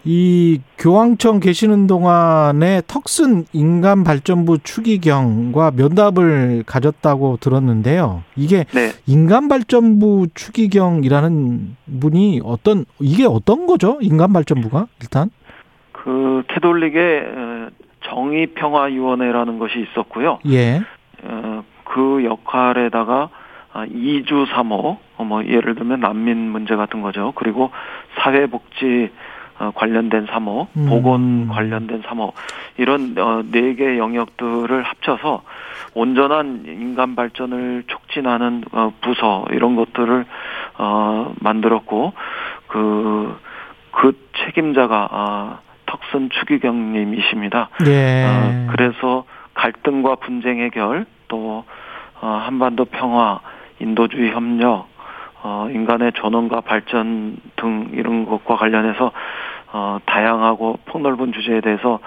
이 0.03 0.61
교황청 0.77 1.39
계시는 1.39 1.87
동안에 1.87 2.81
턱슨 2.87 3.45
인간 3.51 4.03
발전부 4.03 4.59
추기경과 4.59 5.71
면담을 5.71 6.63
가졌다고 6.65 7.37
들었는데요. 7.37 8.23
이게 8.35 8.63
네. 8.73 8.91
인간 9.05 9.47
발전부 9.49 10.27
추기경이라는 10.33 11.75
분이 11.99 12.41
어떤 12.43 12.85
이게 12.99 13.25
어떤 13.25 13.67
거죠? 13.67 13.97
인간 14.01 14.31
발전부가 14.31 14.87
일단 15.01 15.29
그 15.91 16.43
캐톨릭의 16.47 17.19
어, 17.19 17.69
정의 18.05 18.47
평화 18.47 18.83
위원회라는 18.83 19.59
것이 19.59 19.85
있었고요. 19.89 20.39
예. 20.47 20.81
어, 21.23 21.63
그 21.83 22.23
역할에다가 22.23 23.29
아, 23.73 23.85
이주 23.85 24.47
삼호, 24.55 24.97
어, 25.17 25.23
뭐 25.23 25.45
예를 25.45 25.75
들면 25.75 25.99
난민 25.99 26.37
문제 26.37 26.75
같은 26.75 27.01
거죠. 27.01 27.33
그리고 27.35 27.69
사회복지 28.17 29.11
어, 29.59 29.71
관련된 29.73 30.27
삼호, 30.27 30.67
음. 30.77 30.85
보건 30.87 31.47
관련된 31.47 32.03
삼호 32.07 32.33
이런 32.77 33.15
어, 33.17 33.43
네개 33.49 33.97
영역들을 33.97 34.83
합쳐서 34.83 35.43
온전한 35.93 36.63
인간 36.67 37.15
발전을 37.15 37.85
촉진하는 37.87 38.63
어, 38.71 38.91
부서 39.01 39.45
이런 39.51 39.75
것들을 39.75 40.25
어, 40.77 41.33
만들었고 41.39 42.13
그그 42.67 44.29
책임자가 44.45 45.09
아, 45.11 45.59
턱선 45.87 46.29
추기경님이십니다. 46.29 47.69
예. 47.87 48.25
어, 48.25 48.67
그래서 48.71 49.25
갈등과 49.55 50.15
분쟁 50.15 50.59
해결 50.59 51.05
또 51.27 51.65
어, 52.21 52.27
한반도 52.45 52.85
평화, 52.85 53.39
인도주의 53.79 54.31
협력, 54.31 54.87
어, 55.43 55.67
인간의 55.71 56.13
존엄과 56.13 56.61
발전 56.61 57.37
등 57.55 57.89
이런 57.93 58.25
것과 58.25 58.55
관련해서 58.55 59.11
어, 59.71 59.99
다양하고 60.05 60.79
폭넓은 60.85 61.33
주제에 61.33 61.61
대해서 61.61 61.99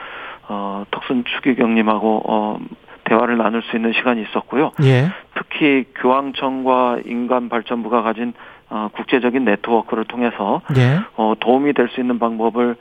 어, 0.49 0.85
턱순 0.91 1.25
추기경님하고 1.25 2.23
어, 2.27 2.59
대화를 3.05 3.37
나눌 3.39 3.63
수 3.63 3.77
있는 3.77 3.93
시간이 3.93 4.23
있었고요. 4.23 4.73
예. 4.85 5.11
특히 5.35 5.85
교황청과 5.97 6.99
인간발전부가 7.07 8.03
가진 8.03 8.33
어, 8.69 8.89
국제적인 8.95 9.45
네트워크를 9.45 10.05
통해서 10.05 10.61
예. 10.77 11.01
어, 11.17 11.35
도움이 11.41 11.73
될 11.73 11.89
수 11.89 12.01
있는 12.01 12.19
방법을 12.19 12.77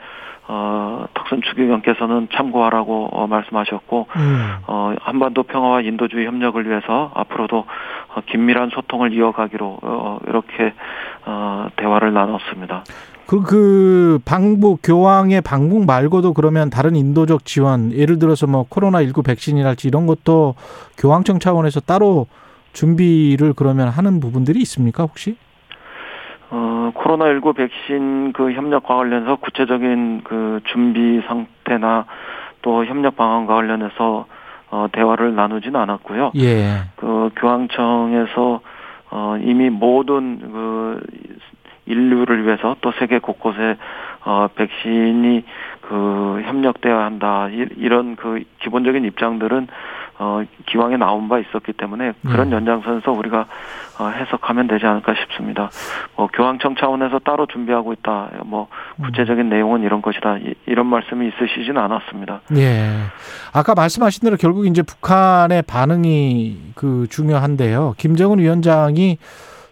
어, 0.51 1.05
턱선 1.13 1.41
추기경께서는 1.43 2.29
참고하라고 2.33 3.09
어, 3.11 3.27
말씀하셨고 3.27 4.07
음. 4.15 4.55
어, 4.65 4.95
한반도 4.99 5.43
평화와 5.43 5.81
인도주의 5.81 6.25
협력을 6.25 6.67
위해서 6.67 7.11
앞으로도 7.13 7.65
어, 8.15 8.21
긴밀한 8.25 8.71
소통을 8.73 9.13
이어가기로 9.13 9.79
어, 9.81 10.19
이렇게 10.27 10.73
어, 11.25 11.67
대화를 11.75 12.13
나눴습니다. 12.13 12.83
그, 13.29 13.43
그, 13.43 14.19
방북, 14.25 14.79
교황의 14.81 15.41
방북 15.41 15.85
말고도 15.85 16.33
그러면 16.33 16.71
다른 16.71 16.95
인도적 16.95 17.45
지원, 17.45 17.93
예를 17.93 18.17
들어서 18.17 18.47
뭐 18.47 18.65
코로나19 18.67 19.23
백신이랄지 19.23 19.87
이런 19.87 20.07
것도 20.07 20.55
교황청 20.97 21.37
차원에서 21.37 21.81
따로 21.81 22.25
준비를 22.73 23.53
그러면 23.53 23.89
하는 23.89 24.19
부분들이 24.19 24.59
있습니까, 24.61 25.03
혹시? 25.03 25.37
어, 26.49 26.91
코로나19 26.95 27.55
백신 27.55 28.33
그 28.33 28.51
협력과 28.51 28.95
관련해서 28.95 29.35
구체적인 29.35 30.21
그 30.23 30.61
준비 30.73 31.21
상태나 31.27 32.05
또 32.63 32.83
협력 32.83 33.15
방안과 33.15 33.53
관련해서 33.53 34.25
어, 34.71 34.87
대화를 34.91 35.35
나누지는 35.35 35.79
않았고요. 35.79 36.31
예. 36.37 36.79
그 36.95 37.29
교황청에서 37.35 38.61
어, 39.11 39.37
이미 39.39 39.69
모든 39.69 40.39
그 40.39 40.99
인류를 41.89 42.45
위해서 42.45 42.75
또 42.81 42.93
세계 42.99 43.19
곳곳에 43.19 43.77
어, 44.23 44.47
백신이 44.55 45.43
그 45.81 46.41
협력돼야 46.45 46.99
한다 46.99 47.49
이, 47.49 47.65
이런 47.77 48.15
그 48.15 48.43
기본적인 48.61 49.03
입장들은 49.05 49.67
어, 50.21 50.43
기왕에 50.65 50.97
나온 50.97 51.29
바 51.29 51.39
있었기 51.39 51.73
때문에 51.73 52.11
그런 52.27 52.49
네. 52.49 52.57
연장선에서 52.57 53.11
우리가 53.11 53.45
어, 53.99 54.07
해석하면 54.09 54.67
되지 54.67 54.85
않을까 54.85 55.15
싶습니다. 55.15 55.69
뭐 56.17 56.27
교황청 56.27 56.75
차원에서 56.75 57.19
따로 57.19 57.45
준비하고 57.45 57.93
있다. 57.93 58.29
뭐 58.45 58.67
구체적인 59.01 59.49
내용은 59.49 59.81
이런 59.81 60.01
것이다. 60.01 60.37
이, 60.39 60.53
이런 60.65 60.87
말씀이 60.87 61.25
있으시지는 61.27 61.81
않았습니다. 61.81 62.41
예. 62.57 62.89
아까 63.53 63.73
말씀하신 63.73 64.25
대로 64.25 64.35
결국 64.35 64.67
이제 64.67 64.81
북한의 64.81 65.61
반응이 65.63 66.73
그 66.75 67.07
중요한데요. 67.09 67.95
김정은 67.97 68.39
위원장이 68.39 69.17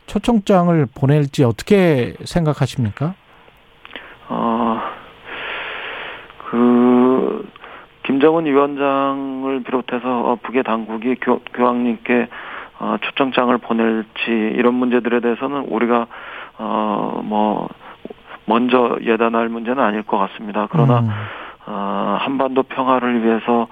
초청장을 0.08 0.88
보낼지 0.98 1.43
어떻게 1.43 2.15
생각하십니까? 2.24 3.13
어, 4.30 4.82
그, 6.50 7.48
김정은 8.04 8.46
위원장을 8.46 9.63
비롯해서 9.63 10.32
어, 10.32 10.38
북의 10.41 10.63
당국이 10.63 11.15
교, 11.22 11.39
교황님께 11.54 12.28
어, 12.80 12.98
초청장을 13.02 13.56
보낼지 13.58 14.30
이런 14.30 14.76
문제들에 14.76 15.20
대해서는 15.20 15.65
우리가 15.67 16.08
어, 16.58 17.22
뭐 17.24 17.67
먼저 18.46 18.98
예단할 19.02 19.50
문제는 19.50 19.84
아닐 19.84 20.04
것 20.04 20.17
같습니다. 20.17 20.67
그러나 20.72 21.00
음. 21.00 21.10
어, 21.65 22.17
한반도 22.22 22.63
평화를 22.63 23.24
위해서 23.24 23.67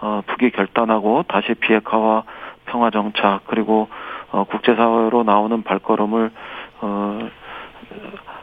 어, 0.00 0.22
북이 0.26 0.50
결단하고 0.50 1.24
다시 1.28 1.54
비핵화와 1.54 2.24
평화 2.66 2.90
정착 2.90 3.42
그리고 3.46 3.88
어, 4.32 4.44
국제사회로 4.44 5.22
나오는 5.24 5.62
발걸음을 5.62 6.30
어, 6.80 7.18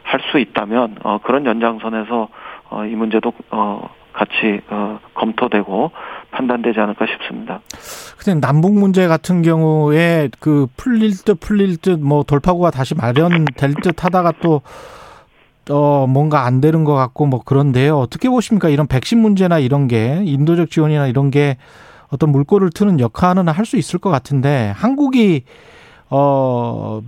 할 0.02 0.20
수 0.30 0.38
있다면 0.38 0.96
어, 1.02 1.18
그런 1.24 1.44
연장선에서 1.44 2.28
어, 2.70 2.84
이 2.84 2.94
문제도 2.94 3.32
어, 3.50 3.88
같이 4.12 4.60
어, 4.70 5.00
검토되고 5.14 5.90
판단되지 6.30 6.78
않을까 6.78 7.06
싶습니다. 7.06 7.60
근데 8.18 8.38
남북 8.40 8.74
문제 8.78 9.08
같은 9.08 9.42
경우에 9.42 10.28
그 10.38 10.66
풀릴 10.76 11.10
듯 11.24 11.40
풀릴 11.40 11.78
듯 11.78 11.98
뭐 11.98 12.22
돌파구가 12.22 12.70
다시 12.70 12.94
마련될 12.94 13.74
듯 13.82 14.04
하다가 14.04 14.34
또 14.40 14.62
어, 15.70 16.06
뭔가 16.06 16.44
안 16.44 16.60
되는 16.60 16.84
것 16.84 16.94
같고 16.94 17.26
뭐 17.26 17.42
그런데요. 17.42 17.98
어떻게 17.98 18.28
보십니까? 18.28 18.68
이런 18.68 18.86
백신 18.86 19.18
문제나 19.20 19.58
이런 19.58 19.88
게 19.88 20.20
인도적 20.24 20.70
지원이나 20.70 21.06
이런 21.08 21.30
게 21.30 21.56
어떤 22.08 22.30
물꼬를 22.30 22.70
트는 22.70 23.00
역할은 23.00 23.48
할 23.48 23.64
수 23.64 23.76
있을 23.76 23.98
것 23.98 24.10
같은데 24.10 24.72
한국이 24.76 25.44
어 26.10 27.00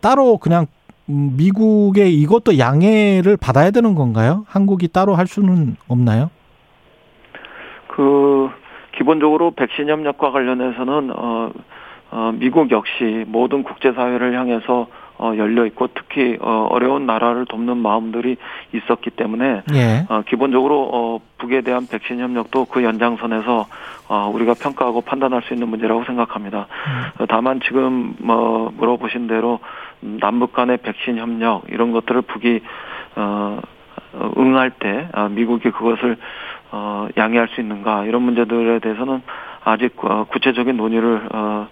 따로 0.00 0.38
그냥 0.38 0.66
미국의 1.06 2.14
이것도 2.14 2.58
양해를 2.58 3.36
받아야 3.36 3.70
되는 3.70 3.94
건가요? 3.94 4.44
한국이 4.48 4.88
따로 4.88 5.14
할 5.14 5.26
수는 5.26 5.76
없나요? 5.88 6.30
그 7.88 8.48
기본적으로 8.96 9.52
백신 9.52 9.88
협력과 9.88 10.30
관련해서는 10.30 11.10
어, 11.16 11.50
어 12.10 12.32
미국 12.34 12.70
역시 12.70 13.24
모든 13.26 13.62
국제사회를 13.62 14.38
향해서 14.38 14.86
어 15.22 15.34
열려 15.36 15.66
있고 15.66 15.88
특히 15.94 16.38
어 16.40 16.66
어려운 16.70 17.04
나라를 17.06 17.44
돕는 17.46 17.76
마음들이 17.76 18.36
있었기 18.72 19.10
때문에 19.10 19.62
예. 19.74 20.06
어 20.08 20.22
기본적으로 20.26 20.88
어 20.92 21.20
북에 21.38 21.60
대한 21.60 21.86
백신 21.86 22.20
협력도 22.20 22.64
그 22.66 22.82
연장선에서 22.82 23.66
어 24.08 24.30
우리가 24.32 24.54
평가하고 24.54 25.02
판단할 25.02 25.42
수 25.42 25.52
있는 25.52 25.68
문제라고 25.68 26.04
생각합니다. 26.04 26.66
어, 27.18 27.26
다만 27.28 27.60
지금 27.60 28.14
뭐 28.18 28.72
물어보신 28.76 29.26
대로 29.26 29.60
남북 30.00 30.52
간의 30.52 30.78
백신 30.78 31.18
협력 31.18 31.64
이런 31.68 31.92
것들을 31.92 32.22
북이 32.22 32.60
어 33.16 33.60
어, 34.12 34.30
응할 34.36 34.70
때 34.70 35.08
아, 35.12 35.28
미국이 35.28 35.70
그것을 35.70 36.16
어, 36.72 37.08
양해할 37.16 37.48
수 37.48 37.60
있는가 37.60 38.04
이런 38.04 38.22
문제들에 38.22 38.78
대해서는 38.80 39.22
아직 39.64 39.94
어, 40.04 40.24
구체적인 40.24 40.76
논의를 40.76 41.28
어, 41.32 41.68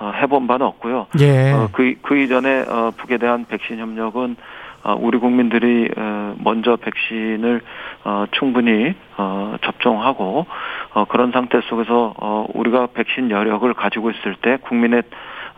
어, 0.00 0.12
해본 0.14 0.46
바는 0.46 0.66
없고요. 0.66 1.06
예. 1.20 1.52
어, 1.52 1.68
그, 1.72 1.94
그 2.02 2.16
이전에 2.16 2.64
어, 2.68 2.92
북에 2.96 3.18
대한 3.18 3.46
백신 3.46 3.78
협력은 3.78 4.36
어, 4.84 4.94
우리 5.00 5.18
국민들이 5.18 5.88
어, 5.96 6.34
먼저 6.38 6.76
백신을 6.76 7.62
어, 8.04 8.26
충분히 8.32 8.94
어, 9.16 9.56
접종하고 9.62 10.46
어, 10.92 11.04
그런 11.06 11.32
상태 11.32 11.60
속에서 11.62 12.14
어, 12.18 12.46
우리가 12.52 12.88
백신 12.94 13.30
여력을 13.30 13.72
가지고 13.74 14.10
있을 14.10 14.36
때 14.36 14.58
국민의 14.62 15.02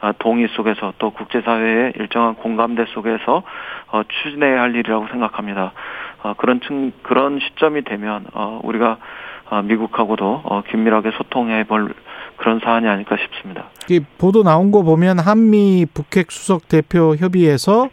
아, 0.01 0.13
동의 0.19 0.47
속에서 0.49 0.93
또 0.99 1.11
국제사회의 1.11 1.95
일정한 1.97 2.35
공감대 2.35 2.85
속에서 2.89 3.43
어, 3.91 4.03
추진해야 4.03 4.61
할 4.61 4.75
일이라고 4.75 5.09
생각합니다. 5.09 5.73
어, 6.23 6.35
그런 6.35 6.61
층 6.61 6.93
그런 7.03 7.41
시점이 7.41 7.83
되면 7.83 8.27
어, 8.35 8.61
우리가 8.63 8.99
어, 9.49 9.63
미국하고도 9.63 10.43
어, 10.45 10.63
긴밀하게 10.69 11.13
소통해 11.13 11.65
볼 11.65 11.95
그런 12.37 12.61
사안이 12.63 12.87
아닐까 12.87 13.17
싶습니다. 13.17 13.65
이 13.89 14.01
보도 14.19 14.43
나온 14.43 14.71
거 14.71 14.83
보면 14.83 15.19
한미 15.19 15.87
북핵 15.93 16.31
수석 16.31 16.69
대표 16.69 17.17
협의에서 17.17 17.89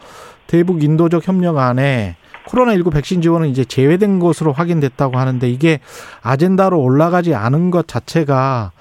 대북 0.48 0.84
인도적 0.84 1.28
협력안에 1.28 2.16
코로나19 2.46 2.94
백신 2.94 3.22
지원은 3.22 3.48
이제 3.48 3.64
제외된 3.64 4.20
것으로 4.20 4.52
확인됐다고 4.52 5.18
하는데 5.18 5.48
이게 5.50 5.80
아젠다로 6.22 6.80
올라가지 6.80 7.34
않은 7.34 7.72
것 7.72 7.88
자체가 7.88 8.72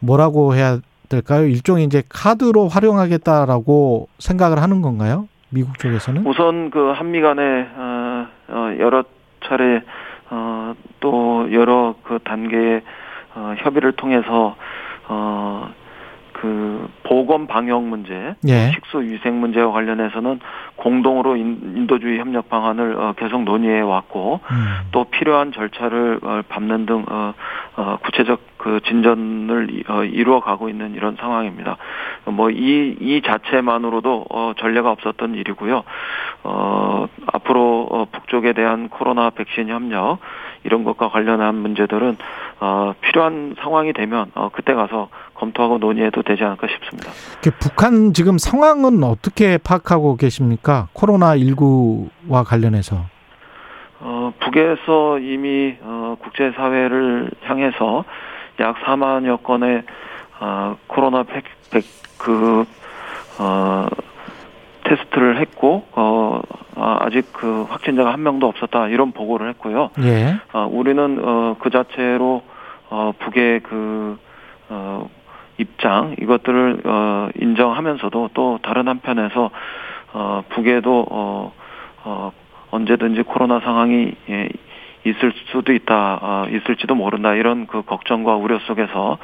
뭐라고 0.00 0.54
해야 0.54 0.78
될까요? 1.08 1.44
일종의 1.44 1.84
이제 1.84 2.02
카드로 2.08 2.68
활용하겠다라고 2.68 4.08
생각을 4.18 4.60
하는 4.60 4.82
건가요? 4.82 5.28
미국 5.50 5.78
쪽에서는? 5.78 6.26
우선 6.26 6.70
그 6.70 6.92
한미 6.92 7.20
간에 7.20 7.68
어, 7.76 8.26
어, 8.48 8.76
여러 8.78 9.04
차례 9.44 9.82
어, 10.30 10.74
또 11.00 11.52
여러 11.52 11.94
그 12.02 12.18
단계의 12.24 12.82
어, 13.34 13.54
협의를 13.58 13.92
통해서 13.92 14.56
어, 15.12 15.68
그 16.32 16.88
보건 17.04 17.46
방역 17.46 17.84
문제, 17.84 18.34
예. 18.48 18.70
식수 18.72 19.00
위생 19.02 19.38
문제와 19.38 19.70
관련해서는 19.70 20.40
공동으로 20.76 21.36
인- 21.36 21.60
인도주의 21.76 22.18
협력 22.18 22.48
방안을 22.48 22.96
어, 22.98 23.14
계속 23.16 23.42
논의해 23.44 23.80
왔고 23.80 24.40
음. 24.50 24.66
또 24.92 25.04
필요한 25.04 25.52
절차를 25.52 26.20
어, 26.22 26.42
밟는 26.48 26.86
등 26.86 27.04
어, 27.08 27.34
어, 27.76 27.98
구체적 28.02 28.40
그 28.62 28.78
진전을 28.86 29.68
이- 29.72 29.82
어, 29.88 30.04
이루어 30.04 30.38
가고 30.38 30.68
있는 30.68 30.94
이런 30.94 31.16
상황입니다. 31.18 31.76
뭐이이 32.26 33.20
자체만으로도 33.26 34.26
어, 34.30 34.52
전례가 34.56 34.92
없었던 34.92 35.34
일이고요. 35.34 35.82
어, 36.44 37.06
앞으로 37.26 37.88
어, 37.90 38.04
북쪽에 38.12 38.52
대한 38.52 38.88
코로나 38.88 39.30
백신 39.30 39.68
협력 39.68 40.18
이런 40.62 40.84
것과 40.84 41.08
관련한 41.08 41.56
문제들은 41.56 42.16
어, 42.60 42.94
필요한 43.00 43.56
상황이 43.58 43.92
되면 43.92 44.30
어, 44.36 44.48
그때 44.52 44.74
가서 44.74 45.08
검토하고 45.34 45.78
논의해도 45.78 46.22
되지 46.22 46.44
않을까 46.44 46.68
싶습니다. 46.68 47.10
그 47.42 47.50
북한 47.58 48.12
지금 48.14 48.38
상황은 48.38 49.02
어떻게 49.02 49.58
파악하고 49.58 50.16
계십니까? 50.16 50.86
코로나 50.92 51.34
19와 51.36 52.44
관련해서. 52.46 53.06
어, 54.04 54.32
북에서 54.38 55.18
이미 55.18 55.74
어, 55.82 56.16
국제사회를 56.22 57.30
향해서 57.42 58.04
약 58.60 58.76
4만여 58.76 59.42
건의 59.42 59.82
어, 60.40 60.76
코로나 60.88 61.22
백, 61.22 61.44
백, 61.70 61.84
그, 62.18 62.64
어, 63.38 63.86
테스트를 64.84 65.38
했고, 65.38 65.86
어, 65.92 66.40
아, 66.74 66.98
아직 67.02 67.32
그 67.32 67.62
확진자가 67.68 68.12
한 68.12 68.24
명도 68.24 68.48
없었다, 68.48 68.88
이런 68.88 69.12
보고를 69.12 69.48
했고요. 69.50 69.90
예. 70.00 70.34
어, 70.52 70.68
우리는 70.70 71.20
어, 71.22 71.56
그 71.60 71.70
자체로 71.70 72.42
어, 72.90 73.12
북의 73.18 73.60
그 73.60 74.18
어, 74.68 75.08
입장 75.58 76.16
이것들을 76.20 76.82
어, 76.84 77.28
인정하면서도 77.38 78.30
또 78.34 78.58
다른 78.62 78.88
한편에서 78.88 79.50
어, 80.12 80.42
북에도 80.48 81.06
어, 81.08 81.52
어, 82.04 82.32
언제든지 82.70 83.22
코로나 83.22 83.60
상황이 83.60 84.14
예, 84.28 84.48
있을 85.04 85.32
수도 85.46 85.72
있다, 85.72 86.18
어, 86.22 86.46
있을지도 86.48 86.94
모른다 86.94 87.34
이런 87.34 87.66
그 87.66 87.82
걱정과 87.82 88.36
우려 88.36 88.58
속에서 88.60 89.18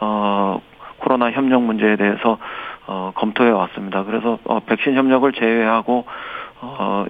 어, 0.00 0.60
코로나 0.98 1.30
협력 1.30 1.62
문제에 1.62 1.96
대해서 1.96 2.38
어, 2.86 3.12
검토해 3.14 3.50
왔습니다. 3.50 4.04
그래서 4.04 4.38
어, 4.44 4.60
백신 4.60 4.94
협력을 4.94 5.30
제외하고 5.32 6.04
어, 6.60 7.06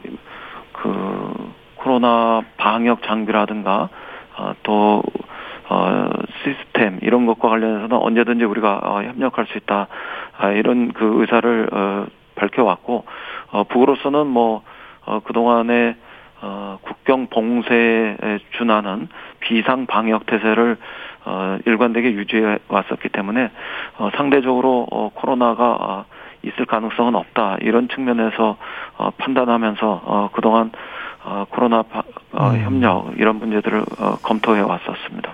그 0.72 1.52
코로나 1.76 2.42
방역 2.56 3.02
장비라든가 3.02 3.88
어, 4.38 4.54
또 4.62 5.02
어, 5.68 6.08
시스템 6.42 6.98
이런 7.02 7.26
것과 7.26 7.48
관련해서는 7.48 7.96
언제든지 7.96 8.44
우리가 8.44 8.80
어, 8.82 9.02
협력할 9.02 9.46
수 9.46 9.58
있다 9.58 9.88
아, 10.38 10.50
이런 10.50 10.92
그 10.92 11.20
의사를 11.20 11.68
어, 11.72 12.06
밝혀왔고 12.34 13.04
어, 13.52 13.64
북으로서는 13.64 14.26
뭐 14.26 14.62
어, 15.04 15.20
그동안에 15.20 15.96
어, 16.42 16.78
국경 16.82 17.28
봉쇄에 17.28 18.16
준하는 18.58 19.08
비상 19.40 19.86
방역 19.86 20.26
태세를 20.26 20.76
어, 21.24 21.58
일관되게 21.64 22.12
유지해 22.12 22.58
왔었기 22.68 23.08
때문에 23.10 23.50
어, 23.98 24.10
상대적으로 24.16 24.86
어, 24.90 25.10
코로나가 25.14 25.76
어, 25.80 26.04
있을 26.42 26.66
가능성은 26.66 27.14
없다. 27.14 27.58
이런 27.60 27.88
측면에서 27.88 28.56
어, 28.98 29.10
판단하면서 29.18 30.02
어, 30.04 30.30
그동안 30.32 30.72
어, 31.24 31.44
코로나 31.50 31.82
바, 31.82 32.02
어, 32.32 32.50
음. 32.50 32.60
협력 32.62 33.12
이런 33.16 33.36
문제들을 33.36 33.84
어, 33.98 34.16
검토해 34.22 34.60
왔었습니다. 34.60 35.30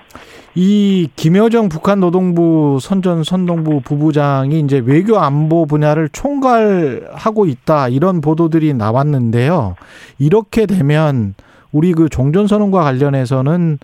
이 0.55 1.09
김여정 1.17 1.69
북한 1.69 2.01
노동부 2.01 2.79
선전 2.81 3.23
선동부 3.25 3.81
부부장이 3.83 4.61
이제 4.61 4.83
외교 4.85 5.19
안보 5.19 5.67
분야를 5.67 6.09
총괄하고 6.11 7.47
있다 7.47 7.89
이런 7.89 8.21
보도들이 8.21 8.75
나왔는데요. 8.75 9.77
이렇게 10.19 10.67
되면 10.67 11.35
우리 11.71 11.93
그 11.93 12.09
종전선언과 12.09 12.83
관련해서는 12.83 13.79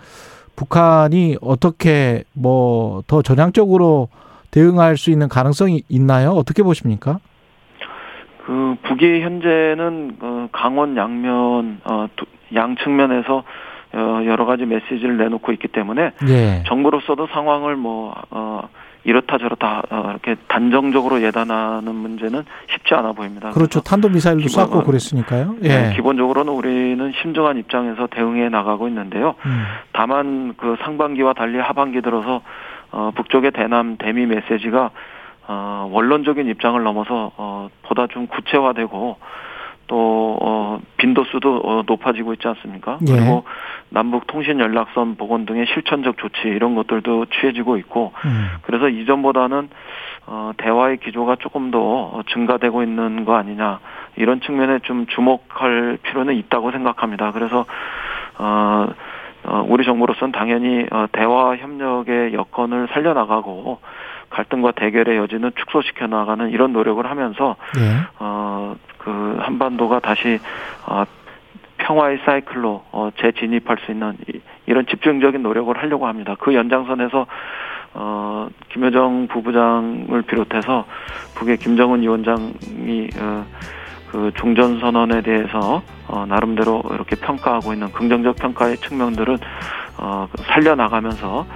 북한이 0.56 1.36
어떻게 1.40 2.24
뭐 2.32 3.02
더 3.06 3.22
전향적으로 3.22 4.08
대응할 4.50 4.96
수 4.96 5.10
있는 5.10 5.28
가능성이 5.28 5.82
있나요? 5.88 6.30
어떻게 6.30 6.62
보십니까? 6.62 7.18
그 8.44 8.76
북이 8.82 9.22
현재는 9.22 10.16
어, 10.20 10.48
강원 10.52 10.96
양면 10.96 11.80
어, 11.84 12.06
두- 12.16 12.26
양 12.54 12.76
측면에서 12.76 13.42
어, 13.94 14.22
여러 14.26 14.44
가지 14.44 14.66
메시지를 14.66 15.16
내놓고 15.16 15.52
있기 15.52 15.68
때문에 15.68 16.12
예. 16.28 16.62
정부로서도 16.66 17.28
상황을 17.28 17.76
뭐 17.76 18.14
어, 18.30 18.68
이렇다 19.04 19.38
저렇다 19.38 19.82
어, 19.90 20.10
이렇게 20.10 20.36
단정적으로 20.48 21.22
예단하는 21.22 21.94
문제는 21.94 22.42
쉽지 22.70 22.94
않아 22.94 23.12
보입니다. 23.12 23.50
그렇죠. 23.50 23.80
탄도 23.80 24.08
미사일도 24.10 24.48
쐈고 24.48 24.82
그랬으니까요. 24.82 25.56
예. 25.62 25.68
네, 25.68 25.92
기본적으로는 25.96 26.52
우리는 26.52 27.12
신중한 27.22 27.56
입장에서 27.58 28.08
대응해 28.08 28.48
나가고 28.48 28.88
있는데요. 28.88 29.34
음. 29.46 29.64
다만 29.92 30.54
그 30.56 30.76
상반기와 30.82 31.32
달리 31.34 31.58
하반기 31.58 32.02
들어서 32.02 32.42
어, 32.92 33.10
북쪽의 33.14 33.52
대남 33.52 33.96
대미 33.98 34.26
메시지가 34.26 34.90
어, 35.46 35.88
원론적인 35.92 36.48
입장을 36.48 36.82
넘어서 36.82 37.32
어, 37.36 37.68
보다 37.82 38.06
좀 38.06 38.26
구체화되고 38.26 39.18
또 39.86 40.38
어, 40.40 40.80
빈도수도 40.96 41.60
어, 41.64 41.82
높아지고 41.86 42.32
있지 42.34 42.48
않습니까? 42.48 42.98
예. 43.06 43.12
그리고 43.12 43.44
남북 43.90 44.26
통신 44.26 44.58
연락선 44.58 45.16
복원 45.16 45.44
등의 45.44 45.66
실천적 45.66 46.16
조치 46.16 46.48
이런 46.48 46.74
것들도 46.74 47.26
취해지고 47.26 47.76
있고 47.78 48.12
음. 48.24 48.48
그래서 48.62 48.88
이전보다는 48.88 49.68
어, 50.26 50.52
대화의 50.56 50.98
기조가 50.98 51.36
조금 51.40 51.70
더 51.70 52.22
증가되고 52.32 52.82
있는 52.82 53.24
거 53.26 53.36
아니냐 53.36 53.80
이런 54.16 54.40
측면에 54.40 54.78
좀 54.80 55.06
주목할 55.06 55.98
필요는 56.02 56.34
있다고 56.34 56.70
생각합니다. 56.70 57.32
그래서 57.32 57.66
어, 58.38 58.86
어, 59.46 59.64
우리 59.68 59.84
정부로서는 59.84 60.32
당연히 60.32 60.86
어, 60.90 61.06
대화 61.12 61.56
협력의 61.56 62.32
여건을 62.32 62.88
살려나가고 62.92 63.80
갈등과 64.34 64.72
대결의 64.72 65.16
여지는 65.18 65.52
축소시켜 65.56 66.08
나가는 66.08 66.50
이런 66.50 66.72
노력을 66.72 67.04
하면서 67.08 67.56
예. 67.78 68.00
어, 68.18 68.74
그 68.98 69.38
한반도가 69.40 70.00
다시 70.00 70.40
어, 70.86 71.04
평화의 71.78 72.18
사이클로 72.24 72.84
어, 72.90 73.10
재진입할 73.20 73.78
수 73.84 73.92
있는 73.92 74.16
이, 74.28 74.40
이런 74.66 74.86
집중적인 74.86 75.42
노력을 75.42 75.76
하려고 75.76 76.06
합니다. 76.06 76.34
그 76.38 76.54
연장선에서 76.54 77.26
어, 77.94 78.48
김여정 78.70 79.28
부부장을 79.28 80.22
비롯해서 80.22 80.84
북의 81.36 81.58
김정은 81.58 82.02
위원장이 82.02 83.08
어, 83.20 83.44
그 84.10 84.32
종전 84.36 84.80
선언에 84.80 85.22
대해서 85.22 85.82
어, 86.08 86.24
나름대로 86.26 86.82
이렇게 86.92 87.16
평가하고 87.16 87.72
있는 87.72 87.92
긍정적 87.92 88.36
평가의 88.36 88.78
측면들은 88.78 89.38
어, 89.98 90.28
살려 90.46 90.74
나가면서 90.74 91.46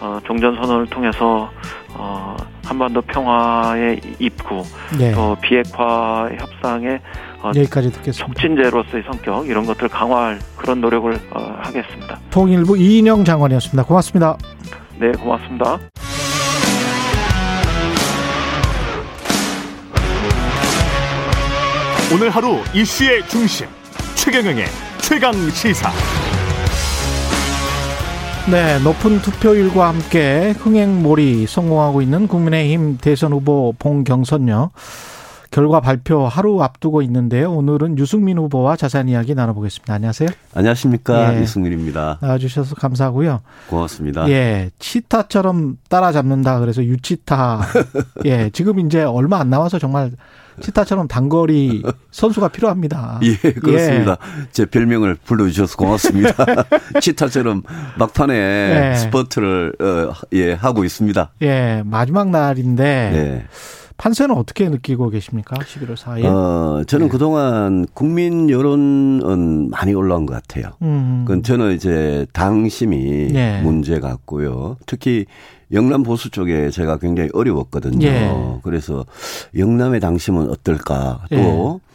어, 0.00 0.18
종전 0.24 0.56
선언을 0.56 0.86
통해서 0.86 1.50
어, 1.98 2.36
한반도 2.64 3.00
평화의 3.02 4.00
입구 4.18 4.62
예. 5.00 5.12
또 5.12 5.36
비핵화 5.40 6.28
협상의 6.38 7.00
어, 7.42 7.48
여기까지 7.54 7.92
듣겠습니다. 7.92 8.26
촉진제로서의 8.26 9.04
성격 9.04 9.46
이런 9.48 9.66
것들 9.66 9.88
강화할 9.88 10.38
그런 10.56 10.80
노력을 10.80 11.12
어, 11.30 11.56
하겠습니다. 11.62 12.18
통일부 12.30 12.76
이인영 12.76 13.24
장관이었습니다. 13.24 13.84
고맙습니다. 13.84 14.36
네, 14.98 15.12
고맙습니다. 15.12 15.78
오늘 22.12 22.30
하루 22.30 22.58
이슈의 22.72 23.26
중심 23.28 23.66
최경영의 24.14 24.64
최강 24.98 25.32
시사. 25.50 25.90
네, 28.48 28.78
높은 28.78 29.20
투표율과 29.22 29.88
함께 29.88 30.54
흥행몰이 30.56 31.48
성공하고 31.48 32.00
있는 32.00 32.28
국민의힘 32.28 32.98
대선 32.98 33.32
후보 33.32 33.74
봉경선요. 33.76 34.70
결과 35.50 35.80
발표 35.80 36.28
하루 36.28 36.62
앞두고 36.62 37.02
있는데요. 37.02 37.52
오늘은 37.52 37.98
유승민 37.98 38.38
후보와 38.38 38.76
자세한 38.76 39.08
이야기 39.08 39.34
나눠보겠습니다. 39.34 39.94
안녕하세요. 39.94 40.28
안녕하십니까 40.54 41.34
예. 41.34 41.40
유승민입니다. 41.40 42.18
나와주셔서 42.20 42.76
감사하고요. 42.76 43.40
고맙습니다. 43.68 44.28
예, 44.28 44.70
치타처럼 44.78 45.78
따라잡는다. 45.88 46.60
그래서 46.60 46.84
유치타. 46.84 47.62
예, 48.26 48.50
지금 48.50 48.78
이제 48.78 49.02
얼마 49.02 49.40
안 49.40 49.50
남아서 49.50 49.80
정말 49.80 50.12
치타처럼 50.60 51.08
단거리 51.08 51.82
선수가 52.10 52.48
필요합니다. 52.48 53.20
예, 53.24 53.52
그렇습니다. 53.52 54.16
제 54.52 54.66
별명을 54.66 55.16
불러주셔서 55.24 55.76
고맙습니다. 55.76 56.34
치타처럼 57.00 57.62
막판에 57.98 58.34
예. 58.34 58.96
스포트를 58.96 59.72
어, 59.80 60.12
예 60.32 60.52
하고 60.52 60.84
있습니다. 60.84 61.30
예, 61.42 61.82
마지막 61.84 62.30
날인데 62.30 62.84
예. 62.84 63.46
판세는 63.98 64.34
어떻게 64.36 64.68
느끼고 64.68 65.10
계십니까? 65.10 65.56
11월 65.56 65.96
4일. 65.96 66.24
어, 66.26 66.84
저는 66.84 67.06
네. 67.06 67.10
그동안 67.10 67.86
국민 67.94 68.50
여론은 68.50 69.70
많이 69.70 69.94
올라온 69.94 70.26
것 70.26 70.34
같아요. 70.34 70.72
음. 70.82 71.24
그건 71.26 71.42
저는 71.42 71.74
이제 71.74 72.26
당심이 72.32 73.30
예. 73.34 73.60
문제 73.62 73.98
같고요. 74.00 74.76
특히 74.86 75.24
영남 75.72 76.02
보수 76.02 76.30
쪽에 76.30 76.70
제가 76.70 76.98
굉장히 76.98 77.30
어려웠거든요. 77.32 78.06
예. 78.06 78.32
그래서 78.62 79.04
영남의 79.56 80.00
당심은 80.00 80.50
어떨까? 80.50 81.24
또 81.30 81.36
예. 81.36 81.86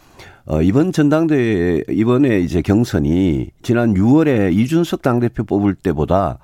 어, 0.46 0.62
이번 0.62 0.92
전당대회 0.92 1.84
이번에 1.90 2.40
이제 2.40 2.62
경선이 2.62 3.52
지난 3.62 3.94
6월에 3.94 4.54
이준석 4.54 5.02
당대표 5.02 5.44
뽑을 5.44 5.76
때보다 5.76 6.40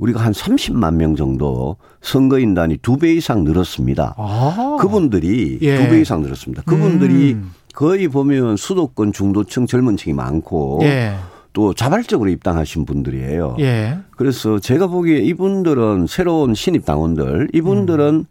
우리가 0.00 0.20
한 0.20 0.32
30만 0.32 0.94
명 0.96 1.14
정도 1.14 1.76
선거인단이 2.00 2.78
두 2.78 2.96
배 2.96 3.12
이상 3.14 3.44
늘었습니다. 3.44 4.14
아. 4.18 4.76
그분들이 4.80 5.58
예. 5.62 5.76
두배 5.76 6.00
이상 6.00 6.22
늘었습니다. 6.22 6.62
그분들이 6.66 7.34
음. 7.34 7.52
거의 7.74 8.08
보면 8.08 8.56
수도권 8.56 9.12
중도층 9.12 9.66
젊은 9.66 9.96
층이 9.96 10.14
많고 10.14 10.80
예. 10.82 11.14
또 11.52 11.74
자발적으로 11.74 12.30
입당하신 12.30 12.84
분들이에요. 12.84 13.56
예. 13.60 13.98
그래서 14.16 14.58
제가 14.58 14.86
보기에 14.88 15.18
이분들은 15.18 16.06
새로운 16.08 16.54
신입 16.54 16.84
당원들, 16.84 17.48
이분들은 17.52 18.04
음. 18.14 18.24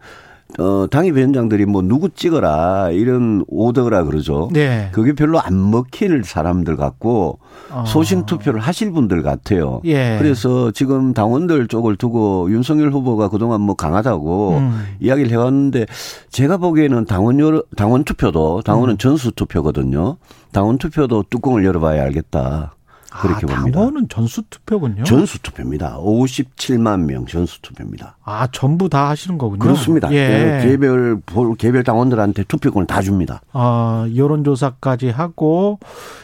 어, 0.57 0.87
당협위원장들이 0.89 1.65
뭐 1.65 1.81
누구 1.81 2.09
찍어라 2.09 2.89
이런 2.91 3.45
오더라 3.47 4.03
그러죠. 4.03 4.49
네. 4.51 4.89
그게 4.91 5.13
별로 5.13 5.39
안 5.39 5.69
먹힐 5.69 6.23
사람들 6.23 6.75
같고 6.75 7.39
아. 7.71 7.85
소신 7.85 8.25
투표를 8.25 8.59
하실 8.59 8.91
분들 8.91 9.21
같아요. 9.21 9.81
예. 9.85 10.17
그래서 10.19 10.71
지금 10.71 11.13
당원들 11.13 11.67
쪽을 11.67 11.97
두고 11.97 12.47
윤석열 12.49 12.91
후보가 12.91 13.29
그동안 13.29 13.61
뭐 13.61 13.75
강하다고 13.75 14.57
음. 14.57 14.83
이야기를 14.99 15.31
해왔는데 15.31 15.85
제가 16.29 16.57
보기에는 16.57 17.05
당원 17.05 17.39
열 17.39 17.63
당원 17.77 18.03
투표도 18.03 18.57
음. 18.57 18.63
당원은 18.63 18.97
전수 18.97 19.31
투표거든요. 19.31 20.17
당원 20.51 20.79
투표도 20.79 21.25
뚜껑을 21.29 21.63
열어봐야 21.63 22.01
알겠다. 22.01 22.73
그렇게 23.11 23.45
아, 23.51 23.55
봅니다. 23.55 23.79
당원은 23.79 24.07
전수 24.09 24.43
투표군요. 24.49 25.03
전수 25.03 25.41
투표입니다. 25.41 25.97
57만 25.99 27.05
명 27.05 27.25
전수 27.25 27.61
투표입니다. 27.61 28.17
아, 28.23 28.47
전부 28.51 28.87
다 28.87 29.09
하시는 29.09 29.37
거군요. 29.37 29.59
그렇습니다. 29.59 30.11
예. 30.11 30.61
예, 30.63 30.67
개별 30.67 31.19
볼- 31.25 31.55
개별 31.55 31.83
당원들한테 31.83 32.43
투표권을 32.43 32.85
다 32.85 33.01
줍니다. 33.01 33.41
아, 33.51 34.07
여론조사까지 34.15 35.09
하고 35.09 35.79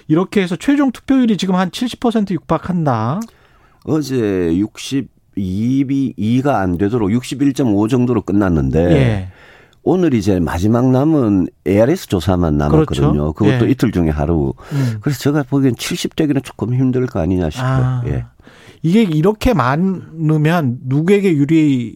이렇게 0.08 0.42
해서 0.44 0.56
최종 0.56 0.92
투표율이 0.92 1.38
지금 1.38 1.56
한 1.56 1.70
70% 1.72 2.32
육박한다. 2.32 3.20
어제 3.86 4.16
62비 5.36 6.16
2가 6.18 6.48
안 6.56 6.78
되도록 6.78 7.10
61.5 7.10 7.90
정도로 7.90 8.22
끝났는데 8.22 8.92
예. 8.92 9.28
오늘 9.88 10.16
이제 10.16 10.40
마지막 10.40 10.90
남은 10.90 11.48
ARS 11.68 12.08
조사만 12.08 12.58
남았거든요. 12.58 13.12
그렇죠. 13.12 13.34
그것도 13.34 13.68
예. 13.68 13.72
이틀 13.72 13.92
중에 13.92 14.10
하루. 14.10 14.54
음. 14.74 14.98
그래서 15.00 15.20
제가 15.20 15.44
보기엔 15.44 15.76
70대기는 15.76 16.44
조금 16.44 16.74
힘들 16.74 17.06
거 17.06 17.20
아니냐 17.20 17.52
싶어요. 17.52 17.86
아, 17.86 18.04
예. 18.08 18.26
이게 18.82 19.04
이렇게 19.04 19.54
많으면 19.54 20.80
누구에게 20.86 21.34
유리 21.34 21.96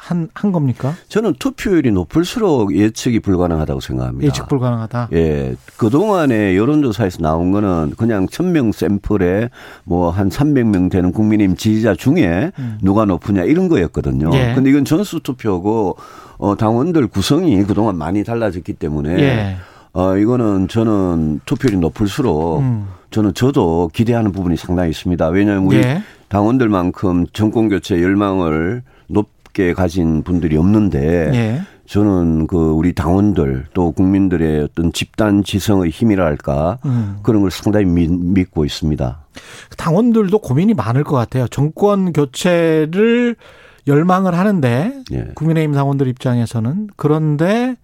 한 0.00 0.28
한 0.34 0.52
겁니까? 0.52 0.94
저는 1.08 1.34
투표율이 1.38 1.92
높을수록 1.92 2.74
예측이 2.74 3.20
불가능하다고 3.20 3.80
생각합니다. 3.80 4.26
예측 4.26 4.48
불가능하다. 4.48 5.08
예. 5.12 5.54
그동안에 5.76 6.56
여론조사에서 6.56 7.18
나온 7.20 7.52
거는 7.52 7.92
그냥 7.96 8.26
1000명 8.26 8.72
샘플에 8.72 9.50
뭐한 9.84 10.30
300명 10.30 10.90
되는 10.90 11.12
국민의힘 11.12 11.56
지지자 11.56 11.94
중에 11.94 12.52
누가 12.82 13.04
높으냐 13.04 13.44
이런 13.44 13.68
거였거든요. 13.68 14.28
음. 14.28 14.34
예. 14.34 14.54
근데 14.54 14.70
이건 14.70 14.84
전수 14.84 15.20
투표고 15.20 15.96
어 16.38 16.56
당원들 16.56 17.06
구성이 17.08 17.62
그동안 17.64 17.96
많이 17.96 18.24
달라졌기 18.24 18.72
때문에 18.74 19.18
예. 19.18 19.56
어 19.92 20.16
이거는 20.16 20.68
저는 20.68 21.40
투표율이 21.44 21.78
높을수록 21.78 22.60
음. 22.60 22.86
저는 23.10 23.34
저도 23.34 23.90
기대하는 23.92 24.32
부분이 24.32 24.56
상당히 24.56 24.90
있습니다. 24.90 25.28
왜냐하면 25.28 25.64
우리 25.66 25.76
예. 25.76 26.02
당원들만큼 26.28 27.26
정권 27.32 27.68
교체 27.68 28.00
열망을 28.00 28.82
높 29.08 29.28
게 29.52 29.72
가진 29.74 30.22
분들이 30.22 30.56
없는데 30.56 31.30
예. 31.34 31.62
저는 31.86 32.46
그 32.46 32.56
우리 32.56 32.94
당원들 32.94 33.66
또 33.74 33.90
국민들의 33.90 34.62
어떤 34.62 34.92
집단 34.92 35.42
지성의 35.42 35.90
힘이라 35.90 36.24
할까 36.24 36.78
음. 36.84 37.18
그런 37.24 37.42
걸 37.42 37.50
상당히 37.50 37.86
믿, 37.86 38.08
믿고 38.08 38.64
있습니다. 38.64 39.24
당원들도 39.76 40.38
고민이 40.38 40.74
많을 40.74 41.02
것 41.02 41.16
같아요. 41.16 41.48
정권 41.48 42.12
교체를 42.12 43.34
열망을 43.86 44.34
하는데 44.38 45.02
예. 45.10 45.24
국민의힘 45.34 45.74
당원들 45.74 46.06
입장에서는 46.06 46.90
그런데 46.96 47.76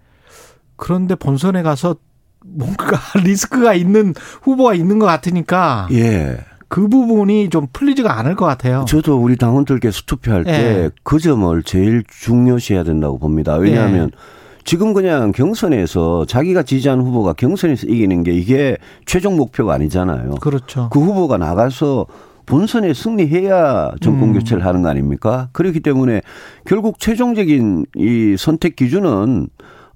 그런데 0.77 1.15
본선에 1.15 1.63
가서 1.63 1.97
뭔가 2.45 2.97
리스크가 3.23 3.73
있는 3.73 4.13
후보가 4.41 4.73
있는 4.73 4.99
것 4.99 5.05
같으니까 5.05 5.89
예. 5.91 6.37
그 6.69 6.87
부분이 6.87 7.49
좀 7.49 7.67
풀리지가 7.71 8.17
않을 8.19 8.35
것 8.35 8.45
같아요. 8.45 8.85
저도 8.87 9.17
우리 9.17 9.37
당원들께서 9.37 10.03
투표할 10.05 10.43
때 10.43 10.51
예. 10.51 10.89
그 11.03 11.19
점을 11.19 11.63
제일 11.63 12.03
중요시해야 12.07 12.83
된다고 12.83 13.17
봅니다. 13.17 13.55
왜냐하면 13.55 14.11
예. 14.13 14.17
지금 14.63 14.93
그냥 14.93 15.31
경선에서 15.31 16.25
자기가 16.25 16.63
지지한 16.63 16.99
후보가 16.99 17.33
경선에서 17.33 17.87
이기는 17.87 18.23
게 18.23 18.33
이게 18.33 18.77
최종 19.05 19.37
목표가 19.37 19.73
아니잖아요. 19.75 20.35
그렇죠. 20.41 20.89
그 20.91 20.99
후보가 20.99 21.37
나가서 21.37 22.05
본선에 22.45 22.93
승리해야 22.93 23.91
정권 24.01 24.29
음. 24.29 24.33
교체를 24.33 24.65
하는 24.65 24.81
거 24.81 24.89
아닙니까? 24.89 25.49
그렇기 25.53 25.79
때문에 25.79 26.21
결국 26.65 26.99
최종적인 26.99 27.85
이 27.95 28.35
선택 28.37 28.75
기준은 28.75 29.47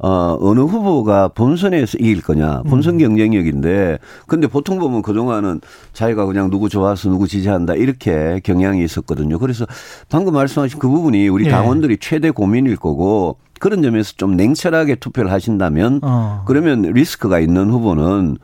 어, 0.03 0.37
어느 0.41 0.61
후보가 0.61 1.29
본선에서 1.29 1.97
이길 1.99 2.21
거냐. 2.21 2.63
본선 2.63 2.97
경쟁력인데, 2.97 3.99
근데 4.25 4.47
보통 4.47 4.79
보면 4.79 5.03
그동안은 5.03 5.61
자기가 5.93 6.25
그냥 6.25 6.49
누구 6.49 6.69
좋아서 6.69 7.09
누구 7.09 7.27
지지한다. 7.27 7.75
이렇게 7.75 8.39
경향이 8.43 8.83
있었거든요. 8.83 9.37
그래서 9.37 9.65
방금 10.09 10.33
말씀하신 10.33 10.79
그 10.79 10.87
부분이 10.87 11.27
우리 11.27 11.45
예. 11.45 11.49
당원들이 11.49 11.97
최대 11.99 12.31
고민일 12.31 12.77
거고, 12.77 13.37
그런 13.59 13.83
점에서 13.83 14.13
좀 14.17 14.35
냉철하게 14.35 14.95
투표를 14.95 15.31
하신다면, 15.31 15.99
어. 16.01 16.43
그러면 16.47 16.81
리스크가 16.81 17.39
있는 17.39 17.69
후보는 17.69 18.37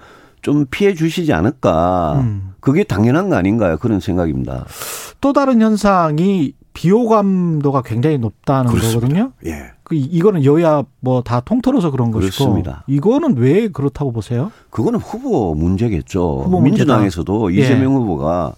좀 0.43 0.65
피해 0.69 0.93
주시지 0.93 1.33
않을까. 1.33 2.19
음. 2.21 2.53
그게 2.59 2.83
당연한 2.83 3.29
거 3.29 3.35
아닌가요? 3.35 3.77
그런 3.77 3.99
생각입니다. 3.99 4.65
또 5.19 5.33
다른 5.33 5.61
현상이 5.61 6.53
비호감도가 6.77 7.81
굉장히 7.81 8.17
높다는 8.17 8.71
그렇습니다. 8.71 8.99
거거든요. 9.07 9.31
예. 9.45 9.71
그 9.83 9.95
이- 9.95 9.99
이거는 10.01 10.43
여야 10.45 10.83
뭐 10.99 11.21
다 11.21 11.39
통틀어서 11.39 11.91
그런 11.91 12.11
것이고 12.11 12.31
그렇습니다. 12.45 12.83
이거는 12.87 13.37
왜 13.37 13.67
그렇다고 13.69 14.11
보세요? 14.11 14.51
그거는 14.69 14.99
후보 14.99 15.55
문제겠죠. 15.55 16.41
후보. 16.45 16.61
민주당에서도 16.61 17.55
예. 17.55 17.59
이재명 17.61 17.95
후보가 17.95 18.53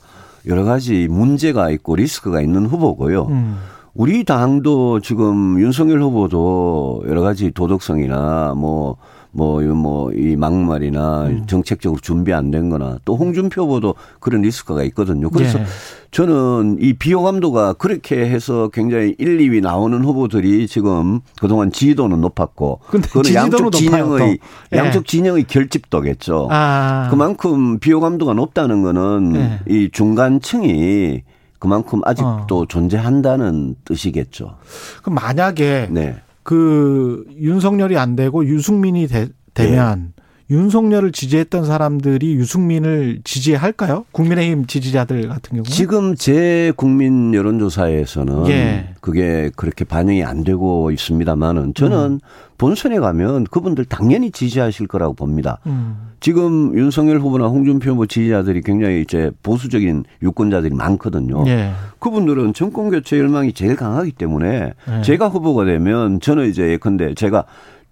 여러 0.48 0.64
가지 0.64 1.08
문제가 1.10 1.70
있고 1.72 1.96
리스크가 1.96 2.42
있는 2.42 2.66
후보고요. 2.66 3.28
음. 3.28 3.58
우리 3.94 4.24
당도 4.24 5.00
지금 5.02 5.60
윤석열 5.60 6.02
후보도 6.02 7.04
여러 7.08 7.22
가지 7.22 7.52
도덕성이나 7.52 8.54
뭐, 8.56 8.96
뭐, 9.32 9.62
뭐, 9.62 10.12
이 10.12 10.36
막말이나 10.36 11.26
음. 11.28 11.46
정책적으로 11.46 12.00
준비 12.02 12.34
안 12.34 12.50
된 12.50 12.70
거나 12.70 12.98
또 13.06 13.16
홍준표 13.16 13.62
후보도 13.64 13.94
그런 14.20 14.42
리스크가 14.42 14.84
있거든요. 14.86 15.30
그래서 15.30 15.60
예. 15.60 15.66
저는 16.10 16.78
이 16.82 16.94
비호감도가 16.94 17.74
그렇게 17.74 18.28
해서 18.28 18.70
굉장히 18.74 19.14
1, 19.20 19.38
2위 19.38 19.62
나오는 19.62 20.04
후보들이 20.04 20.68
지금 20.68 21.20
그동안 21.40 21.72
지지도는 21.72 22.20
높았고 22.22 22.80
그거는 22.88 23.36
양쪽 23.36 23.72
진영의 23.72 24.40
또. 24.40 24.76
예. 24.76 24.78
양쪽 24.80 25.06
진영의 25.06 25.44
결집도겠죠. 25.44 26.48
아. 26.50 27.08
그만큼 27.12 27.78
비호감도가 27.78 28.34
높다는 28.34 28.82
거는 28.82 29.34
네. 29.34 29.60
이 29.70 29.90
중간층이 29.92 31.22
그만큼 31.60 32.02
아직도 32.04 32.62
어. 32.62 32.66
존재한다는 32.68 33.76
뜻이겠죠. 33.86 34.56
그럼 35.04 35.16
만약에 35.16 35.90
네. 35.92 36.16
그 36.50 37.26
윤석열이 37.38 37.96
안 37.96 38.16
되고 38.16 38.44
유승민이 38.44 39.06
되, 39.06 39.28
면 39.54 40.14
윤석열을 40.52 41.12
지지했던 41.12 41.66
사람들이 41.66 42.34
유승민을 42.36 43.20
지지할까요? 43.24 44.06
국민의힘 44.12 44.66
지지자들 44.66 45.28
같은 45.28 45.58
경우. 45.58 45.64
지금 45.64 46.16
제 46.16 46.74
국민 46.76 47.34
여론조사에서는 47.34 48.48
예. 48.48 48.94
그게 49.00 49.52
그렇게 49.56 49.86
반영이 49.86 50.24
안 50.24 50.44
되고 50.44 50.90
있습니다만은 50.92 51.76
저는 51.76 51.98
음. 51.98 52.20
본선에 52.58 53.00
가면 53.00 53.46
그분들 53.46 53.86
당연히 53.86 54.32
지지하실 54.32 54.88
거라고 54.88 55.14
봅니다. 55.14 55.60
음. 55.68 56.10
지금 56.20 56.76
윤석열 56.78 57.20
후보나 57.20 57.46
홍준표 57.46 57.92
후보 57.92 58.06
지지자들이 58.08 58.62
굉장히 58.62 59.02
이제 59.02 59.32
보수적인 59.44 60.04
유권자들이 60.24 60.74
많거든요. 60.74 61.44
예. 61.48 61.72
그분들은 62.00 62.54
정권 62.54 62.90
교체 62.90 63.20
열망이 63.20 63.54
제일 63.54 63.76
강하기 63.76 64.14
때문에 64.14 64.74
네. 64.88 65.02
제가 65.04 65.30
후보가 65.30 65.66
되면 65.66 66.20
저는 66.20 66.50
이제 66.50 66.72
예컨대 66.72 67.14
제가 67.14 67.46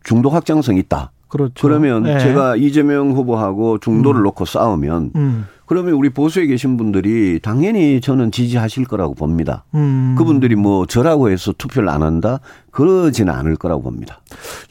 중도 0.04 0.30
확장성이 0.30 0.80
있다. 0.80 1.12
그렇죠. 1.28 1.54
그러면 1.62 2.08
예. 2.08 2.20
제가 2.20 2.56
이재명 2.56 3.12
후보하고 3.12 3.80
중도를 3.80 4.22
음. 4.22 4.24
놓고 4.24 4.46
싸우면 4.46 5.12
음. 5.16 5.46
그러면 5.66 5.96
우리 5.96 6.10
보수에 6.10 6.46
계신 6.46 6.78
분들이 6.78 7.40
당연히 7.42 8.00
저는 8.00 8.32
지지하실 8.32 8.86
거라고 8.86 9.14
봅니다. 9.14 9.66
음. 9.76 10.16
그분들이 10.18 10.56
뭐 10.56 10.86
저라고 10.86 11.30
해서 11.30 11.54
투표를 11.58 11.90
안 11.90 12.04
한다? 12.04 12.40
그러지는 12.72 13.34
않을 13.34 13.58
거라고 13.58 13.84
봅니다. 13.84 14.22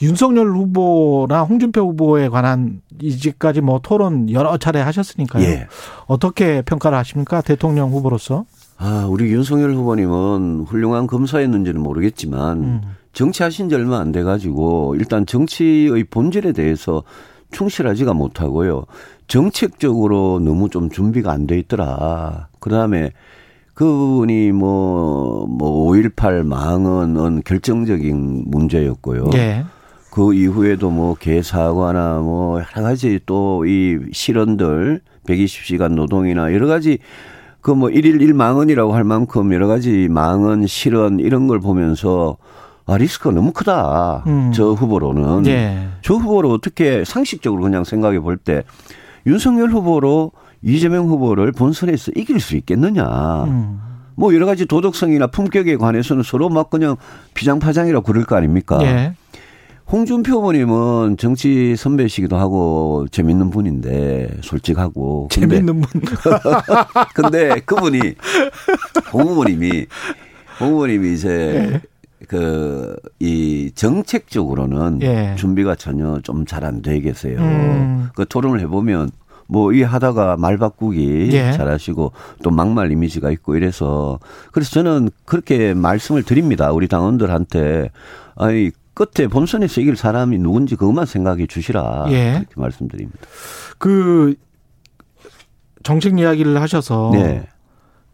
윤석열 0.01 0.49
후보나 0.53 1.43
홍준표 1.43 1.83
후보에 1.83 2.31
관한 2.31 2.81
이제까지 3.03 3.61
뭐 3.61 3.81
토론 3.83 4.31
여러 4.31 4.57
차례 4.57 4.81
하셨으니까요. 4.81 5.45
예. 5.45 5.67
어떻게 6.07 6.63
평가를 6.63 6.97
하십니까? 6.97 7.43
대통령 7.43 7.91
후보로서? 7.91 8.47
아, 8.79 9.07
우리 9.07 9.31
윤석열 9.31 9.75
후보님은 9.75 10.65
훌륭한 10.67 11.07
검사였는지는 11.07 11.83
모르겠지만 11.83 12.59
음. 12.59 12.81
정치하신 13.17 13.71
지 13.71 13.75
얼마 13.75 13.99
안 13.99 14.13
돼가지고 14.13 14.95
일단 14.99 15.25
정치의 15.25 16.05
본질에 16.05 16.53
대해서 16.53 17.03
충실하지가 17.51 18.13
못하고요. 18.13 18.85
정책적으로 19.27 20.39
너무 20.39 20.69
좀 20.69 20.91
준비가 20.91 21.33
안 21.33 21.47
돼 21.47 21.59
있더라. 21.61 22.49
그 22.61 22.69
다음에 22.69 23.13
그분이 23.73 24.53
뭐, 24.53 25.47
뭐, 25.47 25.91
5.18 25.93 26.45
망언은 26.45 27.43
결정적인 27.45 28.45
문제였고요. 28.49 29.31
예. 29.35 29.65
그 30.11 30.35
이후에도 30.35 30.91
뭐 30.91 31.15
개사과나 31.15 32.21
뭐 32.21 32.59
여러 32.61 32.87
가지 32.87 33.19
또 33.25 33.65
이 33.65 33.99
실언들 34.13 35.01
120시간 35.27 35.95
노동이나 35.95 36.53
여러 36.53 36.67
가지 36.67 36.99
그뭐 37.63 37.89
일일 37.91 38.21
일망언이라고 38.21 38.95
할 38.95 39.05
만큼 39.05 39.53
여러 39.55 39.67
가지 39.67 40.09
망언 40.11 40.67
실언 40.67 41.19
이런 41.21 41.47
걸 41.47 41.61
보면서 41.61 42.37
아 42.87 42.97
리스크가 42.97 43.35
너무 43.35 43.53
크다. 43.53 44.23
음. 44.27 44.53
저 44.55 44.73
후보로는 44.73 45.47
예. 45.47 45.89
저 46.03 46.15
후보로 46.15 46.53
어떻게 46.53 47.05
상식적으로 47.05 47.63
그냥 47.63 47.83
생각해 47.85 48.21
볼 48.21 48.37
때 48.37 48.63
윤석열 49.27 49.71
후보로 49.71 50.31
이재명 50.63 51.09
후보를 51.09 51.51
본선에서 51.53 52.13
이길 52.15 52.39
수 52.41 52.57
있겠느냐. 52.57 53.05
음. 53.45 53.81
뭐 54.15 54.35
여러 54.35 54.47
가지 54.47 54.67
도덕성이나 54.67 55.27
품격에 55.27 55.77
관해서는 55.77 56.23
서로 56.23 56.49
막 56.49 56.71
그냥 56.71 56.97
비장파장이라고 57.35 58.05
그럴 58.05 58.25
거 58.25 58.37
아닙니까? 58.37 58.79
예. 58.83 59.15
홍준표 59.91 60.33
후보님은 60.39 61.17
정치 61.17 61.77
선배시기도 61.77 62.37
하고 62.37 63.07
재밌는 63.11 63.51
분인데 63.51 64.39
솔직하고 64.43 65.29
재밌는 65.31 65.81
분. 65.81 66.01
근데 67.15 67.61
그분이 67.61 68.01
홍 69.13 69.23
후보님이 69.23 69.87
홍 70.61 70.69
후보님이 70.73 71.15
이제 71.15 71.81
그 72.29 72.97
이 73.21 73.71
정책적으로는 73.75 75.01
예. 75.03 75.35
준비가 75.37 75.75
전혀 75.75 76.21
좀 76.23 76.45
잘 76.47 76.65
안 76.65 76.83
돼 76.83 77.01
계세요. 77.01 77.39
음. 77.41 78.09
그 78.15 78.27
토론을 78.27 78.61
해보면 78.61 79.11
뭐이 79.49 79.83
하다가 79.83 80.37
말 80.37 80.59
바꾸기 80.59 81.31
예. 81.33 81.53
잘하시고 81.53 82.13
또 82.43 82.51
막말 82.51 82.91
이미지가 82.93 83.31
있고 83.33 83.57
이래서 83.57 84.19
그래서 84.53 84.71
저는 84.73 85.11
그렇게 85.25 85.73
말씀을 85.75 86.23
드립니다. 86.25 86.73
우리 86.73 86.89
당원들한테 86.89 87.91
아니 88.35 88.71
끝에 88.95 89.29
본선에서 89.29 89.81
이길 89.81 89.97
사람이 89.97 90.39
누군지 90.39 90.75
그것만 90.77 91.07
생각해 91.07 91.47
주시라 91.47 92.07
예. 92.11 92.33
그렇게 92.35 92.61
말씀드립니다. 92.61 93.19
그 93.79 94.35
정책 95.83 96.19
이야기를 96.19 96.61
하셔서 96.61 97.11
네. 97.13 97.47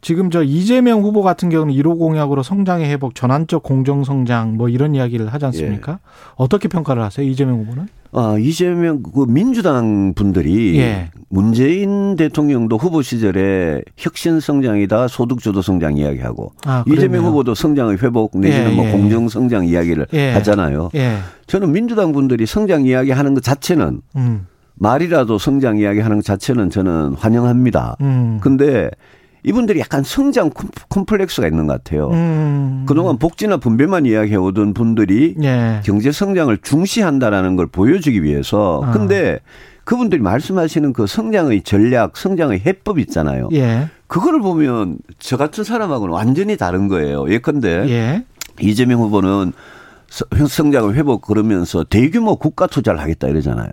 지금 0.02 0.30
저 0.30 0.42
이재명 0.42 1.02
후보 1.02 1.22
같은 1.22 1.48
경우는 1.48 1.72
1호 1.74 1.96
공약으로 1.96 2.42
성장의 2.42 2.90
회복, 2.90 3.14
전환적 3.14 3.62
공정 3.62 4.02
성장 4.02 4.56
뭐 4.56 4.68
이런 4.68 4.96
이야기를 4.96 5.32
하지 5.32 5.44
않습니까? 5.46 6.00
어떻게 6.34 6.66
평가를 6.66 7.02
하세요? 7.02 7.26
이재명 7.26 7.60
후보는? 7.60 7.86
아, 8.10 8.36
이재명 8.38 9.02
그 9.02 9.24
민주당 9.26 10.12
분들이 10.14 10.76
예. 10.78 11.10
문재인 11.28 12.16
대통령도 12.16 12.76
후보 12.76 13.00
시절에 13.00 13.80
혁신 13.96 14.40
성장이다 14.40 15.06
소득 15.08 15.38
주도 15.38 15.62
성장 15.62 15.96
이야기하고 15.96 16.52
아, 16.66 16.84
이재명. 16.86 17.24
후보도 17.24 17.54
성장의 17.54 17.98
회복 18.02 18.36
내지는 18.36 18.72
예, 18.72 18.74
뭐 18.74 18.84
예. 18.84 18.90
공정 18.90 19.28
성장 19.28 19.64
이야기를 19.64 20.08
예. 20.12 20.32
하잖아요. 20.32 20.90
예. 20.96 21.18
저는 21.46 21.70
민주당 21.72 22.12
분들이 22.12 22.44
성장 22.44 22.84
이야기 22.84 23.12
하는 23.12 23.34
것 23.34 23.42
자체는 23.42 24.02
음. 24.16 24.46
말이라도 24.74 25.38
성장 25.38 25.78
이야기 25.78 26.00
하는 26.00 26.16
것 26.18 26.24
자체는 26.24 26.70
저는 26.70 27.14
환영합니다. 27.14 27.96
음. 28.00 28.38
근데 28.42 28.90
이분들이 29.44 29.80
약간 29.80 30.02
성장 30.04 30.50
콤- 30.50 30.70
콤플렉스가 30.88 31.46
있는 31.48 31.66
것 31.66 31.82
같아요. 31.82 32.10
음. 32.10 32.84
그동안 32.86 33.18
복지나 33.18 33.56
분배만 33.56 34.06
이야기해 34.06 34.36
오던 34.36 34.74
분들이 34.74 35.34
예. 35.42 35.80
경제 35.84 36.12
성장을 36.12 36.56
중시한다라는 36.58 37.56
걸 37.56 37.66
보여주기 37.66 38.22
위해서 38.22 38.80
아. 38.84 38.92
근데 38.92 39.40
그분들이 39.84 40.22
말씀하시는 40.22 40.92
그 40.92 41.08
성장의 41.08 41.62
전략, 41.62 42.16
성장의 42.16 42.60
해법 42.64 43.00
있잖아요. 43.00 43.48
예. 43.52 43.88
그거를 44.06 44.40
보면 44.40 44.98
저 45.18 45.36
같은 45.36 45.64
사람하고는 45.64 46.14
완전히 46.14 46.56
다른 46.56 46.86
거예요. 46.86 47.28
예컨대 47.28 47.88
예. 47.88 48.24
이재명 48.60 49.00
후보는 49.00 49.52
서- 50.08 50.26
성장을 50.46 50.94
회복 50.94 51.22
그러면서 51.22 51.82
대규모 51.84 52.36
국가 52.36 52.66
투자를 52.68 53.00
하겠다 53.00 53.26
이러잖아요. 53.26 53.70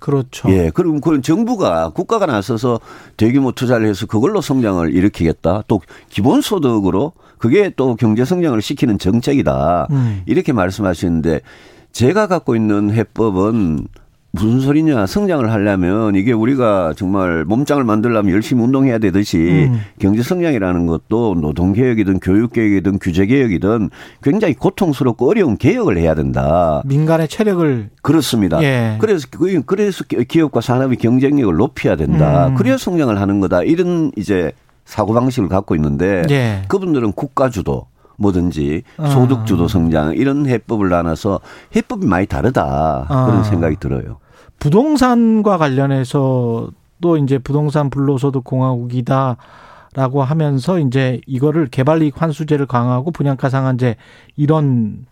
그렇죠. 0.00 0.50
예, 0.50 0.70
그럼 0.70 1.00
그런 1.00 1.22
정부가 1.22 1.90
국가가 1.90 2.26
나서서 2.26 2.80
대규모 3.16 3.52
투자를 3.52 3.86
해서 3.86 4.06
그걸로 4.06 4.40
성장을 4.40 4.94
일으키겠다. 4.94 5.64
또 5.66 5.80
기본소득으로 6.10 7.12
그게 7.38 7.70
또 7.76 7.96
경제 7.96 8.24
성장을 8.24 8.60
시키는 8.60 8.98
정책이다. 8.98 9.88
음. 9.90 10.22
이렇게 10.26 10.52
말씀하시는데 10.52 11.40
제가 11.92 12.26
갖고 12.26 12.56
있는 12.56 12.90
해법은 12.92 13.86
무슨 14.34 14.58
소리냐. 14.58 15.06
성장을 15.06 15.48
하려면 15.52 16.16
이게 16.16 16.32
우리가 16.32 16.92
정말 16.96 17.44
몸짱을 17.44 17.84
만들려면 17.84 18.32
열심히 18.32 18.64
운동해야 18.64 18.98
되듯이 18.98 19.68
음. 19.70 19.80
경제 20.00 20.22
성장이라는 20.24 20.86
것도 20.86 21.36
노동개혁이든 21.40 22.18
교육개혁이든 22.18 22.98
규제개혁이든 22.98 23.90
굉장히 24.24 24.54
고통스럽고 24.54 25.30
어려운 25.30 25.56
개혁을 25.56 25.98
해야 25.98 26.16
된다. 26.16 26.82
민간의 26.84 27.28
체력을 27.28 27.90
그렇습니다. 28.02 28.60
예. 28.64 28.96
그래서 29.00 29.28
그- 29.30 29.62
그래서 29.66 30.02
기업과 30.04 30.60
산업의 30.60 30.96
경쟁력을 30.96 31.54
높여야 31.54 31.94
된다. 31.94 32.48
음. 32.48 32.54
그래야 32.56 32.76
성장을 32.76 33.16
하는 33.20 33.38
거다. 33.38 33.62
이런 33.62 34.10
이제 34.16 34.50
사고 34.84 35.14
방식을 35.14 35.48
갖고 35.48 35.76
있는데 35.76 36.24
예. 36.30 36.62
그분들은 36.66 37.12
국가 37.12 37.50
주도 37.50 37.86
뭐든지 38.16 38.82
아. 38.96 39.10
소득 39.10 39.46
주도 39.46 39.68
성장 39.68 40.14
이런 40.14 40.46
해법을 40.46 40.88
나눠서 40.88 41.38
해법이 41.76 42.06
많이 42.06 42.26
다르다 42.26 43.06
아. 43.08 43.26
그런 43.26 43.44
생각이 43.44 43.76
들어요. 43.78 44.18
부동산과 44.64 45.58
관련해서 45.58 46.70
또 47.02 47.18
이제 47.18 47.36
부동산 47.36 47.90
불로소득 47.90 48.44
공화국이다 48.44 49.36
라고 49.94 50.22
하면서 50.22 50.78
이제 50.78 51.20
이거를 51.26 51.66
개발 51.66 52.02
이익 52.02 52.22
환수제를 52.22 52.64
강화하고 52.64 53.10
분양가 53.10 53.50
상한제 53.50 53.96
이런 54.36 55.04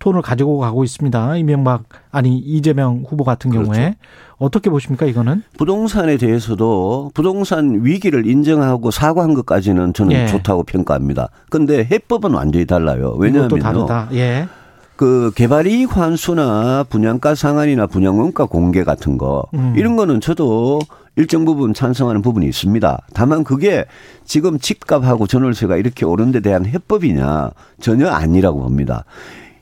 톤을 0.00 0.22
가지고 0.22 0.58
가고 0.58 0.82
있습니다. 0.82 1.36
이명박 1.36 1.84
아니 2.10 2.36
이재명 2.36 3.04
후보 3.06 3.22
같은 3.22 3.52
그렇죠. 3.52 3.70
경우에 3.70 3.94
어떻게 4.38 4.70
보십니까 4.70 5.06
이거는? 5.06 5.44
부동산에 5.56 6.16
대해서도 6.16 7.12
부동산 7.14 7.84
위기를 7.84 8.26
인정하고 8.26 8.90
사과한 8.90 9.34
것까지는 9.34 9.92
저는 9.92 10.12
예. 10.16 10.26
좋다고 10.26 10.64
평가합니다. 10.64 11.28
근데 11.48 11.84
해법은 11.84 12.34
완전히 12.34 12.66
달라요. 12.66 13.14
왜냐하면요. 13.18 13.62
다르다. 13.62 14.08
예. 14.14 14.48
그 14.96 15.30
개발 15.34 15.66
이익 15.66 15.96
환수나 15.96 16.84
분양가 16.88 17.34
상한이나 17.34 17.86
분양원가 17.86 18.46
공개 18.46 18.82
같은 18.82 19.18
거 19.18 19.44
음. 19.54 19.74
이런 19.76 19.96
거는 19.96 20.20
저도 20.20 20.80
일정 21.16 21.44
부분 21.44 21.74
찬성하는 21.74 22.22
부분이 22.22 22.46
있습니다. 22.46 22.98
다만 23.14 23.44
그게 23.44 23.84
지금 24.24 24.58
집값하고 24.58 25.26
전월세가 25.26 25.76
이렇게 25.76 26.04
오른 26.04 26.32
데 26.32 26.40
대한 26.40 26.66
해법이냐 26.66 27.50
전혀 27.80 28.08
아니라고 28.08 28.60
봅니다. 28.60 29.04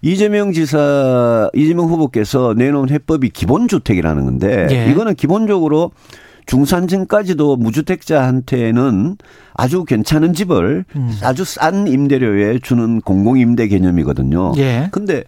이재명 0.03 0.53
지사, 0.53 1.49
이재명 1.55 1.87
후보께서 1.87 2.55
내놓은 2.55 2.91
해법이 2.91 3.31
기본주택이라는 3.31 4.25
건데 4.25 4.67
예. 4.71 4.91
이거는 4.91 5.15
기본적으로 5.15 5.93
중산층까지도 6.47 7.57
무주택자한테는 7.57 9.17
아주 9.55 9.85
괜찮은 9.85 10.35
집을 10.35 10.85
음. 10.97 11.19
아주 11.23 11.45
싼 11.45 11.87
임대료에 11.87 12.59
주는 12.63 13.01
공공임대 13.01 13.69
개념이거든요. 13.69 14.53
예. 14.57 14.89
근데 14.93 15.25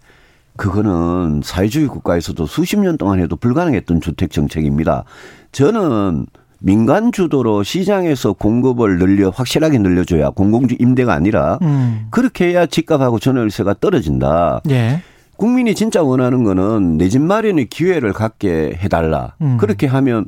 그거는 0.56 1.42
사회주의 1.44 1.86
국가에서도 1.86 2.46
수십 2.46 2.78
년 2.78 2.96
동안 2.96 3.20
해도 3.20 3.36
불가능했던 3.36 4.00
주택 4.00 4.30
정책입니다. 4.30 5.04
저는 5.52 6.26
민간 6.58 7.12
주도로 7.12 7.62
시장에서 7.62 8.32
공급을 8.32 8.98
늘려 8.98 9.28
확실하게 9.28 9.78
늘려줘야 9.78 10.30
공공주 10.30 10.74
임대가 10.78 11.12
아니라 11.12 11.58
음. 11.62 12.06
그렇게 12.10 12.46
해야 12.48 12.64
집값하고 12.66 13.18
전월세가 13.18 13.76
떨어진다. 13.80 14.62
예. 14.70 15.02
국민이 15.36 15.74
진짜 15.74 16.02
원하는 16.02 16.44
거는 16.44 16.96
내 16.96 17.10
집 17.10 17.20
마련의 17.20 17.66
기회를 17.66 18.14
갖게 18.14 18.78
해달라. 18.82 19.34
음. 19.42 19.58
그렇게 19.58 19.86
하면 19.86 20.24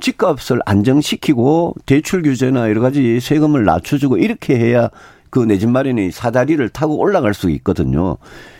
집값을 0.00 0.60
안정시키고 0.64 1.74
대출 1.86 2.22
규제나 2.22 2.68
여러 2.68 2.80
가지 2.80 3.20
세금을 3.20 3.64
낮춰주고 3.64 4.18
이렇게 4.18 4.56
해야 4.58 4.90
그 5.30 5.44
내 5.44 5.58
집 5.58 5.68
마련의 5.68 6.10
사다리를 6.12 6.66
타고 6.70 6.96
올라갈 6.98 7.34
수 7.34 7.50
있거든요. 7.50 8.16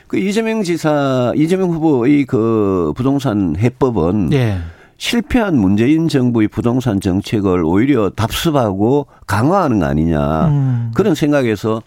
그 0.06 0.18
이재명 0.18 0.62
지사, 0.62 1.32
이재명 1.36 1.70
후보의 1.70 2.24
그 2.26 2.92
부동산 2.96 3.56
해법은 3.56 4.32
예. 4.32 4.58
실패한 4.98 5.56
문재인 5.56 6.08
정부의 6.08 6.48
부동산 6.48 7.00
정책을 7.00 7.62
오히려 7.64 8.10
답습하고 8.10 9.06
강화하는 9.26 9.78
거 9.80 9.86
아니냐. 9.86 10.48
음. 10.48 10.90
그런 10.94 11.14
생각에서 11.14 11.82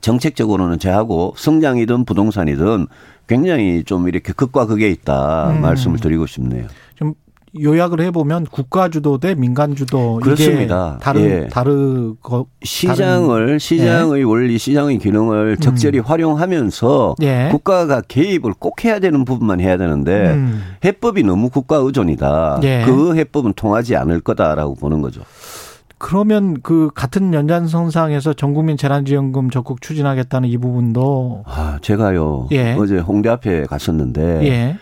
정책적으로는 0.00 0.78
저하고 0.78 1.34
성장이든 1.36 2.04
부동산이든 2.04 2.86
굉장히 3.26 3.82
좀 3.84 4.08
이렇게 4.08 4.32
극과 4.32 4.66
극에 4.66 4.88
있다 4.88 5.50
음. 5.50 5.60
말씀을 5.60 5.98
드리고 5.98 6.26
싶네요. 6.26 6.66
좀 6.94 7.14
요약을 7.62 8.00
해보면 8.00 8.46
국가 8.50 8.88
주도 8.88 9.18
대 9.18 9.34
민간 9.34 9.74
주도 9.74 10.20
그렇습니다. 10.22 10.94
이게 10.96 11.04
다른 11.04 11.22
예. 11.22 11.48
다르거 11.48 12.46
시장을 12.62 13.60
시장의 13.60 14.24
원리, 14.24 14.58
시장의 14.58 14.98
기능을 14.98 15.56
적절히 15.58 15.98
활용하면서 15.98 17.16
예. 17.22 17.48
국가가 17.50 18.00
개입을 18.00 18.54
꼭 18.58 18.84
해야 18.84 18.98
되는 18.98 19.24
부분만 19.24 19.60
해야 19.60 19.76
되는데 19.76 20.32
음. 20.32 20.62
해법이 20.84 21.22
너무 21.22 21.50
국가 21.50 21.76
의존이다. 21.76 22.60
예. 22.64 22.82
그 22.84 23.16
해법은 23.16 23.54
통하지 23.54 23.96
않을 23.96 24.20
거다라고 24.20 24.74
보는 24.74 25.02
거죠. 25.02 25.22
그러면 25.98 26.60
그 26.62 26.90
같은 26.94 27.34
연장선상에서 27.34 28.34
전국민 28.34 28.76
재난지원금 28.76 29.50
적극 29.50 29.82
추진하겠다는 29.82 30.48
이 30.48 30.56
부분도 30.56 31.42
아, 31.44 31.78
제가요 31.82 32.46
예. 32.52 32.74
어제 32.78 32.98
홍대 32.98 33.28
앞에 33.28 33.64
갔었는데 33.64 34.46
예. 34.46 34.78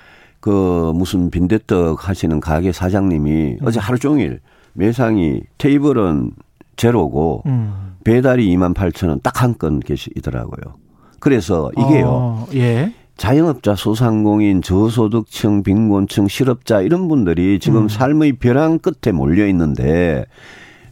그 0.47 0.93
무슨 0.95 1.29
빈대떡 1.29 2.09
하시는 2.09 2.39
가게 2.39 2.71
사장님이 2.71 3.57
음. 3.61 3.67
어제 3.67 3.81
하루 3.81 3.99
종일 3.99 4.39
매상이 4.75 5.41
테이블은 5.59 6.31
제로고 6.77 7.43
음. 7.47 7.97
배달이 8.05 8.47
2만 8.55 8.73
8천 8.73 9.09
원 9.09 9.19
딱 9.21 9.43
한 9.43 9.55
건 9.59 9.81
계시더라고요. 9.81 10.77
그래서 11.19 11.73
이게요. 11.77 12.07
어, 12.07 12.47
예. 12.55 12.93
자영업자, 13.17 13.75
소상공인, 13.75 14.63
저소득층, 14.63 15.65
빈곤층, 15.65 16.29
실업자 16.29 16.81
이런 16.81 17.09
분들이 17.09 17.59
지금 17.59 17.83
음. 17.85 17.89
삶의 17.89 18.35
벼랑 18.35 18.79
끝에 18.79 19.11
몰려 19.13 19.49
있는데 19.49 20.27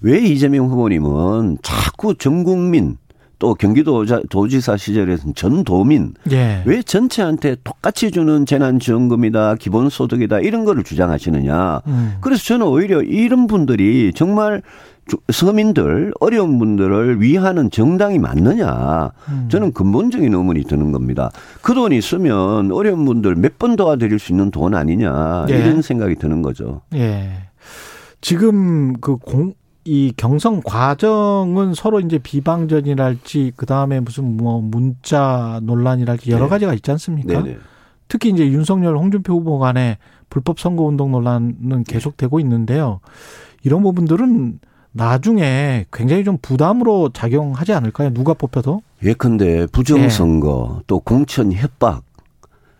왜 0.00 0.18
이재명 0.18 0.66
후보님은 0.66 1.58
자꾸 1.62 2.16
전 2.16 2.42
국민 2.42 2.96
또 3.38 3.54
경기도지사 3.54 4.76
시절에는 4.76 5.34
전 5.34 5.64
도민 5.64 6.14
예. 6.30 6.62
왜 6.64 6.82
전체한테 6.82 7.56
똑같이 7.64 8.10
주는 8.10 8.46
재난지원금이다 8.46 9.56
기본소득이다 9.56 10.40
이런 10.40 10.64
거를 10.64 10.82
주장하시느냐. 10.84 11.80
음. 11.86 12.14
그래서 12.20 12.42
저는 12.44 12.66
오히려 12.66 13.02
이런 13.02 13.46
분들이 13.46 14.12
정말 14.14 14.62
주- 15.06 15.18
서민들 15.30 16.12
어려운 16.20 16.58
분들을 16.58 17.20
위하는 17.20 17.70
정당이 17.70 18.18
맞느냐 18.18 19.10
음. 19.28 19.48
저는 19.50 19.72
근본적인 19.72 20.32
의문이 20.32 20.64
드는 20.64 20.92
겁니다. 20.92 21.30
그 21.60 21.74
돈 21.74 21.92
있으면 21.92 22.72
어려운 22.72 23.04
분들 23.04 23.34
몇 23.36 23.58
번 23.58 23.76
도와드릴 23.76 24.18
수 24.18 24.32
있는 24.32 24.50
돈 24.50 24.74
아니냐 24.74 25.46
예. 25.50 25.58
이런 25.58 25.82
생각이 25.82 26.14
드는 26.16 26.40
거죠. 26.42 26.80
예. 26.94 27.30
지금 28.20 28.94
그 29.00 29.16
공, 29.16 29.52
이 29.84 30.12
경선 30.16 30.62
과정은 30.62 31.74
서로 31.74 32.00
이제 32.00 32.18
비방전이랄지 32.18 33.52
그 33.56 33.66
다음에 33.66 34.00
무슨 34.00 34.36
뭐 34.36 34.60
문자 34.60 35.60
논란이랄지 35.62 36.30
여러 36.30 36.44
네. 36.44 36.50
가지가 36.50 36.74
있지 36.74 36.90
않습니까? 36.90 37.42
네네. 37.42 37.58
특히 38.08 38.30
이제 38.30 38.46
윤석열, 38.46 38.96
홍준표 38.96 39.34
후보 39.34 39.58
간의 39.58 39.98
불법 40.30 40.58
선거 40.58 40.84
운동 40.84 41.12
논란은 41.12 41.84
계속되고 41.84 42.40
있는데요. 42.40 43.00
이런 43.62 43.82
부분들은 43.82 44.58
나중에 44.92 45.86
굉장히 45.92 46.24
좀 46.24 46.38
부담으로 46.40 47.10
작용하지 47.12 47.72
않을까요? 47.72 48.12
누가 48.14 48.32
뽑혀도? 48.32 48.82
예컨대 49.02 49.66
부정선거 49.66 50.82
또 50.86 51.00
공천 51.00 51.52
협박 51.52 52.04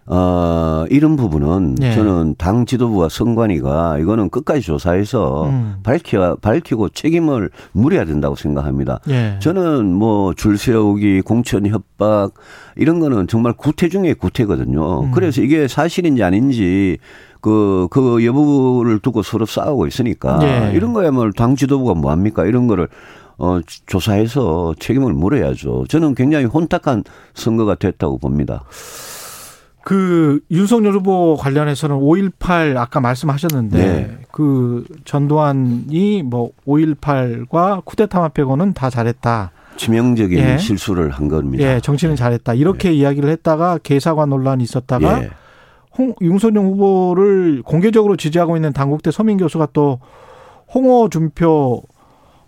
어, 0.07 0.85
이런 0.91 1.17
부분은 1.17 1.77
예. 1.81 1.95
저는 1.95 2.35
당 2.37 2.67
지도부와 2.67 3.09
선관위가 3.09 3.99
이거는 4.01 4.29
끝까지 4.29 4.61
조사해서 4.61 5.49
음. 5.49 5.77
밝혀 5.83 6.37
밝히고 6.43 6.91
책임을 6.91 7.49
물어야 7.73 8.05
된다고 8.05 8.35
생각합니다. 8.37 9.01
예. 9.09 9.39
저는 9.41 9.93
뭐 9.95 10.35
줄 10.35 10.59
세우기, 10.59 11.23
공천 11.23 11.67
협박 11.67 12.33
이런 12.77 13.01
거는 13.01 13.29
정말 13.29 13.55
구태 13.55 13.89
중에 13.89 14.15
구태거든요. 14.15 15.05
음. 15.05 15.11
그래서 15.13 15.41
이게 15.41 15.69
사실인지 15.69 16.23
아닌지 16.23 16.99
그, 17.41 17.89
그 17.91 18.25
여부를 18.25 18.99
두고 19.01 19.23
서로 19.23 19.47
싸우고 19.47 19.87
있으니까 19.87 20.39
예. 20.43 20.73
이런 20.75 20.93
거야말로 20.93 21.33
당 21.33 21.57
지도부가 21.57 21.95
뭐 21.95 22.11
합니까? 22.11 22.45
이런 22.45 22.67
거를 22.67 22.89
어, 23.37 23.59
조사해서 23.87 24.75
책임을 24.79 25.13
물어야죠. 25.13 25.85
저는 25.89 26.15
굉장히 26.15 26.45
혼탁한 26.45 27.05
선거가 27.35 27.75
됐다고 27.75 28.19
봅니다. 28.19 28.65
그 29.85 30.41
윤석열 30.51 30.95
후보 30.95 31.37
관련해서는 31.37 31.97
5.18 31.97 32.77
아까 32.79 33.01
말씀하셨는데 33.01 33.79
네. 33.79 34.19
그 34.33 34.85
전두환이 35.05 36.23
뭐 36.25 36.51
5.18과 36.67 37.85
쿠데타만 37.85 38.31
빼고는 38.33 38.73
다 38.73 38.89
잘했다. 38.89 39.53
치명적인 39.77 40.39
예. 40.39 40.57
실수를 40.59 41.11
한 41.11 41.29
겁니다. 41.29 41.65
예, 41.65 41.81
정치는 41.81 42.17
잘했다. 42.17 42.55
이렇게 42.55 42.93
이야기를 42.93 43.29
했다가 43.29 43.79
개사관 43.83 44.31
논란이 44.31 44.63
있었다가 44.65 45.23
예. 45.25 45.31
홍, 45.99 46.15
윤석열 46.23 46.65
후보를 46.65 47.63
공개적으로 47.63 48.17
지지하고 48.17 48.57
있는 48.57 48.73
당국대 48.73 49.11
서민 49.11 49.37
교수가 49.37 49.69
또 49.75 50.01
홍어 50.75 51.09
준표 51.11 51.83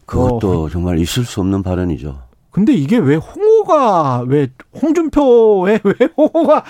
그것도 0.06 0.70
정말 0.70 0.98
있을 1.00 1.24
수 1.24 1.40
없는 1.40 1.62
발언이죠. 1.62 2.22
근데 2.50 2.72
이게 2.72 2.96
왜 2.96 3.16
홍 3.16 3.22
어가 3.66 4.24
왜 4.26 4.48
홍준표에 4.80 5.80
왜 5.84 5.94
홍어가 6.16 6.64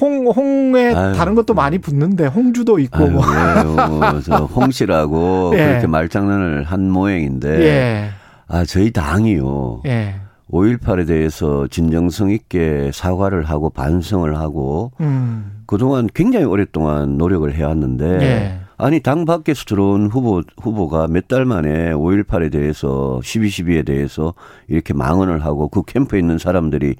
홍 0.00 0.26
홍에 0.28 0.92
아유. 0.94 1.14
다른 1.14 1.34
것도 1.34 1.54
많이 1.54 1.78
붙는데 1.78 2.26
홍주도 2.26 2.78
있고 2.80 2.98
아유, 2.98 3.10
뭐. 3.10 4.20
저 4.22 4.36
홍씨라고 4.44 5.52
예. 5.54 5.66
그렇게 5.66 5.86
말장난을 5.86 6.64
한 6.64 6.90
모양인데 6.90 7.60
예. 7.62 8.08
아 8.48 8.64
저희 8.64 8.90
당이요. 8.92 9.82
예. 9.86 10.16
5.18에 10.52 11.06
대해서 11.08 11.66
진정성 11.68 12.30
있게 12.30 12.90
사과를 12.94 13.44
하고 13.44 13.68
반성을 13.70 14.36
하고 14.36 14.92
음. 15.00 15.62
그동안 15.66 16.08
굉장히 16.14 16.44
오랫동안 16.46 17.18
노력을 17.18 17.52
해왔는데 17.52 18.18
예. 18.22 18.60
아니 18.78 19.00
당 19.00 19.24
밖에서 19.24 19.64
들어온 19.64 20.08
후보 20.08 20.42
후보가 20.60 21.08
몇 21.08 21.28
달 21.28 21.44
만에 21.44 21.92
5.18에 21.92 22.52
대해서 22.52 23.20
12.12에 23.22 23.84
대해서 23.86 24.34
이렇게 24.68 24.92
망언을 24.94 25.44
하고 25.44 25.68
그 25.68 25.82
캠프에 25.82 26.18
있는 26.18 26.38
사람들이 26.38 26.94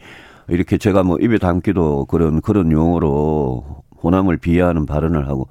이렇게 0.48 0.78
제가 0.78 1.02
뭐 1.02 1.18
입에 1.18 1.38
담기도 1.38 2.06
그런 2.06 2.40
그런 2.40 2.72
용어로 2.72 3.64
호남을 4.02 4.38
비하하는 4.38 4.86
발언을 4.86 5.28
하고 5.28 5.48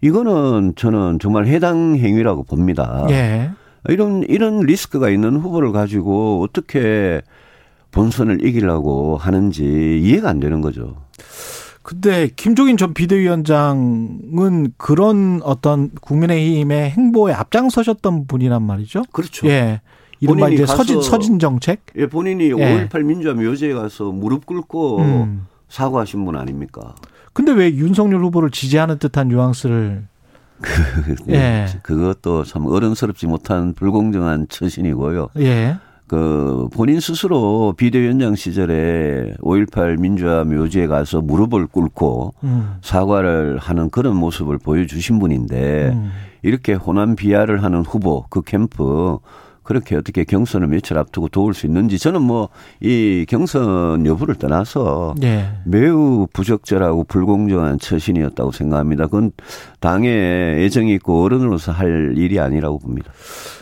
이거는 0.00 0.74
저는 0.76 1.18
정말 1.20 1.46
해당 1.46 1.96
행위라고 1.96 2.44
봅니다. 2.44 3.06
예. 3.10 3.50
이런 3.88 4.22
이런 4.28 4.60
리스크가 4.60 5.10
있는 5.10 5.36
후보를 5.36 5.72
가지고 5.72 6.42
어떻게 6.42 7.20
본선을 7.92 8.44
이기려고 8.46 9.16
하는지 9.16 10.00
이해가 10.02 10.28
안 10.30 10.40
되는 10.40 10.60
거죠. 10.60 10.96
근데 11.82 12.28
김종인 12.36 12.76
전 12.76 12.92
비대위원장은 12.94 14.74
그런 14.76 15.40
어떤 15.42 15.90
국민의힘의 16.00 16.90
행보에 16.90 17.32
앞장서셨던 17.32 18.26
분이란 18.26 18.62
말이죠. 18.62 19.04
그렇죠. 19.12 19.48
예. 19.48 19.80
이른바 20.20 20.46
본인이 20.46 20.62
이제 20.62 20.66
서진 20.66 21.00
서진 21.00 21.38
정책. 21.38 21.80
예, 21.96 22.06
본인이 22.06 22.50
예. 22.50 22.88
5.18 22.88 23.02
민주화 23.04 23.34
묘지에 23.34 23.72
가서 23.72 24.12
무릎 24.12 24.44
꿇고 24.44 24.98
음. 24.98 25.46
사과하신 25.68 26.24
분 26.24 26.36
아닙니까? 26.36 26.94
근데 27.32 27.52
왜 27.52 27.74
윤석열 27.74 28.22
후보를 28.24 28.50
지지하는 28.50 28.98
듯한 28.98 29.28
뉘앙스를 29.28 30.06
예. 31.30 31.66
그것도 31.82 32.44
참 32.44 32.66
어른스럽지 32.66 33.26
못한 33.26 33.72
불공정한 33.72 34.46
처신이고요. 34.48 35.28
예. 35.38 35.76
그 36.10 36.66
본인 36.72 36.98
스스로 36.98 37.72
비대위원장 37.76 38.34
시절에 38.34 39.32
5.18 39.42 40.00
민주화 40.00 40.42
묘지에 40.42 40.88
가서 40.88 41.20
무릎을 41.20 41.68
꿇고 41.68 42.34
음. 42.42 42.78
사과를 42.82 43.58
하는 43.58 43.90
그런 43.90 44.16
모습을 44.16 44.58
보여주신 44.58 45.20
분인데 45.20 45.90
음. 45.90 46.10
이렇게 46.42 46.72
호남 46.72 47.14
비하를 47.14 47.62
하는 47.62 47.84
후보 47.84 48.24
그 48.28 48.42
캠프 48.42 49.18
그렇게 49.70 49.94
어떻게 49.94 50.24
경선을 50.24 50.66
며칠 50.66 50.98
앞두고 50.98 51.28
도울 51.28 51.54
수 51.54 51.66
있는지 51.66 51.96
저는 51.96 52.22
뭐 52.22 52.48
이 52.80 53.26
경선 53.28 54.06
여부를 54.06 54.36
떠나서 54.36 55.14
예. 55.22 55.50
매우 55.64 56.26
부적절하고 56.32 57.04
불공정한 57.04 57.78
처신이었다고 57.78 58.52
생각합니다. 58.52 59.04
그건 59.06 59.32
당의 59.80 60.64
애정이 60.64 60.94
있고 60.94 61.22
어른으로서 61.22 61.72
할 61.72 62.14
일이 62.16 62.40
아니라고 62.40 62.78
봅니다. 62.78 63.12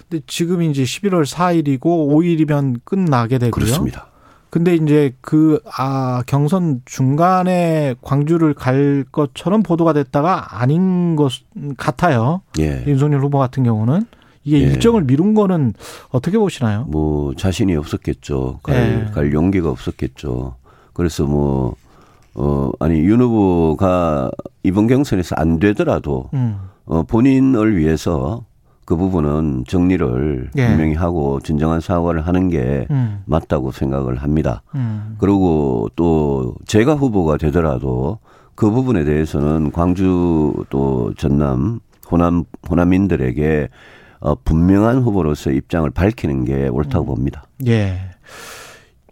근데 0.09 0.23
지금 0.27 0.63
이제 0.63 0.85
11월 0.85 1.27
4일이고 1.27 1.81
5일이면 1.81 2.81
끝나게 2.85 3.39
되고요. 3.39 3.51
그렇습니다. 3.51 4.07
근데 4.51 4.77
이제 4.77 5.13
그, 5.21 5.61
아, 5.77 6.23
경선 6.27 6.83
중간에 6.87 7.97
광주를 8.01 8.55
갈 8.55 9.05
것처럼 9.13 9.63
보도가 9.63 9.93
됐다가 9.93 10.61
아닌 10.61 11.17
것 11.17 11.31
같아요. 11.77 12.41
예. 12.59 12.83
윤석열 12.87 13.21
후보 13.21 13.39
같은 13.39 13.63
경우는. 13.65 14.07
이게 14.49 14.63
예. 14.63 14.63
일정을 14.63 15.05
미룬 15.05 15.35
거는 15.35 15.75
어떻게 16.09 16.39
보시나요? 16.39 16.87
뭐 16.89 17.35
자신이 17.35 17.77
없었겠죠. 17.77 18.61
갈, 18.63 18.77
예. 19.09 19.13
갈 19.13 19.33
용기가 19.35 19.69
없었겠죠. 19.69 20.57
그래서 20.95 21.25
뭐 21.27 21.75
어, 22.35 22.71
아니, 22.79 23.01
윤 23.01 23.21
후보가 23.21 24.31
이번 24.63 24.87
경선에서 24.87 25.35
안 25.37 25.59
되더라도, 25.59 26.31
음. 26.35 26.57
어, 26.85 27.03
본인을 27.03 27.77
위해서 27.77 28.45
그 28.85 28.95
부분은 28.97 29.65
정리를 29.67 30.51
예. 30.57 30.69
분명히 30.69 30.95
하고 30.95 31.41
진정한 31.41 31.81
사과를 31.81 32.27
하는 32.27 32.49
게 32.49 32.87
음. 32.91 33.23
맞다고 33.27 33.73
생각을 33.73 34.17
합니다. 34.17 34.63
음. 34.77 35.17
그리고 35.19 35.91
또 35.97 36.55
제가 36.67 36.95
후보가 36.95 37.39
되더라도 37.39 38.19
그 38.55 38.71
부분에 38.71 39.05
대해서는 39.05 39.73
광주 39.73 40.65
또 40.71 41.13
전남 41.19 41.81
호남 42.11 42.45
호남인들에게 42.71 43.69
어, 44.21 44.35
분명한 44.35 44.99
후보로서 45.03 45.51
입장을 45.51 45.89
밝히는 45.91 46.45
게 46.45 46.69
옳다고 46.69 47.07
봅니다. 47.07 47.45
예. 47.67 48.01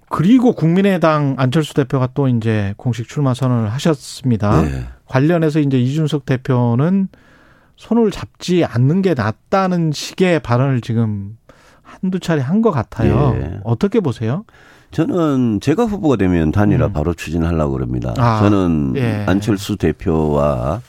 그리고 0.08 0.52
국민의당 0.52 1.34
안철수 1.38 1.74
대표가 1.74 2.08
또 2.14 2.28
이제 2.28 2.74
공식 2.76 3.08
출마 3.08 3.34
선언을 3.34 3.70
하셨습니다. 3.72 4.62
네. 4.62 4.84
관련해서 5.06 5.60
이제 5.60 5.78
이준석 5.80 6.24
대표는 6.26 7.08
손을 7.76 8.10
잡지 8.10 8.64
않는 8.64 9.02
게 9.02 9.14
낫다는 9.14 9.92
식의 9.92 10.40
발언을 10.40 10.80
지금 10.80 11.36
한두 11.82 12.18
차례 12.20 12.40
한 12.40 12.62
것 12.62 12.70
같아요. 12.70 13.34
예. 13.36 13.60
어떻게 13.64 14.00
보세요? 14.00 14.44
저는 14.92 15.60
제가 15.60 15.84
후보가 15.84 16.16
되면 16.16 16.52
단일화 16.52 16.86
음. 16.86 16.92
바로 16.92 17.12
추진하려고 17.12 17.72
그럽니다. 17.74 18.14
아, 18.16 18.40
저는 18.40 18.94
예. 18.96 19.24
안철수 19.26 19.76
대표와 19.76 20.80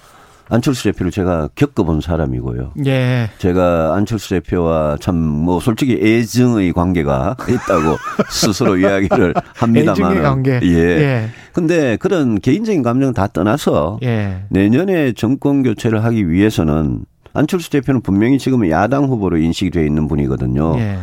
안철수 0.49 0.83
대표를 0.85 1.11
제가 1.11 1.49
겪어본 1.55 2.01
사람이고요. 2.01 2.71
예. 2.85 3.29
제가 3.37 3.95
안철수 3.95 4.29
대표와 4.29 4.97
참 4.99 5.15
뭐 5.17 5.59
솔직히 5.59 5.99
애증의 6.01 6.73
관계가 6.73 7.35
있다고 7.47 7.97
스스로 8.29 8.77
이야기를 8.77 9.33
합니다만. 9.55 10.11
애증의 10.11 10.21
관계. 10.23 10.59
예. 10.63 10.67
예. 10.77 11.29
근데 11.53 11.97
그런 11.97 12.39
개인적인 12.39 12.81
감정 12.83 13.13
다 13.13 13.27
떠나서 13.27 13.99
예. 14.03 14.43
내년에 14.49 15.13
정권 15.13 15.63
교체를 15.63 16.03
하기 16.03 16.29
위해서는 16.29 17.05
안철수 17.33 17.69
대표는 17.69 18.01
분명히 18.01 18.37
지금은 18.39 18.69
야당 18.69 19.05
후보로 19.05 19.37
인식이 19.37 19.69
되어 19.71 19.83
있는 19.85 20.07
분이거든요. 20.07 20.77
예. 20.79 20.97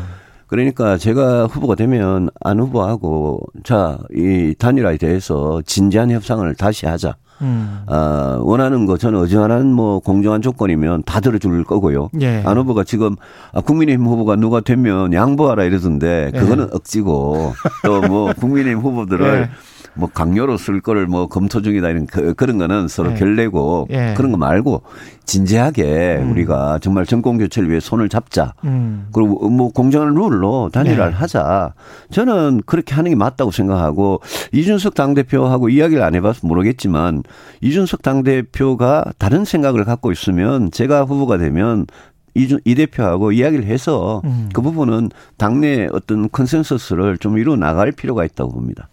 그러니까 0.46 0.96
제가 0.98 1.46
후보가 1.46 1.74
되면 1.74 2.28
안 2.40 2.60
후보하고 2.60 3.40
자, 3.64 3.98
이 4.14 4.54
단일화에 4.58 4.96
대해서 4.98 5.60
진지한 5.66 6.10
협상을 6.10 6.54
다시 6.54 6.86
하자. 6.86 7.16
음. 7.44 7.82
아, 7.86 8.38
원하는 8.40 8.86
거 8.86 8.96
저는 8.96 9.20
어지간한 9.20 9.70
뭐 9.72 10.00
공정한 10.00 10.42
조건이면 10.42 11.02
다 11.04 11.20
들어줄 11.20 11.62
거고요. 11.64 12.08
예. 12.20 12.42
안 12.44 12.56
후보가 12.58 12.84
지금 12.84 13.14
아, 13.52 13.60
국민의힘 13.60 14.06
후보가 14.06 14.36
누가 14.36 14.60
되면 14.60 15.12
양보하라 15.12 15.64
이러던데 15.64 16.30
예. 16.34 16.38
그거는 16.38 16.68
억지고 16.72 17.52
또 17.84 18.00
뭐 18.08 18.32
국민의힘 18.38 18.80
후보들을 18.82 19.26
예. 19.26 19.50
뭐 19.94 20.08
강요로 20.12 20.56
쓸 20.56 20.80
거를 20.80 21.06
뭐 21.06 21.28
검토 21.28 21.62
중이다 21.62 21.88
이런 21.88 22.06
그, 22.06 22.34
그런 22.34 22.58
거는 22.58 22.88
서로 22.88 23.12
예. 23.12 23.14
결례고 23.14 23.88
예. 23.90 24.14
그런 24.16 24.32
거 24.32 24.36
말고 24.36 24.82
진지하게 25.24 26.18
음. 26.20 26.32
우리가 26.32 26.78
정말 26.80 27.06
정권 27.06 27.38
교체를 27.38 27.70
위해 27.70 27.80
손을 27.80 28.08
잡자. 28.08 28.54
음. 28.64 29.08
그리고 29.12 29.48
뭐 29.48 29.70
공정한 29.70 30.14
룰로 30.14 30.70
단일화를 30.72 31.12
네. 31.12 31.18
하자. 31.18 31.74
저는 32.10 32.62
그렇게 32.66 32.94
하는 32.94 33.10
게 33.10 33.16
맞다고 33.16 33.50
생각하고 33.50 34.20
이준석 34.52 34.94
당대표하고 34.94 35.68
이야기를 35.68 36.02
안 36.02 36.14
해봐서 36.14 36.46
모르겠지만 36.46 37.22
이준석 37.60 38.02
당대표가 38.02 39.04
다른 39.18 39.44
생각을 39.44 39.84
갖고 39.84 40.12
있으면 40.12 40.70
제가 40.70 41.04
후보가 41.04 41.38
되면 41.38 41.86
이준, 42.34 42.58
이 42.64 42.74
대표하고 42.74 43.32
이야기를 43.32 43.64
해서 43.64 44.20
음. 44.24 44.48
그 44.52 44.60
부분은 44.60 45.10
당내 45.38 45.88
어떤 45.92 46.28
컨센서스를 46.30 47.18
좀 47.18 47.38
이루어 47.38 47.56
나갈 47.56 47.92
필요가 47.92 48.24
있다고 48.24 48.52
봅니다. 48.52 48.88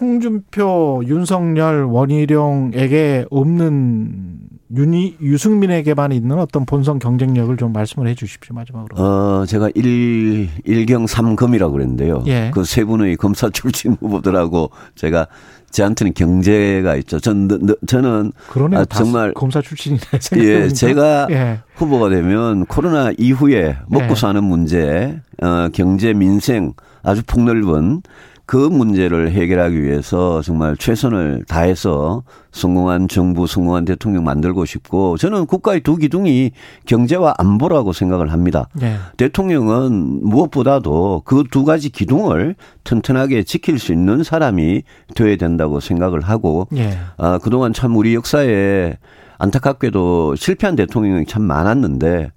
홍준표, 0.00 1.02
윤석열, 1.06 1.84
원희룡에게 1.84 3.26
없는 3.30 4.38
윤희, 4.76 5.16
유승민에게만 5.22 6.12
있는 6.12 6.38
어떤 6.38 6.66
본선 6.66 6.98
경쟁력을 6.98 7.56
좀 7.56 7.72
말씀을 7.72 8.06
해 8.06 8.14
주십시오, 8.14 8.54
마지막으로. 8.54 9.02
어, 9.02 9.46
제가 9.46 9.70
일, 9.74 10.48
일경 10.64 11.06
삼검이라고 11.06 11.72
그랬는데요. 11.72 12.22
예. 12.26 12.50
그세 12.52 12.84
분의 12.84 13.16
검사 13.16 13.48
출신 13.48 13.96
후보들하고 13.98 14.70
제가 14.94 15.26
저한테는 15.70 16.12
경제가 16.14 16.96
있죠. 16.96 17.18
전, 17.18 17.48
너- 17.48 17.58
너- 17.58 17.76
저는 17.86 18.32
그러네요. 18.50 18.80
아, 18.80 18.84
다 18.84 18.98
정말 18.98 19.32
검사 19.32 19.62
출신이네. 19.62 20.00
예. 20.36 20.68
제가 20.68 21.28
예. 21.30 21.60
후보가 21.76 22.10
되면 22.10 22.66
코로나 22.66 23.10
이후에 23.16 23.76
먹고 23.88 24.08
네. 24.08 24.14
사는 24.14 24.44
문제, 24.44 25.18
어, 25.42 25.68
경제, 25.72 26.12
민생 26.12 26.72
아주 27.02 27.22
폭넓은 27.26 28.02
그 28.48 28.56
문제를 28.56 29.32
해결하기 29.32 29.82
위해서 29.82 30.40
정말 30.40 30.74
최선을 30.74 31.44
다해서 31.46 32.22
성공한 32.50 33.06
정부, 33.06 33.46
성공한 33.46 33.84
대통령 33.84 34.24
만들고 34.24 34.64
싶고 34.64 35.18
저는 35.18 35.44
국가의 35.44 35.82
두 35.82 35.96
기둥이 35.96 36.52
경제와 36.86 37.34
안보라고 37.36 37.92
생각을 37.92 38.32
합니다. 38.32 38.70
예. 38.80 38.96
대통령은 39.18 40.22
무엇보다도 40.24 41.24
그 41.26 41.44
두 41.50 41.64
가지 41.64 41.90
기둥을 41.90 42.54
튼튼하게 42.84 43.42
지킬 43.42 43.78
수 43.78 43.92
있는 43.92 44.22
사람이 44.22 44.82
되어야 45.14 45.36
된다고 45.36 45.80
생각을 45.80 46.22
하고 46.22 46.68
예. 46.74 46.96
아, 47.18 47.36
그동안 47.38 47.74
참 47.74 47.96
우리 47.96 48.14
역사에 48.14 48.96
안타깝게도 49.36 50.36
실패한 50.36 50.74
대통령이 50.74 51.26
참 51.26 51.42
많았는데 51.42 52.30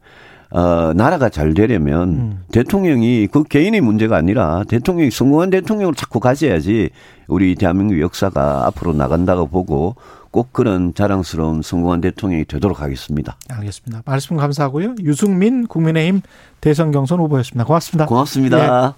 어, 0.51 0.91
나라가 0.93 1.29
잘 1.29 1.53
되려면 1.53 2.09
음. 2.09 2.43
대통령이 2.51 3.27
그 3.27 3.43
개인의 3.43 3.79
문제가 3.81 4.17
아니라 4.17 4.63
대통령이 4.67 5.09
성공한 5.09 5.49
대통령을 5.49 5.95
자꾸 5.95 6.19
가져야지 6.19 6.89
우리 7.27 7.55
대한민국 7.55 7.99
역사가 8.01 8.67
앞으로 8.67 8.93
나간다고 8.93 9.47
보고 9.47 9.95
꼭 10.29 10.51
그런 10.51 10.93
자랑스러운 10.93 11.61
성공한 11.61 12.01
대통령이 12.01 12.45
되도록 12.45 12.81
하겠습니다. 12.81 13.37
알겠습니다. 13.49 14.01
말씀 14.05 14.37
감사하고요. 14.37 14.95
유승민 15.03 15.67
국민의힘 15.67 16.21
대선 16.59 16.91
경선 16.91 17.19
후보였습니다. 17.19 17.65
고맙습니다. 17.65 18.05
고맙습니다. 18.05 18.95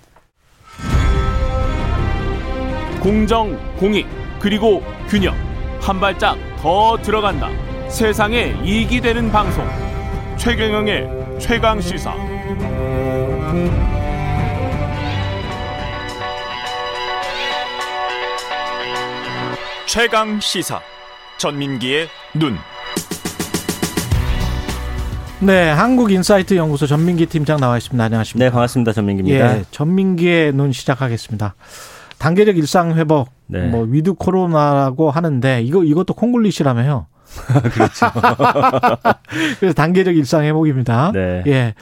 공정, 3.01 3.57
공익, 3.77 4.07
그리고 4.39 4.81
균형. 5.07 5.35
한 5.81 5.99
발짝 5.99 6.37
더 6.57 6.97
들어간다. 7.01 7.49
세상에 7.89 8.55
이익이 8.63 9.01
되는 9.01 9.29
방송. 9.31 9.65
최경영의 10.37 11.22
최강 11.39 11.81
시사. 11.81 12.13
최강 19.87 20.39
시사. 20.39 20.79
전민기의 21.37 22.07
눈. 22.35 22.57
네, 25.39 25.69
한국인사이트 25.69 26.55
연구소 26.55 26.87
전민기 26.87 27.25
팀장 27.25 27.59
나와 27.59 27.77
있습니다. 27.77 28.01
안녕하십니까? 28.03 28.45
네, 28.45 28.51
반갑습니다. 28.51 28.93
전민기입니다. 28.93 29.57
예, 29.57 29.63
전민기의 29.71 30.53
눈 30.53 30.71
시작하겠습니다. 30.71 31.55
단계적 32.17 32.57
일상 32.57 32.93
회복, 32.95 33.29
네. 33.47 33.67
뭐 33.67 33.83
with 33.83 34.13
코로나라고 34.13 35.11
하는데 35.11 35.61
이거 35.61 35.83
이것도 35.83 36.13
콩글리시라며요. 36.13 37.07
그렇죠. 37.73 38.07
그래서 39.59 39.73
단계적 39.73 40.15
일상 40.15 40.43
회복입니다. 40.43 41.11
네. 41.13 41.43
예. 41.47 41.73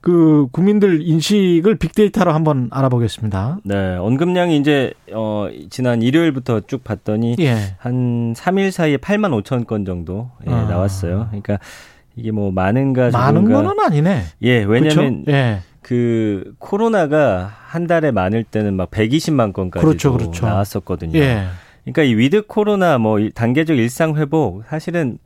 그 0.00 0.46
국민들 0.52 1.02
인식을 1.02 1.76
빅데이터로 1.78 2.32
한번 2.32 2.68
알아보겠습니다. 2.70 3.58
네, 3.64 3.96
언급량이 3.96 4.56
이제 4.56 4.92
어 5.12 5.48
지난 5.68 6.00
일요일부터 6.00 6.60
쭉 6.60 6.84
봤더니 6.84 7.34
예. 7.40 7.74
한 7.78 8.32
3일 8.34 8.70
사이에 8.70 8.98
8만 8.98 9.42
5천 9.42 9.66
건 9.66 9.84
정도 9.84 10.30
예, 10.46 10.52
아. 10.52 10.62
나왔어요. 10.62 11.26
그러니까 11.30 11.58
이게 12.14 12.30
뭐 12.30 12.52
많은가 12.52 13.10
많은 13.10 13.42
적은가 13.42 13.62
거는 13.62 13.84
아니네. 13.84 14.22
예, 14.42 14.62
왜냐면? 14.62 15.24
예. 15.28 15.62
그 15.82 16.54
코로나가 16.58 17.52
한 17.66 17.86
달에 17.86 18.10
많을 18.10 18.42
때는 18.42 18.74
막 18.74 18.90
120만 18.90 19.52
건까지 19.52 19.84
그렇죠, 19.84 20.12
그렇죠. 20.12 20.46
나왔었거든요. 20.46 21.18
예. 21.18 21.46
그러니까 21.86 22.02
이 22.02 22.14
with 22.16 22.46
코로나 22.46 22.98
뭐이 22.98 23.30
단계적 23.30 23.78
일상 23.78 24.16
회복 24.16 24.64
사실은 24.68 25.18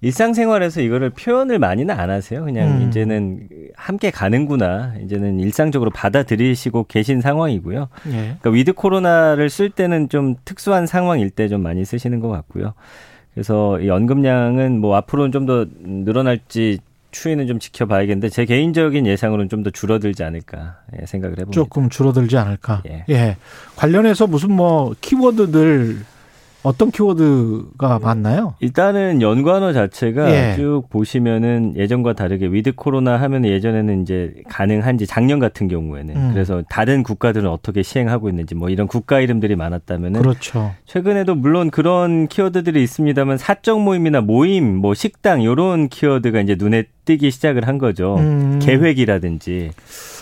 일상생활에서 0.00 0.80
이거를 0.80 1.10
표현을 1.10 1.58
많이는 1.58 1.92
안 1.98 2.10
하세요. 2.10 2.44
그냥 2.44 2.80
음. 2.82 2.88
이제는 2.88 3.48
함께 3.74 4.10
가는구나. 4.12 4.94
이제는 5.02 5.40
일상적으로 5.40 5.90
받아들이시고 5.90 6.84
계신 6.84 7.20
상황이고요. 7.20 7.88
예. 8.08 8.12
그러니까 8.12 8.50
with 8.50 8.72
코로나를 8.74 9.48
쓸 9.50 9.70
때는 9.70 10.08
좀 10.08 10.36
특수한 10.44 10.86
상황일 10.86 11.30
때 11.30 11.48
좀 11.48 11.62
많이 11.62 11.84
쓰시는 11.84 12.20
것 12.20 12.28
같고요. 12.28 12.74
그래서 13.34 13.80
이 13.80 13.88
언급량은 13.90 14.80
뭐 14.80 14.96
앞으로는 14.96 15.32
좀 15.32 15.46
더 15.46 15.66
늘어날지 15.82 16.78
추이는 17.10 17.46
좀 17.46 17.58
지켜봐야겠는데 17.58 18.28
제 18.28 18.44
개인적인 18.44 19.06
예상으로는 19.06 19.48
좀 19.48 19.62
더 19.62 19.70
줄어들지 19.70 20.22
않을까 20.22 20.76
예, 21.00 21.06
생각을 21.06 21.32
해봅니다. 21.38 21.52
조금 21.52 21.88
줄어들지 21.90 22.36
않을까. 22.36 22.82
예. 22.88 23.04
예. 23.08 23.36
관련해서 23.76 24.26
무슨 24.26 24.52
뭐 24.52 24.94
키워드들 25.00 25.98
어떤 26.62 26.90
키워드가 26.90 28.00
많나요? 28.00 28.54
일단은 28.60 29.22
연관어 29.22 29.72
자체가 29.72 30.30
예. 30.30 30.56
쭉 30.56 30.84
보시면은 30.90 31.74
예전과 31.76 32.14
다르게 32.14 32.46
with 32.46 32.74
코로나 32.74 33.16
하면 33.20 33.44
예전에는 33.44 34.02
이제 34.02 34.34
가능한지 34.48 35.06
작년 35.06 35.38
같은 35.38 35.68
경우에는 35.68 36.16
음. 36.16 36.30
그래서 36.32 36.62
다른 36.68 37.02
국가들은 37.02 37.48
어떻게 37.48 37.82
시행하고 37.82 38.28
있는지 38.28 38.54
뭐 38.54 38.70
이런 38.70 38.88
국가 38.88 39.20
이름들이 39.20 39.54
많았다면은 39.56 40.20
그렇죠. 40.20 40.72
최근에도 40.84 41.34
물론 41.36 41.70
그런 41.70 42.26
키워드들이 42.26 42.82
있습니다만 42.82 43.38
사적 43.38 43.80
모임이나 43.80 44.20
모임, 44.20 44.76
뭐 44.76 44.94
식당 44.94 45.44
요런 45.44 45.88
키워드가 45.88 46.40
이제 46.40 46.56
눈에 46.58 46.84
띄기 47.04 47.30
시작을 47.30 47.66
한 47.68 47.78
거죠. 47.78 48.16
음. 48.16 48.58
계획이라든지 48.60 49.70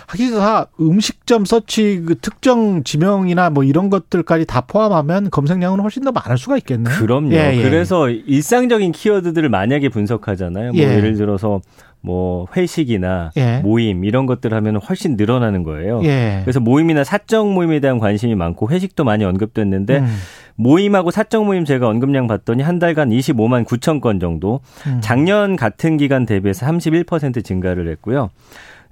하기가 0.07 0.66
음식점 0.80 1.44
서치 1.44 2.02
그 2.07 2.16
특정 2.18 2.84
지명이나 2.84 3.50
뭐 3.50 3.64
이런 3.64 3.90
것들까지 3.90 4.46
다 4.46 4.61
포함하면 4.62 5.30
검색량은 5.30 5.80
훨씬 5.80 6.04
더 6.04 6.12
많을 6.12 6.38
수가 6.38 6.57
있겠네요. 6.59 6.94
그럼요. 6.96 7.32
예, 7.32 7.57
예. 7.57 7.62
그래서 7.62 8.09
일상적인 8.09 8.92
키워드들을 8.92 9.48
만약에 9.48 9.88
분석하잖아요. 9.88 10.72
뭐 10.72 10.80
예. 10.80 10.96
예를 10.96 11.16
들어서 11.16 11.61
뭐 12.00 12.46
회식이나 12.57 13.32
예. 13.36 13.59
모임 13.59 14.04
이런 14.04 14.26
것들 14.26 14.54
하면 14.54 14.76
훨씬 14.76 15.16
늘어나는 15.16 15.64
거예요. 15.64 16.02
예. 16.04 16.40
그래서 16.44 16.61
모임이나 16.61 17.02
사적 17.02 17.52
모임에 17.52 17.80
대한 17.80 17.98
관심이 17.98 18.36
많고 18.36 18.70
회식도 18.70 19.02
많이 19.02 19.24
언급됐는데 19.24 19.98
음. 19.98 20.16
모임하고 20.54 21.11
사적 21.11 21.44
모임 21.44 21.64
제가 21.64 21.88
언급량 21.88 22.28
봤더니 22.28 22.62
한 22.62 22.78
달간 22.78 23.11
25만 23.11 23.64
9천 23.64 24.00
건 24.00 24.20
정도 24.20 24.61
음. 24.86 25.00
작년 25.02 25.57
같은 25.57 25.96
기간 25.96 26.26
대비해서 26.26 26.64
31% 26.64 27.44
증가를 27.44 27.88
했고요. 27.90 28.30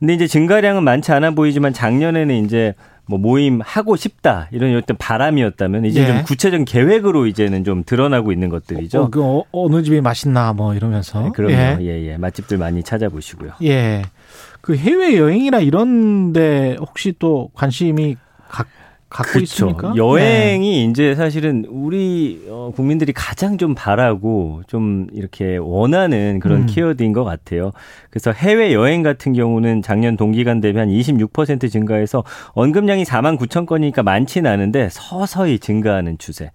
근데 0.04 0.12
이제 0.12 0.26
증가량은 0.26 0.84
많지 0.84 1.12
않아 1.12 1.30
보이지만 1.30 1.72
작년에는 1.72 2.44
이제 2.44 2.74
뭐 3.06 3.18
모임 3.18 3.62
하고 3.64 3.96
싶다 3.96 4.48
이런 4.52 4.76
어떤 4.76 4.98
바람이었다면 4.98 5.86
이제 5.86 6.02
예. 6.02 6.06
좀 6.06 6.22
구체적인 6.24 6.66
계획으로 6.66 7.26
이제는 7.26 7.64
좀 7.64 7.84
드러나고 7.84 8.30
있는 8.30 8.50
것들이죠. 8.50 9.04
어, 9.04 9.08
그 9.08 9.24
어, 9.24 9.44
어느 9.50 9.82
집이 9.82 10.02
맛있나 10.02 10.52
뭐 10.52 10.74
이러면서. 10.74 11.22
네, 11.22 11.30
그럼요. 11.30 11.54
예. 11.54 11.78
예, 11.80 12.06
예. 12.06 12.16
맛집들 12.18 12.58
많이 12.58 12.82
찾아보시고요. 12.82 13.52
예. 13.62 14.02
그 14.60 14.76
해외 14.76 15.16
여행이나 15.16 15.60
이런데 15.60 16.76
혹시 16.78 17.14
또 17.18 17.48
관심이 17.54 18.16
가, 18.50 18.66
갖고 19.14 19.38
있습니까? 19.40 19.92
그렇죠. 19.92 19.96
여행이 19.96 20.86
이제 20.86 21.14
사실은 21.14 21.64
우리 21.68 22.44
어, 22.48 22.72
국민들이 22.74 23.12
가장 23.12 23.58
좀 23.58 23.76
바라고 23.76 24.62
좀 24.66 25.06
이렇게 25.12 25.56
원하는 25.56 26.40
그런 26.40 26.62
음. 26.62 26.66
키워드인 26.66 27.12
것 27.12 27.22
같아요. 27.22 27.70
그래서 28.10 28.32
해외 28.32 28.72
여행 28.72 29.04
같은 29.04 29.32
경우는 29.32 29.82
작년 29.82 30.16
동기간 30.16 30.60
대비 30.60 30.78
한 30.80 30.88
26% 30.88 31.70
증가해서 31.70 32.24
언급량이 32.54 33.04
4만 33.04 33.38
9천 33.38 33.66
건이니까 33.66 34.02
많지는 34.02 34.50
않은데 34.50 34.88
서서히 34.90 35.60
증가하는 35.60 36.18
추세. 36.18 36.50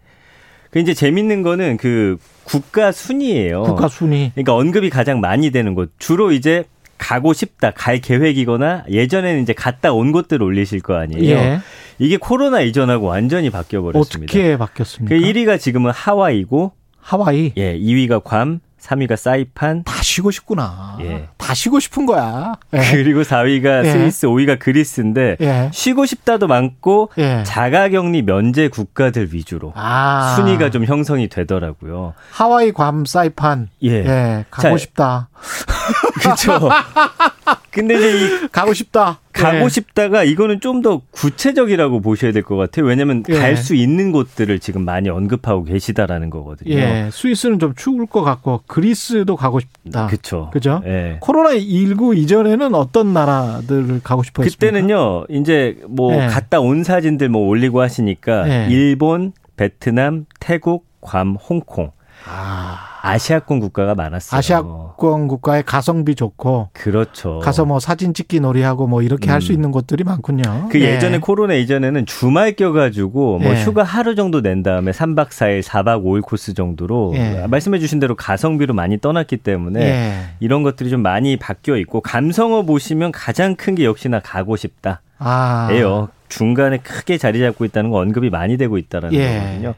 그 0.69 0.79
이제 0.79 0.93
재밌는 0.93 1.41
거는 1.41 1.77
그 1.77 2.17
국가 2.43 2.91
순위예요. 2.91 3.63
국가 3.63 3.87
순위. 3.87 4.31
그러니까 4.35 4.55
언급이 4.55 4.89
가장 4.89 5.21
많이 5.21 5.49
되는 5.49 5.75
곳. 5.75 5.91
주로 5.97 6.33
이제 6.33 6.65
가고 6.99 7.33
싶다, 7.33 7.71
갈 7.71 7.99
계획이거나 7.99 8.83
예전에는 8.89 9.41
이제 9.41 9.53
갔다 9.53 9.91
온 9.93 10.11
곳들 10.11 10.43
올리실 10.43 10.81
거 10.81 10.95
아니에요. 10.95 11.35
예. 11.35 11.59
이게 11.97 12.17
코로나 12.17 12.61
이전하고 12.61 13.07
완전히 13.07 13.49
바뀌어 13.49 13.81
버렸습니다. 13.81 14.31
어떻게 14.31 14.57
바뀌었습니까? 14.57 15.15
그 15.15 15.19
1위가 15.21 15.59
지금은 15.59 15.91
하와이고 15.91 16.73
하와이. 16.99 17.53
예, 17.57 17.77
2위가 17.79 18.23
괌, 18.23 18.59
3위가 18.79 19.15
사이판, 19.15 19.83
다 19.83 20.01
쉬고 20.01 20.31
싶구나. 20.31 20.97
예. 21.01 21.27
다 21.37 21.53
쉬고 21.53 21.79
싶은 21.79 22.05
거야. 22.05 22.53
예. 22.73 22.79
그리고 22.91 23.21
4위가 23.21 23.85
예. 23.85 23.91
스위스, 23.91 24.27
5위가 24.27 24.59
그리스인데 24.59 25.37
예. 25.41 25.69
쉬고 25.73 26.05
싶다도 26.05 26.47
많고 26.47 27.09
예. 27.17 27.43
자가격리 27.45 28.21
면제 28.21 28.67
국가들 28.67 29.33
위주로 29.33 29.73
아. 29.75 30.35
순위가 30.35 30.69
좀 30.69 30.85
형성이 30.85 31.27
되더라고요. 31.27 32.13
하와이, 32.31 32.71
괌, 32.71 33.05
사이판. 33.05 33.69
예. 33.83 33.89
예. 33.89 34.45
가고 34.49 34.69
자, 34.69 34.77
싶다. 34.77 35.29
그렇죠. 36.19 36.59
근데 37.71 37.95
이제 37.95 38.25
이 38.25 38.47
가고 38.51 38.73
싶다. 38.73 39.19
가고 39.31 39.65
예. 39.65 39.69
싶다가 39.69 40.23
이거는 40.23 40.59
좀 40.59 40.79
더 40.81 41.01
구체적이라고 41.11 41.99
보셔야 42.01 42.31
될 42.31 42.43
것 42.43 42.55
같아요. 42.55 42.85
왜냐하면 42.85 43.23
예. 43.29 43.37
갈수 43.37 43.75
있는 43.75 44.11
곳들을 44.11 44.59
지금 44.59 44.85
많이 44.85 45.09
언급하고 45.09 45.65
계시다라는 45.65 46.29
거거든요. 46.29 46.73
예. 46.73 47.09
스위스는 47.11 47.59
좀 47.59 47.73
추울 47.75 48.05
것 48.05 48.21
같고 48.23 48.61
그리스도 48.65 49.35
가고 49.35 49.59
싶다. 49.59 50.07
그렇죠. 50.07 50.49
그죠? 50.51 50.81
예. 50.85 51.17
코로나 51.19 51.51
19 51.57 52.15
이전에는 52.15 52.73
어떤 52.75 53.13
나라들을 53.13 54.01
가고 54.03 54.23
싶어 54.23 54.43
했습니까? 54.43 54.71
그때는요, 54.71 55.25
이제 55.29 55.77
뭐 55.87 56.13
예. 56.15 56.27
갔다 56.27 56.59
온 56.61 56.83
사진들 56.83 57.29
뭐 57.29 57.47
올리고 57.47 57.81
하시니까 57.81 58.49
예. 58.49 58.67
일본, 58.69 59.33
베트남, 59.57 60.25
태국, 60.39 60.85
괌, 61.01 61.35
홍콩. 61.35 61.91
아, 62.25 62.88
아시아권 63.01 63.59
국가가 63.59 63.95
많았어요. 63.95 64.37
아시아권 64.37 65.27
국가의 65.27 65.63
가성비 65.63 66.15
좋고 66.15 66.69
그렇죠. 66.73 67.39
가서 67.39 67.65
뭐 67.65 67.79
사진 67.79 68.13
찍기 68.13 68.39
놀이하고 68.41 68.87
뭐 68.87 69.01
이렇게 69.01 69.31
할수 69.31 69.53
있는 69.53 69.71
곳들이 69.71 70.03
많군요. 70.03 70.67
그 70.69 70.79
예. 70.81 70.95
예전에 70.95 71.19
코로나 71.19 71.53
이전에는 71.55 72.05
주말 72.05 72.51
껴가지고 72.53 73.39
뭐 73.39 73.51
예. 73.51 73.63
휴가 73.63 73.83
하루 73.83 74.15
정도 74.15 74.41
낸 74.41 74.61
다음에 74.61 74.91
3박 74.91 75.29
4일, 75.29 75.63
4박 75.63 76.03
5일 76.03 76.21
코스 76.21 76.53
정도로 76.53 77.13
예. 77.15 77.45
말씀해 77.47 77.79
주신 77.79 77.99
대로 77.99 78.15
가성비로 78.15 78.73
많이 78.73 78.99
떠났기 78.99 79.37
때문에 79.37 79.81
예. 79.81 80.13
이런 80.39 80.63
것들이 80.63 80.89
좀 80.89 81.01
많이 81.01 81.37
바뀌어 81.37 81.77
있고 81.77 82.01
감성어 82.01 82.63
보시면 82.63 83.11
가장 83.13 83.55
큰 83.55 83.69
게 83.75 83.85
역시나 83.85 84.19
가고 84.19 84.55
싶다. 84.57 85.01
아. 85.19 85.69
예요. 85.71 86.09
중간에 86.27 86.77
크게 86.77 87.17
자리 87.17 87.39
잡고 87.39 87.65
있다는 87.65 87.91
거 87.91 87.97
언급이 87.99 88.29
많이 88.29 88.57
되고 88.57 88.77
있다라는 88.77 89.17
예. 89.17 89.39
거거든요. 89.39 89.73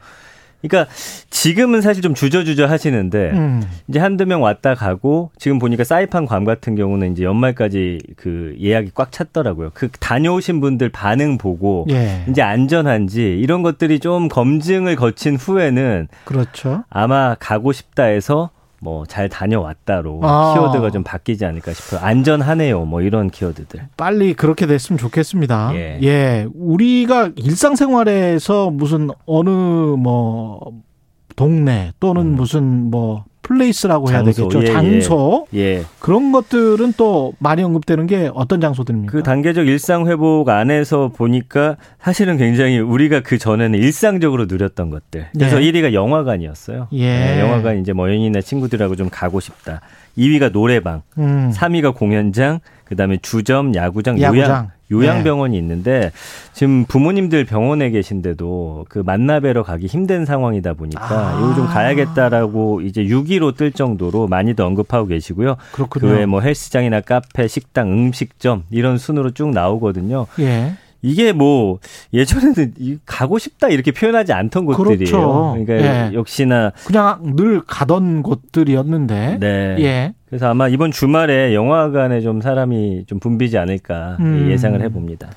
그러니까 0.62 0.92
지금은 1.30 1.80
사실 1.80 2.02
좀 2.02 2.14
주저주저 2.14 2.66
하시는데 2.66 3.30
음. 3.32 3.62
이제 3.88 3.98
한두 3.98 4.26
명 4.26 4.42
왔다 4.42 4.74
가고 4.74 5.30
지금 5.38 5.58
보니까 5.58 5.84
사이판 5.84 6.26
괌 6.26 6.44
같은 6.44 6.76
경우는 6.76 7.12
이제 7.12 7.24
연말까지 7.24 7.98
그 8.16 8.56
예약이 8.60 8.92
꽉 8.94 9.10
찼더라고요. 9.12 9.70
그 9.74 9.88
다녀오신 9.90 10.60
분들 10.60 10.88
반응 10.90 11.38
보고 11.38 11.86
예. 11.90 12.24
이제 12.28 12.42
안전한지 12.42 13.22
이런 13.22 13.62
것들이 13.62 13.98
좀 13.98 14.28
검증을 14.28 14.96
거친 14.96 15.36
후에는 15.36 16.08
그렇죠. 16.24 16.84
아마 16.90 17.34
가고 17.38 17.72
싶다 17.72 18.04
해서 18.04 18.50
뭐 18.82 19.06
잘 19.06 19.28
다녀왔다로 19.28 20.20
아. 20.22 20.54
키워드가 20.54 20.90
좀 20.90 21.04
바뀌지 21.04 21.44
않을까 21.44 21.72
싶어요. 21.72 22.00
안전하네요. 22.00 22.84
뭐 22.84 23.00
이런 23.00 23.30
키워드들. 23.30 23.88
빨리 23.96 24.34
그렇게 24.34 24.66
됐으면 24.66 24.98
좋겠습니다. 24.98 25.72
예. 25.74 26.46
우리가 26.52 27.30
일상생활에서 27.36 28.70
무슨 28.70 29.10
어느 29.24 29.50
뭐 29.50 30.82
동네 31.36 31.92
또는 32.00 32.34
무슨 32.34 32.90
뭐 32.90 33.24
플레이스라고 33.42 34.10
해야 34.10 34.20
음. 34.20 34.24
장소, 34.26 34.48
되겠죠. 34.48 34.62
예, 34.62 34.72
장소 34.72 35.46
예. 35.54 35.84
그런 35.98 36.32
것들은 36.32 36.94
또 36.96 37.34
많이 37.38 37.62
언급되는 37.62 38.06
게 38.06 38.30
어떤 38.34 38.60
장소들입니까? 38.60 39.12
그 39.12 39.22
단계적 39.22 39.66
일상 39.66 40.06
회복 40.06 40.48
안에서 40.48 41.08
보니까 41.08 41.76
사실은 42.00 42.36
굉장히 42.36 42.78
우리가 42.78 43.20
그 43.20 43.38
전에는 43.38 43.78
일상적으로 43.78 44.46
누렸던 44.46 44.90
것들. 44.90 45.26
그래서 45.32 45.62
예. 45.62 45.72
1위가 45.72 45.92
영화관이었어요. 45.92 46.88
예. 46.92 47.06
네, 47.06 47.40
영화관 47.40 47.80
이제 47.80 47.92
뭐 47.92 48.08
연인이나 48.08 48.40
친구들하고 48.40 48.96
좀 48.96 49.08
가고 49.10 49.40
싶다. 49.40 49.80
2위가 50.16 50.52
노래방, 50.52 51.02
음. 51.18 51.50
3위가 51.54 51.94
공연장, 51.94 52.60
그다음에 52.84 53.18
주점, 53.22 53.74
야구장, 53.74 54.20
야구장. 54.20 54.48
요양 54.48 54.70
요양병원이 54.92 55.56
있는데 55.58 56.12
지금 56.52 56.84
부모님들 56.84 57.44
병원에 57.44 57.90
계신데도 57.90 58.86
그 58.88 59.00
만나뵈러 59.00 59.62
가기 59.62 59.86
힘든 59.86 60.24
상황이다 60.24 60.74
보니까 60.74 61.02
아. 61.02 61.38
이거 61.38 61.54
좀 61.54 61.66
가야겠다라고 61.66 62.82
이제 62.82 63.04
6위로 63.04 63.56
뜰 63.56 63.72
정도로 63.72 64.28
많이도 64.28 64.64
언급하고 64.64 65.06
계시고요. 65.06 65.56
그렇군요. 65.72 66.06
그 66.06 66.14
외에 66.14 66.26
뭐 66.26 66.40
헬스장이나 66.40 67.00
카페, 67.00 67.48
식당, 67.48 67.90
음식점 67.90 68.64
이런 68.70 68.98
순으로 68.98 69.30
쭉 69.32 69.50
나오거든요. 69.50 70.26
예. 70.40 70.74
이게 71.02 71.32
뭐 71.32 71.78
예전에는 72.14 72.74
이 72.78 72.98
가고 73.04 73.38
싶다 73.38 73.68
이렇게 73.68 73.90
표현하지 73.90 74.32
않던 74.32 74.64
곳들이에요. 74.66 74.96
그렇죠. 74.96 75.56
그러니까 75.64 75.74
예. 75.74 76.14
역시나 76.14 76.72
그냥 76.86 77.34
늘 77.36 77.60
가던 77.60 78.22
곳들이었는데. 78.22 79.38
네. 79.40 79.76
예. 79.80 80.14
그래서 80.28 80.48
아마 80.48 80.68
이번 80.68 80.92
주말에 80.92 81.54
영화관에 81.54 82.20
좀 82.20 82.40
사람이 82.40 83.04
좀 83.06 83.18
붐비지 83.18 83.58
않을까 83.58 84.16
음. 84.20 84.48
예상을 84.50 84.80
해봅니다. 84.80 85.28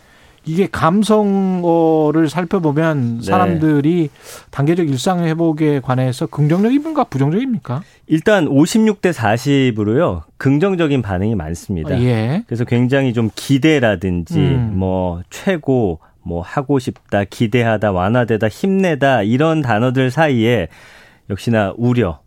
이게 0.46 0.68
감성어를 0.72 2.30
살펴보면 2.30 3.18
네. 3.18 3.26
사람들이 3.26 4.10
단계적 4.52 4.88
일상 4.88 5.24
회복에 5.24 5.80
관해서 5.80 6.28
긍정적입니까 6.28 7.06
부정적입니까? 7.06 7.82
일단 8.08 8.46
56대 8.48 9.12
40으로요 9.12 10.24
긍정적인 10.38 11.02
반응이 11.02 11.36
많습니다. 11.36 12.00
예. 12.02 12.44
그래서 12.48 12.64
굉장히 12.66 13.14
좀 13.14 13.30
기대라든지 13.36 14.40
음. 14.40 14.74
뭐 14.76 15.22
최고 15.30 16.00
뭐 16.22 16.42
하고 16.42 16.80
싶다 16.80 17.24
기대하다 17.24 17.92
완화되다 17.92 18.48
힘내다 18.48 19.24
이런 19.24 19.62
단어들 19.62 20.12
사이에 20.12 20.68
역시나 21.30 21.74
우려 21.78 22.20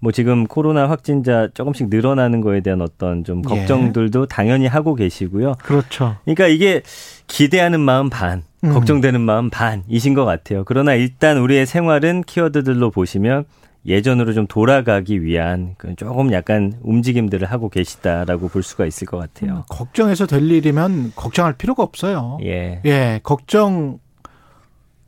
뭐 0.00 0.12
지금 0.12 0.46
코로나 0.46 0.88
확진자 0.88 1.48
조금씩 1.54 1.88
늘어나는 1.88 2.40
거에 2.40 2.60
대한 2.60 2.82
어떤 2.82 3.24
좀 3.24 3.42
걱정들도 3.42 4.26
당연히 4.26 4.66
하고 4.66 4.94
계시고요. 4.94 5.54
그렇죠. 5.62 6.16
그러니까 6.24 6.46
이게 6.46 6.82
기대하는 7.26 7.80
마음 7.80 8.10
반, 8.10 8.42
음. 8.64 8.72
걱정되는 8.72 9.20
마음 9.20 9.50
반이신 9.50 10.14
것 10.14 10.24
같아요. 10.24 10.64
그러나 10.64 10.94
일단 10.94 11.38
우리의 11.38 11.66
생활은 11.66 12.22
키워드들로 12.22 12.90
보시면 12.90 13.44
예전으로 13.86 14.32
좀 14.32 14.46
돌아가기 14.46 15.22
위한 15.22 15.74
그 15.76 15.94
조금 15.96 16.32
약간 16.32 16.72
움직임들을 16.82 17.50
하고 17.50 17.68
계시다라고 17.68 18.48
볼 18.48 18.62
수가 18.62 18.86
있을 18.86 19.06
것 19.06 19.18
같아요. 19.18 19.64
걱정해서 19.68 20.26
될 20.26 20.50
일이면 20.50 21.12
걱정할 21.14 21.54
필요가 21.54 21.82
없어요. 21.82 22.38
예. 22.42 22.80
예, 22.86 23.20
걱정 23.22 23.98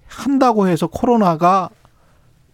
한다고 0.06 0.68
해서 0.68 0.86
코로나가 0.86 1.70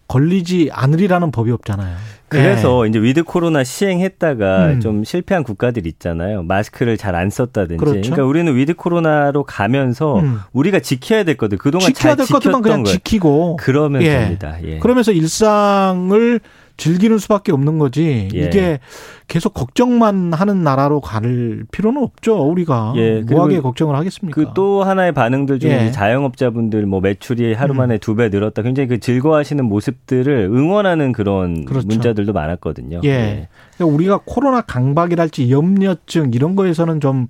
걸리지 0.07 0.69
않으리라는 0.71 1.31
법이 1.31 1.51
없잖아요. 1.51 1.97
그래서 2.41 2.85
이제 2.87 2.99
with 2.99 3.23
코로나 3.23 3.63
시행했다가 3.63 4.65
음. 4.67 4.79
좀 4.79 5.03
실패한 5.03 5.43
국가들 5.43 5.85
있잖아요. 5.87 6.43
마스크를 6.43 6.97
잘 6.97 7.13
안 7.13 7.29
썼다든지. 7.29 7.77
그렇죠. 7.77 7.99
그러니까 7.99 8.23
우리는 8.23 8.55
with 8.55 8.73
코로나로 8.73 9.43
가면서 9.43 10.19
음. 10.19 10.39
우리가 10.51 10.79
지켜야 10.79 11.23
될 11.23 11.37
것들 11.37 11.57
그동안 11.59 11.85
지켜야 11.87 12.11
잘 12.15 12.17
될 12.17 12.25
지켰던 12.25 12.51
것들만 12.51 12.61
그냥 12.63 12.83
걸 12.83 12.93
지키고 12.93 13.57
그러면 13.57 14.01
예. 14.01 14.09
됩니다. 14.19 14.57
예. 14.63 14.79
그러면서 14.79 15.11
일상을 15.11 16.39
즐기는 16.75 17.17
수밖에 17.19 17.51
없는 17.51 17.77
거지. 17.77 18.29
예. 18.33 18.39
이게 18.39 18.79
계속 19.27 19.53
걱정만 19.53 20.33
하는 20.33 20.63
나라로 20.63 21.01
갈 21.01 21.63
필요는 21.71 22.01
없죠. 22.01 22.41
우리가 22.43 22.93
예, 22.95 23.21
뭐하게 23.21 23.61
걱정을 23.61 23.95
하겠습니까? 23.95 24.33
그 24.41 24.53
또 24.55 24.83
하나의 24.83 25.11
반응들 25.13 25.59
중에 25.59 25.87
예. 25.87 25.91
자영업자분들 25.91 26.85
뭐 26.87 26.99
매출이 26.99 27.53
하루 27.53 27.73
음. 27.73 27.77
만에 27.77 27.97
두배 27.99 28.29
늘었다. 28.29 28.61
굉장히 28.63 28.87
그 28.87 28.99
즐거워하시는 28.99 29.63
모습들을 29.65 30.49
응원하는 30.51 31.11
그런 31.11 31.65
그렇죠. 31.65 31.87
문자들도 31.87 32.33
많았거든요. 32.33 33.01
예. 33.03 33.47
그러니까 33.75 33.95
우리가 33.95 34.19
코로나 34.25 34.61
강박이랄지 34.61 35.51
염려증 35.51 36.31
이런 36.33 36.55
거에서는 36.55 36.99
좀 36.99 37.27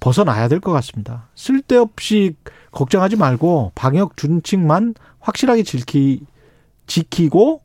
벗어나야 0.00 0.48
될 0.48 0.60
것 0.60 0.72
같습니다. 0.72 1.28
쓸데없이 1.34 2.34
걱정하지 2.70 3.16
말고 3.16 3.72
방역 3.74 4.16
준칙만 4.18 4.94
확실하게 5.20 5.62
지키, 5.62 6.20
지키고 6.86 7.60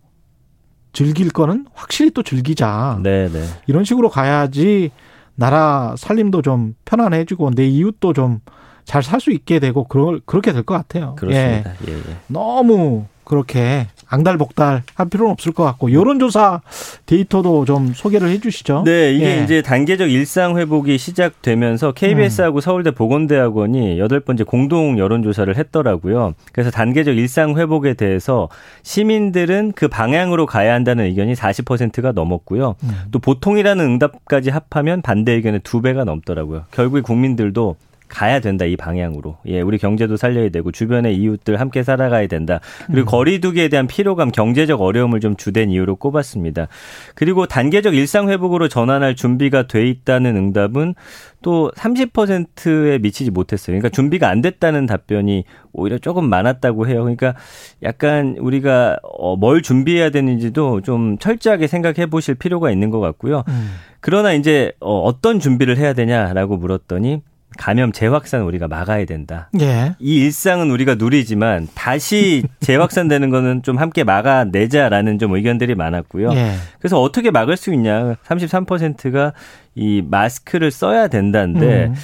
즐길 0.94 1.30
거는 1.30 1.66
확실히 1.74 2.12
또 2.12 2.24
즐기자. 2.24 3.00
네, 3.04 3.30
네. 3.30 3.44
이런 3.68 3.84
식으로 3.84 4.10
가야지 4.10 4.92
나라 5.36 5.96
살림도 5.98 6.42
좀 6.42 6.76
편안해지고 6.86 7.52
내 7.52 7.68
이웃도 7.68 8.14
좀 8.14 8.40
잘 8.86 9.04
살 9.04 9.20
수 9.20 9.30
있게 9.32 9.60
되고 9.60 9.84
그럴 9.84 10.20
그렇게 10.26 10.52
될 10.52 10.64
것 10.64 10.74
같아요. 10.74 11.14
예. 11.16 11.20
그렇습니다. 11.20 11.74
예, 11.88 11.94
예. 11.94 12.02
너무 12.26 13.06
그렇게 13.30 13.86
앙달복달 14.08 14.82
할 14.96 15.08
필요는 15.08 15.32
없을 15.32 15.52
것 15.52 15.64
같고 15.64 15.94
여론조사 15.94 16.62
데이터도 17.06 17.66
좀 17.66 17.94
소개를 17.94 18.30
해주시죠. 18.30 18.82
네, 18.84 19.14
이게 19.14 19.38
예. 19.38 19.44
이제 19.44 19.62
단계적 19.62 20.10
일상 20.10 20.58
회복이 20.58 20.98
시작되면서 20.98 21.92
KBS하고 21.92 22.60
서울대 22.60 22.90
보건대학원이 22.90 24.00
여덟 24.00 24.20
번째 24.20 24.46
공동 24.46 24.98
여론조사를 24.98 25.56
했더라고요. 25.56 26.34
그래서 26.52 26.72
단계적 26.72 27.18
일상 27.18 27.56
회복에 27.56 27.94
대해서 27.94 28.50
시민들은 28.82 29.74
그 29.76 29.88
방향으로 29.88 30.48
가야 30.48 30.74
한다는 30.74 31.06
의견이 31.06 31.36
40%가 31.36 32.12
넘었고요. 32.12 32.76
음. 32.82 32.90
또 33.12 33.20
보통이라는 33.20 33.86
응답까지 33.86 34.50
합하면 34.50 35.04
반대 35.04 35.34
의견의 35.34 35.60
두 35.64 35.84
배가 35.84 36.04
넘더라고요. 36.04 36.64
결국에 36.72 37.02
국민들도 37.02 37.76
가야 38.10 38.40
된다 38.40 38.66
이 38.66 38.76
방향으로. 38.76 39.38
예, 39.46 39.62
우리 39.62 39.78
경제도 39.78 40.18
살려야 40.18 40.50
되고 40.50 40.72
주변의 40.72 41.16
이웃들 41.16 41.60
함께 41.60 41.84
살아가야 41.84 42.28
된다. 42.28 42.60
그리고 42.88 43.10
거리두기에 43.10 43.70
대한 43.70 43.88
피로감, 43.88 44.32
경제적 44.32 44.82
어려움을 44.82 45.20
좀 45.20 45.36
주된 45.36 45.70
이유로 45.70 45.96
꼽았습니다. 45.96 46.68
그리고 47.16 47.46
단계적 47.46 47.96
일상 47.96 48.30
회복으로 48.30 48.68
전환할 48.68 49.16
준비가 49.16 49.68
돼 49.68 49.88
있다는 49.88 50.36
응답은 50.36 50.96
또 51.42 51.72
30%에 51.76 52.98
미치지 52.98 53.32
못했어요. 53.32 53.74
그러니까 53.74 53.90
준비가 53.90 54.30
안 54.30 54.42
됐다는 54.42 54.86
답변이 54.86 55.46
오히려 55.72 55.98
조금 55.98 56.28
많았다고 56.28 56.88
해요. 56.88 57.02
그러니까 57.04 57.36
약간 57.84 58.36
우리가 58.40 58.98
어, 59.04 59.36
뭘 59.36 59.62
준비해야 59.62 60.10
되는지도 60.10 60.82
좀 60.82 61.18
철저하게 61.18 61.68
생각해 61.68 62.08
보실 62.08 62.36
필요가 62.36 62.72
있는 62.72 62.90
것 62.90 63.00
같고요. 63.00 63.44
음. 63.48 63.72
그러나 64.02 64.34
이제 64.34 64.74
어, 64.80 65.00
어떤 65.02 65.40
준비를 65.40 65.78
해야 65.78 65.94
되냐라고 65.94 66.58
물었더니 66.58 67.22
감염 67.58 67.92
재확산 67.92 68.42
우리가 68.44 68.68
막아야 68.68 69.06
된다. 69.06 69.50
예. 69.60 69.96
이 70.00 70.24
일상은 70.24 70.70
우리가 70.72 70.96
누리지만 70.96 71.68
다시 71.74 72.44
재확산되는 72.62 73.30
거는 73.30 73.64
좀 73.64 73.78
함께 73.78 74.04
막아내자라는 74.04 75.20
좀 75.20 75.34
의견들이 75.36 75.76
많았고요. 75.76 76.32
예. 76.34 76.54
그래서 76.80 77.02
어떻게 77.02 77.32
막을 77.32 77.58
수 77.58 77.74
있냐? 77.74 78.16
33%가 78.26 79.34
이 79.76 80.02
마스크를 80.06 80.72
써야 80.72 81.08
된다는데 81.08 81.86
음. 81.88 81.96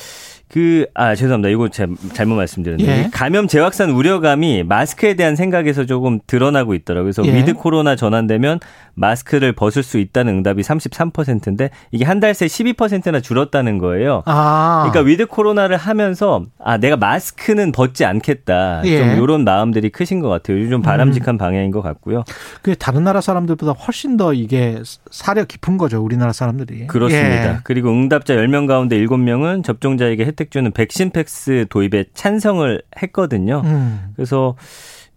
그, 0.47 0.85
아, 0.93 1.15
죄송합니다. 1.15 1.49
이거 1.49 1.69
제, 1.69 1.87
잘못 2.13 2.35
말씀드렸네요. 2.35 2.87
예. 2.89 3.09
감염 3.11 3.47
재확산 3.47 3.89
우려감이 3.91 4.63
마스크에 4.63 5.15
대한 5.15 5.35
생각에서 5.35 5.85
조금 5.85 6.19
드러나고 6.27 6.73
있더라고요. 6.75 7.11
그래서 7.11 7.25
예. 7.25 7.35
with 7.37 7.53
코로나 7.55 7.95
전환되면 7.95 8.59
마스크를 8.93 9.51
벗을 9.53 9.83
수 9.83 9.97
있다는 9.97 10.35
응답이 10.37 10.61
33%인데 10.61 11.69
이게 11.91 12.05
한 12.05 12.19
달 12.19 12.33
새 12.33 12.45
12%나 12.45 13.19
줄었다는 13.19 13.77
거예요. 13.77 14.23
아. 14.25 14.87
그러니까 14.89 15.07
with 15.09 15.25
코로나를 15.27 15.75
하면서 15.77 16.45
아 16.59 16.77
내가 16.77 16.95
마스크는 16.97 17.71
벗지 17.71 18.03
않겠다 18.05 18.81
예. 18.85 18.97
좀 18.97 19.23
이런 19.23 19.43
마음들이 19.43 19.89
크신 19.89 20.19
것 20.21 20.29
같아요. 20.29 20.57
요즘 20.57 20.71
좀 20.71 20.81
바람직한 20.81 21.37
방향인 21.37 21.71
것 21.71 21.81
같고요. 21.81 22.23
그 22.61 22.75
다른 22.75 23.03
나라 23.03 23.19
사람들보다 23.21 23.73
훨씬 23.73 24.15
더 24.17 24.33
이게 24.33 24.81
사려 25.11 25.43
깊은 25.45 25.77
거죠. 25.77 26.01
우리나라 26.03 26.31
사람들이. 26.33 26.87
그렇습니다. 26.87 27.53
예. 27.53 27.57
그리고 27.63 27.89
응답자 27.91 28.33
10명 28.35 28.67
가운데 28.67 28.97
7명은 28.97 29.63
접종자에게 29.63 30.25
혜택 30.35 30.51
주는 30.51 30.71
백신 30.71 31.11
패스 31.11 31.65
도입에 31.69 32.05
찬성을 32.13 32.81
했거든요. 33.01 33.61
음. 33.63 34.11
그래서 34.15 34.55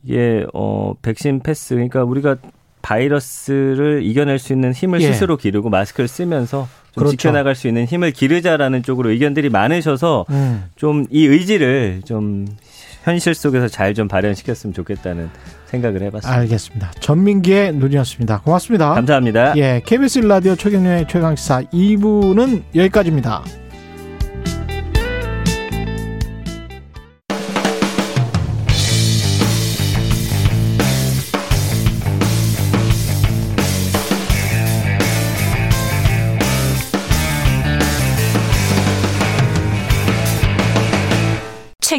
이게 0.05 0.47
어 0.55 0.95
백신 1.03 1.41
패스 1.41 1.75
그러니까 1.75 2.05
우리가 2.05 2.37
바이러스를 2.83 4.03
이겨낼 4.05 4.39
수 4.39 4.53
있는 4.53 4.73
힘을 4.73 5.01
예. 5.03 5.12
스스로 5.12 5.37
기르고 5.37 5.69
마스크를 5.69 6.07
쓰면서 6.07 6.69
좀 6.93 7.01
그렇죠. 7.03 7.16
지켜나갈 7.16 7.55
수 7.57 7.66
있는 7.66 7.85
힘을 7.85 8.12
기르자라는 8.12 8.85
쪽으로 8.85 9.11
의견들이 9.11 9.51
많으셔서 9.51 10.25
음. 10.31 10.64
좀이 10.77 11.07
의지를 11.12 12.03
좀 12.05 12.47
현실 13.03 13.35
속에서 13.35 13.66
잘 13.69 13.95
좀 13.95 14.07
발현시켰으면 14.07 14.73
좋겠다는 14.75 15.29
생각을 15.66 16.03
해봤습니다. 16.03 16.41
알겠습니다. 16.41 16.93
전민기의 17.01 17.73
눈이었습니다. 17.75 18.41
고맙습니다. 18.43 18.95
감사합니다. 18.95 19.57
예, 19.57 19.83
KBS 19.85 20.21
라디오 20.21 20.55
최경련의 20.55 21.09
최강시사 21.09 21.62
2부는 21.62 22.62
여기까지입니다. 22.75 23.43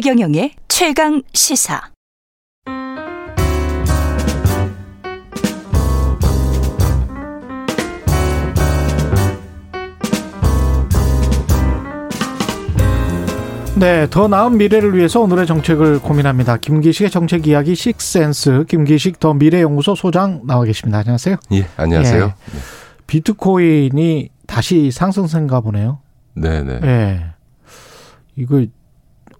최경영의 0.02 0.52
최강 0.66 1.20
시사. 1.34 1.90
네, 13.76 14.06
더 14.08 14.26
나은 14.26 14.56
미래를 14.56 14.96
위해서 14.96 15.20
오늘의 15.20 15.46
정책을 15.46 16.00
고민합니다. 16.00 16.56
김기식의 16.56 17.10
정책 17.10 17.46
이야기 17.46 17.74
식센스 17.74 18.64
김기식 18.70 19.20
더 19.20 19.34
미래연구소 19.34 19.94
소장 19.96 20.40
나와 20.46 20.64
계십니다. 20.64 21.00
안녕하세요. 21.00 21.36
예, 21.52 21.66
안녕하세요. 21.76 22.24
예. 22.24 22.32
비트코인이 23.06 24.30
다시 24.46 24.90
상승세인가 24.90 25.60
보네요. 25.60 25.98
네, 26.32 26.62
네. 26.62 26.80
예. 26.84 27.24
이거 28.36 28.64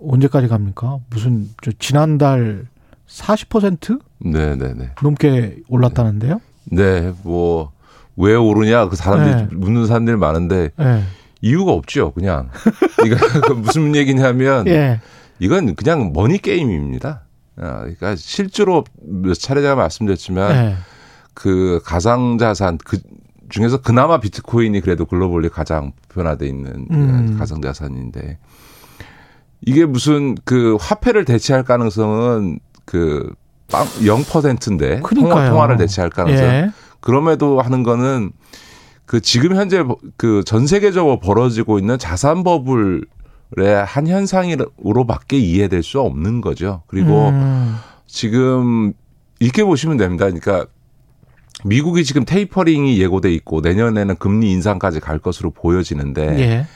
언제까지 0.03 0.49
갑니까? 0.49 0.99
무슨 1.11 1.49
저 1.63 1.71
지난달 1.79 2.67
40% 3.09 4.01
네, 4.19 4.57
네, 4.57 4.75
네. 4.75 4.91
넘게 5.03 5.59
올랐다는데요? 5.69 6.41
네, 6.65 7.13
뭐 7.23 7.73
왜 8.21 8.35
오르냐 8.35 8.89
그 8.89 8.97
사람들이 8.97 9.35
네. 9.35 9.57
묻는 9.57 9.87
사람들이 9.87 10.17
많은데 10.19 10.71
예. 10.79 11.03
이유가 11.41 11.73
없죠, 11.73 12.13
그냥. 12.13 12.51
이거 13.05 13.17
그 13.47 13.53
무슨 13.57 13.97
얘기냐면 13.97 14.67
예. 14.67 15.01
이건 15.39 15.75
그냥 15.75 16.13
머니 16.13 16.39
게임입니다. 16.39 17.23
아, 17.57 17.79
그러니까 17.81 18.15
실제로 18.17 18.85
몇 19.03 19.35
차례 19.35 19.63
제가 19.63 19.75
말씀드렸지만 19.75 20.55
예. 20.55 20.77
그 21.33 21.81
가상 21.83 22.37
자산 22.37 22.77
그 22.85 22.99
중에서 23.49 23.81
그나마 23.81 24.21
비트코인이 24.21 24.81
그래도 24.83 25.07
글로벌리 25.07 25.49
가장 25.49 25.93
변화돼 26.11 26.47
있는 26.47 26.87
음. 26.91 27.37
가상 27.39 27.63
자산인데 27.63 28.39
이게 29.67 29.85
무슨 29.85 30.35
그 30.45 30.77
화폐를 30.81 31.25
대체할 31.25 31.65
가능성은 31.65 32.61
그 32.85 33.33
0%인데 33.69 35.01
통화. 35.01 35.49
통화를 35.51 35.77
대체할 35.77 36.11
가능성 36.11 36.45
예. 36.45 36.71
그럼에도 37.01 37.61
하는 37.61 37.83
거는 37.83 38.33
그 39.07 39.21
지금 39.21 39.55
현재 39.57 39.85
그 40.17 40.43
전 40.45 40.67
세계적으로 40.67 41.21
벌어지고 41.21 41.79
있는 41.79 41.99
자산 41.99 42.43
버블의 42.45 43.85
한 43.87 44.07
현상으로밖에 44.09 45.39
이해될 45.39 45.83
수 45.83 46.01
없는 46.01 46.41
거죠. 46.41 46.83
그리고 46.87 47.29
음. 47.29 47.77
지금 48.07 48.93
이렇게 49.41 49.63
보시면 49.65 49.97
됩니다. 49.97 50.27
그러니까 50.27 50.67
미국이 51.65 52.05
지금 52.05 52.25
테이퍼링이 52.25 52.99
예고돼 53.01 53.33
있고 53.35 53.61
내년에는 53.61 54.17
금리 54.17 54.51
인상까지 54.53 55.01
갈 55.01 55.19
것으로 55.19 55.51
보여지는데 55.51 56.39
예. 56.41 56.67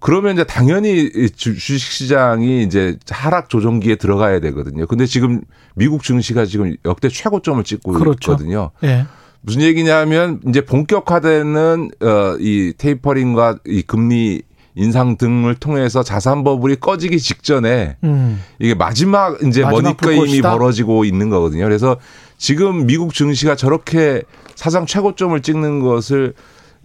그러면 0.00 0.34
이제 0.34 0.44
당연히 0.44 1.10
주- 1.34 1.56
주식 1.58 1.90
시장이 1.90 2.62
이제 2.62 2.96
하락 3.10 3.48
조정기에 3.48 3.96
들어가야 3.96 4.40
되거든요. 4.40 4.86
근데 4.86 5.06
지금 5.06 5.40
미국 5.74 6.02
증시가 6.02 6.44
지금 6.44 6.76
역대 6.84 7.08
최고점을 7.08 7.62
찍고 7.64 7.92
그렇죠. 7.92 8.32
있거든요. 8.32 8.70
예. 8.84 9.06
무슨 9.40 9.62
얘기냐면 9.62 10.40
이제 10.48 10.60
본격화되는 10.64 11.90
어이 12.00 12.72
테이퍼링과 12.76 13.58
이 13.66 13.82
금리 13.82 14.42
인상 14.74 15.16
등을 15.16 15.54
통해서 15.54 16.02
자산 16.02 16.44
버블이 16.44 16.76
꺼지기 16.76 17.18
직전에 17.18 17.96
음. 18.04 18.42
이게 18.58 18.74
마지막 18.74 19.42
이제 19.44 19.62
마지막 19.62 19.82
머니 19.82 19.96
게임이 19.96 20.18
불꽃이다? 20.18 20.50
벌어지고 20.52 21.04
있는 21.06 21.30
거거든요. 21.30 21.64
그래서 21.64 21.96
지금 22.36 22.86
미국 22.86 23.14
증시가 23.14 23.56
저렇게 23.56 24.22
사상 24.54 24.84
최고점을 24.84 25.40
찍는 25.40 25.80
것을 25.80 26.34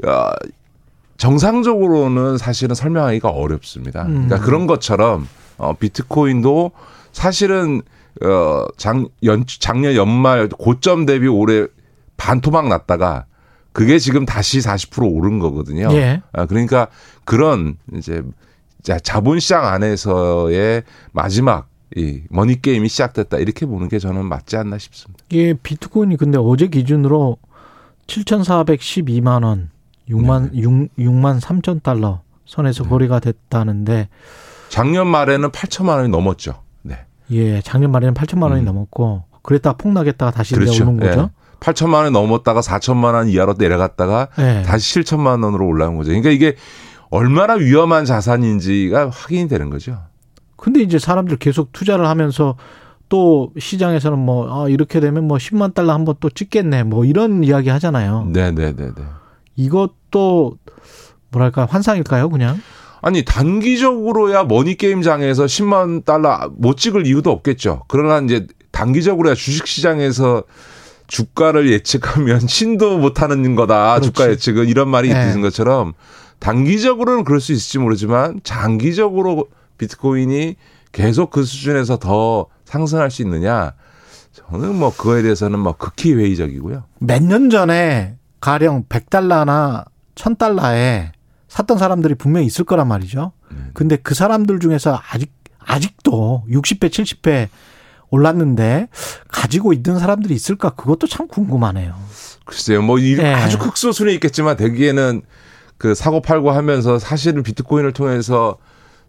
어, 0.06 0.30
정상적으로는 1.22 2.40
사실은 2.40 2.74
설명하기가 2.74 3.30
어렵습니다. 3.30 4.08
음. 4.08 4.26
그러니까 4.26 4.40
그런 4.40 4.66
것처럼 4.66 5.28
어, 5.60 5.74
비트코인도 5.74 6.72
사실은 7.12 7.84
어, 8.24 8.66
작, 8.76 8.98
연, 9.24 9.46
작년 9.46 9.94
연말 9.94 10.50
고점 10.50 11.06
대비 11.06 11.28
올해 11.28 11.68
반토막 12.18 12.70
났다가 12.70 13.26
그게 13.72 14.00
지금 14.00 14.26
다시 14.26 14.58
40% 14.62 15.16
오른 15.16 15.38
거거든요. 15.38 15.90
예. 15.92 16.24
아, 16.34 16.48
그러니까 16.48 16.88
그런 17.24 17.78
이제 17.94 18.24
자, 18.82 18.98
자본시장 18.98 19.64
안에서의 19.64 20.82
마지막 21.12 21.68
이 21.96 22.24
머니 22.32 22.60
게임이 22.60 22.90
시작됐다 22.90 23.38
이렇게 23.38 23.68
보는 23.68 23.90
게 23.90 24.00
저는 24.00 24.26
맞지 24.26 24.58
않나 24.58 24.80
싶습니다. 24.80 25.24
이게 25.30 25.54
비트코인이 25.54 26.18
근데 26.18 26.40
어제 26.42 26.66
기준으로 26.66 27.38
7,412만 28.08 29.44
원, 29.44 29.70
6만 30.12 30.52
네. 30.52 30.62
6, 30.62 30.96
6만 30.98 31.40
3천 31.40 31.82
달러 31.82 32.22
선에서 32.46 32.84
거래가 32.84 33.20
됐다는데 33.20 34.10
작년 34.70 35.08
말에는 35.08 35.50
8천만 35.50 35.98
원이 35.98 36.10
넘었죠. 36.10 36.62
네. 36.82 37.06
예, 37.32 37.62
작년 37.62 37.92
말에는 37.92 38.14
8천만 38.14 38.44
원이 38.44 38.62
음. 38.62 38.66
넘었고 38.66 39.24
그랬다가 39.42 39.78
폭락했다가 39.78 40.32
다시 40.32 40.54
그렇죠. 40.54 40.86
내려오는 40.86 41.00
거죠. 41.00 41.32
8천만 41.60 41.96
원이 41.96 42.12
넘었다가 42.12 42.62
4천만 42.62 43.14
원 43.14 43.28
이하로 43.28 43.56
내려갔다가 43.58 44.30
예. 44.40 44.64
다시 44.66 45.00
7천만 45.00 45.44
원으로 45.44 45.68
올라온 45.68 45.96
거죠. 45.96 46.10
그러니까 46.10 46.32
이게 46.32 46.56
얼마나 47.10 47.54
위험한 47.54 48.06
자산인지가 48.06 49.10
확인이 49.10 49.48
되는 49.48 49.70
거죠. 49.70 50.00
근데 50.56 50.82
이제 50.82 50.98
사람들 51.00 51.38
계속 51.38 51.72
투자를 51.72 52.08
하면서 52.08 52.56
또 53.10 53.52
시장에서는 53.60 54.18
뭐 54.18 54.64
아, 54.64 54.70
이렇게 54.70 55.00
되면 55.00 55.28
뭐 55.28 55.38
10만 55.38 55.74
달러 55.74 55.94
한번 55.94 56.16
또 56.20 56.30
찍겠네. 56.30 56.84
뭐 56.84 57.04
이런 57.04 57.44
이야기 57.44 57.70
하잖아요. 57.70 58.30
네, 58.32 58.52
네, 58.52 58.74
네, 58.74 58.86
네. 58.96 59.04
이것 59.58 59.92
도 60.12 60.58
뭐랄까 61.32 61.66
환상일까요, 61.66 62.30
그냥? 62.30 62.62
아니 63.02 63.24
단기적으로야 63.26 64.44
머니 64.44 64.76
게임장에서 64.76 65.46
10만 65.46 66.06
달러 66.06 66.52
못 66.56 66.78
찍을 66.78 67.08
이유도 67.08 67.32
없겠죠. 67.32 67.84
그러나 67.88 68.20
이제 68.24 68.46
단기적으로야 68.72 69.34
주식 69.34 69.66
시장에서 69.66 70.44
주가를 71.08 71.70
예측하면 71.72 72.42
신도 72.48 73.00
못하는 73.00 73.56
거다. 73.56 73.96
그렇지. 73.96 74.08
주가 74.12 74.30
예측은 74.30 74.68
이런 74.68 74.88
말이 74.90 75.10
네. 75.12 75.20
있는 75.26 75.42
것처럼 75.42 75.94
단기적으로는 76.40 77.24
그럴 77.24 77.40
수 77.42 77.52
있을지 77.54 77.80
모르지만 77.80 78.40
장기적으로 78.44 79.48
비트코인이 79.78 80.56
계속 80.92 81.32
그 81.32 81.44
수준에서 81.44 81.98
더 81.98 82.48
상승할 82.66 83.10
수 83.12 83.22
있느냐? 83.24 83.74
저는 84.34 84.76
뭐 84.76 84.92
그거에 84.96 85.22
대해서는 85.22 85.60
뭐 85.60 85.74
극히 85.78 86.14
회의적이고요. 86.14 86.84
몇 87.00 87.22
년 87.24 87.50
전에 87.50 88.16
가령 88.40 88.86
100달러나 88.90 89.86
1000달러에 90.22 91.12
샀던 91.48 91.78
사람들이 91.78 92.16
분명히 92.16 92.46
있을 92.48 92.64
거란 92.66 92.88
말이죠. 92.88 93.34
근데 93.74 93.98
그 93.98 94.14
사람들 94.16 94.60
중에서 94.60 95.00
아직 95.12 95.34
아직도 95.60 96.46
60배, 96.50 96.90
70배 96.90 97.50
올랐는데 98.10 98.88
가지고 99.30 99.74
있는 99.74 100.00
사람들이 100.00 100.34
있을까? 100.34 100.72
그것도 100.72 101.08
참 101.08 101.28
궁금하네요. 101.28 101.96
글쎄요, 102.46 102.82
뭐 102.82 103.00
이- 103.00 103.16
네. 103.16 103.34
아주 103.34 103.58
극소수는 103.60 104.14
있겠지만 104.14 104.58
대기에는 104.58 105.22
그 105.78 105.96
사고 105.96 106.22
팔고 106.22 106.52
하면서 106.52 107.00
사실은 107.00 107.44
비트코인을 107.44 107.94
통해서 107.94 108.58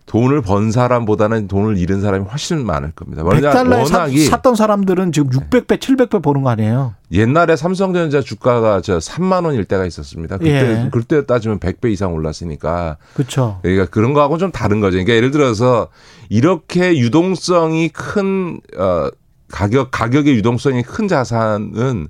돈을 0.06 0.42
번 0.42 0.72
사람보다는 0.72 1.48
돈을 1.48 1.78
잃은 1.78 2.00
사람이 2.00 2.26
훨씬 2.26 2.64
많을 2.66 2.90
겁니다. 2.90 3.22
100달러에 3.22 3.78
워낙이 3.84 4.24
샀던 4.26 4.56
사람들은 4.56 5.12
지금 5.12 5.30
600배, 5.30 5.78
700배 5.78 6.22
보는 6.22 6.42
거 6.42 6.50
아니에요? 6.50 6.94
옛날에 7.12 7.56
삼성전자 7.56 8.20
주가가 8.20 8.80
저 8.80 8.98
3만 8.98 9.44
원일 9.44 9.64
때가 9.64 9.86
있었습니다. 9.86 10.38
그때 10.38 10.50
예. 10.50 10.88
그때 10.90 11.24
따지면 11.24 11.60
100배 11.60 11.92
이상 11.92 12.14
올랐으니까 12.14 12.96
그렇죠. 13.14 13.60
그러니까 13.62 13.86
그런 13.86 14.12
거하고 14.12 14.38
좀 14.38 14.50
다른 14.50 14.80
거죠. 14.80 14.92
그러니까 14.94 15.14
예를 15.14 15.30
들어서 15.30 15.88
이렇게 16.28 16.98
유동성이 16.98 17.88
큰 17.88 18.60
어, 18.76 19.08
가격 19.48 19.90
가격의 19.92 20.34
유동성이 20.34 20.82
큰 20.82 21.08
자산은 21.08 22.08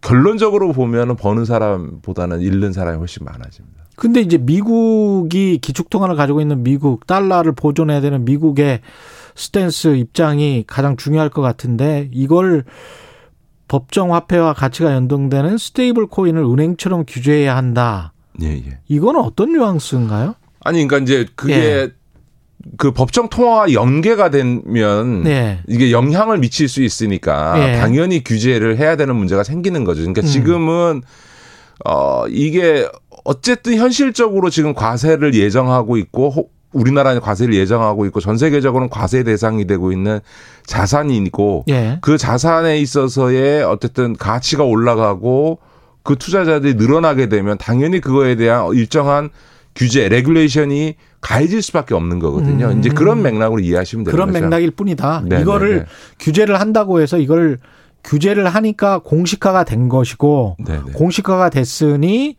결론적으로 0.00 0.72
보면은 0.72 1.16
버는 1.16 1.44
사람보다는 1.44 2.40
잃는 2.40 2.72
사람이 2.72 2.98
훨씬 2.98 3.24
많아집니다. 3.24 3.85
근데 3.96 4.20
이제 4.20 4.38
미국이 4.38 5.58
기축통화를 5.58 6.16
가지고 6.16 6.40
있는 6.40 6.62
미국 6.62 7.06
달러를 7.06 7.52
보존해야 7.52 8.00
되는 8.00 8.24
미국의 8.24 8.80
스탠스 9.34 9.96
입장이 9.96 10.64
가장 10.66 10.96
중요할 10.96 11.30
것 11.30 11.42
같은데 11.42 12.08
이걸 12.12 12.64
법정 13.68 14.14
화폐와 14.14 14.52
가치가 14.52 14.92
연동되는 14.92 15.58
stable 15.58 16.06
coin을 16.06 16.42
은행처럼 16.42 17.04
규제해야 17.06 17.56
한다. 17.56 18.12
예, 18.42 18.48
예. 18.48 18.78
이거는 18.88 19.20
어떤 19.20 19.52
뉘앙스인가요? 19.52 20.34
아니 20.60 20.86
그러니까 20.86 20.98
이제 20.98 21.26
그게 21.34 21.54
예. 21.54 21.88
그 22.76 22.90
법정 22.92 23.28
통화와 23.28 23.72
연계가 23.72 24.30
되면 24.30 25.22
네. 25.22 25.60
이게 25.68 25.92
영향을 25.92 26.38
미칠 26.38 26.68
수 26.68 26.82
있으니까 26.82 27.54
예. 27.58 27.78
당연히 27.78 28.24
규제를 28.24 28.78
해야 28.78 28.96
되는 28.96 29.14
문제가 29.14 29.44
생기는 29.44 29.84
거죠. 29.84 30.00
그러니까 30.00 30.22
음. 30.22 30.26
지금은 30.26 31.02
어 31.84 32.26
이게 32.28 32.88
어쨌든 33.26 33.74
현실적으로 33.76 34.50
지금 34.50 34.72
과세를 34.72 35.34
예정하고 35.34 35.96
있고 35.96 36.30
혹 36.30 36.56
우리나라는 36.72 37.20
과세를 37.20 37.54
예정하고 37.54 38.06
있고 38.06 38.20
전 38.20 38.36
세계적으로는 38.36 38.90
과세 38.90 39.24
대상이 39.24 39.66
되고 39.66 39.92
있는 39.92 40.20
자산이고 40.66 41.64
예. 41.68 41.98
그 42.02 42.18
자산에 42.18 42.78
있어서의 42.78 43.64
어쨌든 43.64 44.16
가치가 44.16 44.62
올라가고 44.64 45.58
그 46.02 46.16
투자자들이 46.16 46.74
늘어나게 46.74 47.28
되면 47.28 47.56
당연히 47.58 48.00
그거에 48.00 48.36
대한 48.36 48.72
일정한 48.74 49.30
규제, 49.74 50.08
regulation이 50.08 50.94
가해질 51.20 51.62
수밖에 51.62 51.94
없는 51.94 52.18
거거든요. 52.18 52.68
음. 52.68 52.78
이제 52.78 52.88
그런 52.90 53.22
맥락으로 53.22 53.60
이해하시면 53.60 54.04
되는 54.04 54.12
그런 54.12 54.32
거죠. 54.32 54.44
맥락일 54.44 54.70
뿐이다. 54.70 55.22
네, 55.26 55.40
이거를 55.40 55.70
네, 55.70 55.78
네. 55.80 55.86
규제를 56.20 56.60
한다고 56.60 57.00
해서 57.00 57.18
이걸 57.18 57.58
규제를 58.04 58.46
하니까 58.48 59.00
공식화가 59.00 59.64
된 59.64 59.88
것이고 59.88 60.56
네, 60.60 60.80
네. 60.84 60.92
공식화가 60.92 61.50
됐으니 61.50 62.36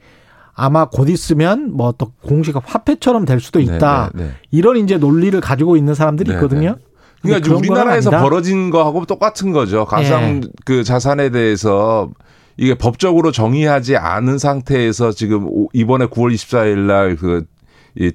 아마 0.60 0.90
곧 0.90 1.08
있으면 1.10 1.72
뭐 1.78 1.94
또 1.98 2.12
공식화 2.24 2.62
화폐처럼 2.66 3.26
될 3.26 3.40
수도 3.40 3.60
있다. 3.60 4.10
네, 4.16 4.24
네, 4.24 4.30
네. 4.30 4.36
이런 4.52 4.78
이제 4.78 4.98
논리를 4.98 5.40
가지고 5.40 5.78
있는 5.78 5.94
사람들이 5.94 6.30
네, 6.32 6.36
있거든요. 6.36 6.72
네. 6.72 6.84
그러니까 7.22 7.48
건 7.50 7.58
우리나라에서. 7.60 8.10
벌어진 8.12 8.70
거하고 8.70 9.06
똑같은 9.06 9.52
거죠. 9.52 9.86
가상 9.86 10.42
예. 10.44 10.50
그 10.66 10.84
자산에 10.84 11.30
대해서 11.30 12.10
이게 12.58 12.74
법적으로 12.76 13.32
정의하지 13.32 13.98
않은 13.98 14.38
상태에서 14.40 15.12
지금 15.12 15.48
오- 15.48 15.70
이번에 15.74 16.06
9월 16.08 16.34
24일 16.34 16.78
날그 16.80 17.46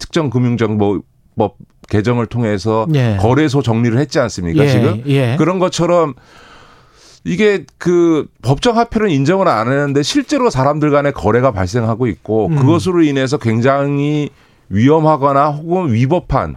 특정 0.00 0.30
금융정보법 0.30 1.56
개정을 1.88 2.26
통해서 2.26 2.86
예. 2.94 3.16
거래소 3.20 3.62
정리를 3.62 3.96
했지 3.98 4.18
않습니까? 4.18 4.64
예, 4.64 4.68
지금 4.68 5.02
예. 5.06 5.36
그런 5.38 5.58
것처럼 5.58 6.14
이게 7.24 7.64
그 7.78 8.26
법정 8.42 8.76
화폐는 8.76 9.10
인정을 9.10 9.46
안 9.48 9.68
했는데 9.68 10.02
실제로 10.02 10.50
사람들 10.50 10.90
간의 10.90 11.12
거래가 11.12 11.52
발생하고 11.52 12.06
있고 12.08 12.48
음. 12.48 12.56
그것으로 12.56 13.02
인해서 13.02 13.38
굉장히 13.38 14.30
위험하거나 14.70 15.50
혹은 15.50 15.92
위법한 15.92 16.56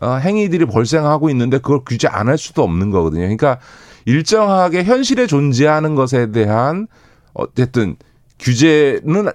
어, 0.00 0.14
행위들이 0.16 0.66
발생하고 0.66 1.30
있는데 1.30 1.58
그걸 1.58 1.80
규제 1.86 2.08
안 2.08 2.28
할 2.28 2.38
수도 2.38 2.62
없는 2.62 2.90
거거든요. 2.90 3.22
그러니까 3.22 3.58
일정하게 4.04 4.84
현실에 4.84 5.26
존재하는 5.26 5.94
것에 5.94 6.30
대한 6.32 6.86
어쨌든 7.34 7.96
규제는 8.38 9.30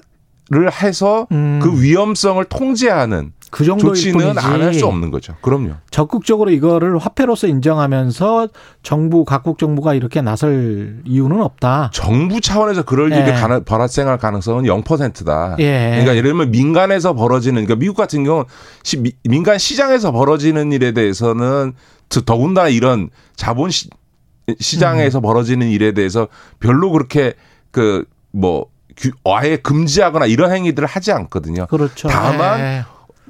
를 0.53 0.69
해서 0.69 1.27
음. 1.31 1.61
그 1.63 1.81
위험성을 1.81 2.43
통제하는 2.45 3.31
그 3.51 3.65
정도일 3.65 3.93
조치는. 3.93 4.37
안 4.39 4.61
할 4.61 4.73
수 4.73 4.87
없는 4.87 5.11
거죠. 5.11 5.35
그럼요. 5.41 5.73
적극적으로 5.91 6.49
이거를 6.51 6.97
화폐로서 6.97 7.47
인정하면서 7.47 8.47
정부 8.81 9.25
각국 9.25 9.57
정부가 9.59 9.93
이렇게 9.93 10.21
나설 10.21 11.01
이유는 11.05 11.41
없다. 11.41 11.91
정부 11.93 12.39
차원에서 12.41 12.83
그럴 12.83 13.11
일이 13.11 13.27
예. 13.29 13.33
가능, 13.33 13.63
발생할 13.65 14.17
가능성은 14.17 14.63
0%다. 14.63 15.55
예. 15.59 15.89
그러니까 15.91 16.15
예를 16.15 16.29
들면 16.31 16.51
민간에서 16.51 17.13
벌어지는 17.13 17.65
그러니까 17.65 17.75
미국 17.79 17.95
같은 17.97 18.23
경우는 18.23 18.45
시- 18.83 18.97
미- 18.97 19.11
민간 19.27 19.57
시장에서 19.57 20.11
벌어지는 20.11 20.71
일에 20.71 20.93
대해서는 20.93 21.73
더- 22.09 22.21
더군다나 22.21 22.69
이런 22.69 23.09
자본 23.35 23.69
시, 23.69 23.89
시장에서 24.59 25.19
음. 25.19 25.21
벌어지는 25.21 25.67
일에 25.69 25.91
대해서 25.91 26.27
별로 26.59 26.89
그렇게 26.91 27.33
그뭐 27.71 28.65
아예 29.25 29.55
금지하거나 29.57 30.25
이런 30.25 30.51
행위들을 30.51 30.87
하지 30.87 31.11
않거든요. 31.11 31.65
그렇죠. 31.67 32.07
다만 32.07 32.59
예. 32.59 32.83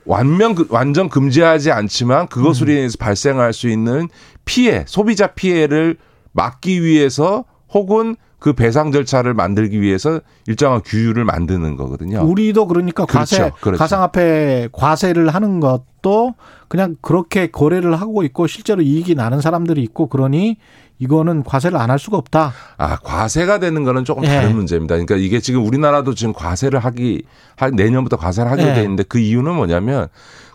완면 0.05 0.55
그- 0.55 0.67
완전 0.69 1.09
금지하지 1.09 1.71
않지만 1.71 2.27
그것으로 2.27 2.71
인해서 2.71 2.97
발생할 2.99 3.53
수 3.53 3.69
있는 3.69 4.09
피해, 4.45 4.83
소비자 4.87 5.27
피해를 5.27 5.97
막기 6.33 6.83
위해서 6.83 7.45
혹은 7.73 8.15
그 8.41 8.53
배상 8.53 8.91
절차를 8.91 9.35
만들기 9.35 9.80
위해서 9.81 10.19
일정한 10.47 10.81
규율을 10.84 11.23
만드는 11.26 11.76
거거든요. 11.77 12.23
우리도 12.26 12.65
그러니까 12.65 13.05
과세 13.05 13.38
그렇죠, 13.38 13.55
그렇죠. 13.61 13.77
가상화폐 13.80 14.69
과세를 14.72 15.30
하는 15.30 15.59
것도 15.59 16.34
그냥 16.68 16.95
그렇게 17.01 17.51
거래를 17.51 18.01
하고 18.01 18.23
있고 18.23 18.47
실제로 18.47 18.81
이익이 18.81 19.13
나는 19.13 19.41
사람들이 19.41 19.84
있고 19.84 20.07
그러니 20.07 20.57
이거는 20.97 21.43
과세를 21.43 21.77
안 21.77 21.91
할 21.91 21.99
수가 21.99 22.18
없다. 22.18 22.51
아, 22.80 22.95
과세가 22.97 23.59
되는 23.59 23.84
거는 23.84 24.05
조금 24.05 24.23
예. 24.23 24.30
다른 24.30 24.55
문제입니다. 24.55 24.95
그러니까 24.95 25.18
이게 25.18 25.39
지금 25.39 25.63
우리나라도 25.63 26.15
지금 26.15 26.34
과세를 26.34 26.80
하기, 26.80 27.22
할- 27.57 27.72
내년부터 27.76 28.18
과세를 28.18 28.49
하게 28.49 28.69
예. 28.69 28.73
돼 28.73 28.81
있는데 28.81 29.03
그 29.07 29.19
이유는 29.19 29.53
뭐냐면 29.53 30.07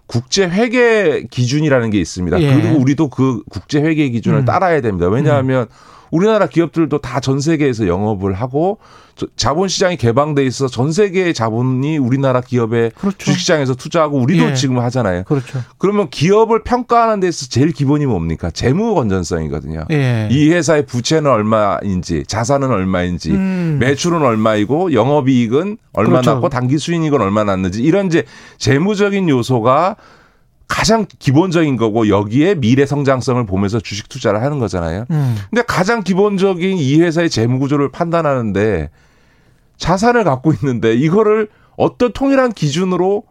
국제 0.07 0.49
회계 0.49 1.25
기준이라는 1.31 1.91
게 1.91 2.01
있습니다. 2.01 2.41
예. 2.41 2.53
그리고 2.53 2.81
우리도 2.81 3.11
그 3.11 3.43
국제 3.49 3.81
회계 3.81 4.09
기준을 4.09 4.41
음. 4.41 4.45
따라야 4.45 4.81
됩니다. 4.81 5.09
왜냐하면 5.09 5.67
우리나라 6.17 6.47
기업들도 6.47 6.99
다 6.99 7.21
전 7.21 7.41
세계에서 7.41 7.87
영업을 7.89 8.35
하고 8.35 8.79
저- 9.17 9.27
자본 9.37 9.69
시장이 9.69 9.97
개방돼 9.97 10.45
있어 10.45 10.69
전 10.69 10.93
세계의 10.93 11.33
자본이 11.35 11.97
우리나라 11.99 12.41
기업의 12.41 12.93
그렇죠. 12.99 13.17
주식 13.19 13.41
시장에서 13.41 13.75
투자하고 13.75 14.19
우리도 14.19 14.51
예. 14.51 14.55
지금 14.55 14.79
하잖아요. 14.81 15.25
그렇죠. 15.25 15.59
그러면 15.79 16.09
기업을 16.11 16.63
평가하는 16.63 17.21
데서 17.21 17.47
제일 17.49 17.73
기본이 17.73 18.05
뭡니까? 18.07 18.51
재무 18.51 18.95
건전성이거든요. 18.95 19.87
예. 19.91 20.29
이 20.31 20.51
회사의 20.51 20.85
부채는 20.87 21.31
얼마인지, 21.31 22.25
자산은 22.27 22.71
얼마인지, 22.71 23.31
음. 23.33 23.79
매출은 23.81 24.21
얼마이고, 24.23 24.93
영업 24.93 25.29
이익은 25.31 25.79
얼마 25.95 26.21
그렇죠. 26.21 26.35
났고, 26.35 26.49
단기 26.51 26.77
수익은 26.79 27.21
얼마 27.21 27.43
났는지, 27.45 27.83
이런 27.83 28.07
이제 28.07 28.25
재무적인 28.59 29.29
요소가 29.31 29.97
가장 30.69 31.07
기본적인 31.19 31.77
거고, 31.77 32.09
여기에 32.09 32.57
미래 32.57 32.87
성장성을 32.87 33.45
보면서 33.47 33.79
주식 33.81 34.09
투자를 34.09 34.43
하는 34.43 34.59
거잖아요. 34.59 35.05
음. 35.11 35.37
근데 35.51 35.63
가장 35.63 36.03
기본적인 36.03 36.77
이 36.79 37.01
회사의 37.01 37.31
재무 37.31 37.59
구조를 37.59 37.91
판단하는데, 37.93 38.91
자산을 39.77 40.25
갖고 40.25 40.53
있는데, 40.53 40.95
이거를 40.95 41.49
어떤 41.77 42.13
통일한 42.13 42.53
기준으로 42.53 43.25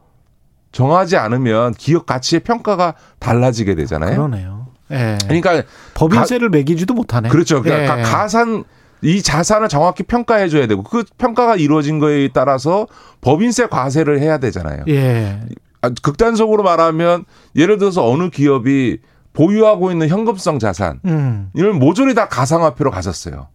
정하지 0.72 1.18
않으면 1.18 1.74
기업 1.74 2.06
가치의 2.06 2.42
평가가 2.42 2.96
달라지게 3.20 3.76
되잖아요. 3.76 4.16
그러네요. 4.16 4.68
예. 4.92 5.18
그러니까 5.24 5.64
법인세를 5.96 6.50
매기지도 6.50 6.94
못하네. 6.94 7.30
그렇죠. 7.30 7.62
그러니까 7.64 8.00
예. 8.00 8.04
가- 8.04 8.10
가산 8.12 8.64
이 9.02 9.22
자산을 9.22 9.68
정확히 9.70 10.04
평가해 10.04 10.48
줘야 10.50 10.68
되고 10.68 10.84
그 10.84 11.04
평가가 11.18 11.56
이루어진 11.56 12.00
거에 12.00 12.30
따라서 12.34 12.88
법인세 13.22 13.68
과세를 13.68 14.20
해야 14.20 14.38
되잖아요. 14.38 14.84
예. 14.90 15.40
아, 15.86 15.90
극단적으로 16.02 16.64
말하면 16.64 17.26
예를 17.56 17.78
들어서 17.78 18.08
어느 18.10 18.30
기업이 18.30 18.98
보유하고 19.34 19.92
있는 19.92 20.08
현금성 20.08 20.60
자산 20.60 21.00
음. 21.06 21.50
이걸 21.56 21.74
모조리 21.74 22.14
다 22.16 22.28
가상화폐로 22.28 22.90
가졌어요. 22.92 23.48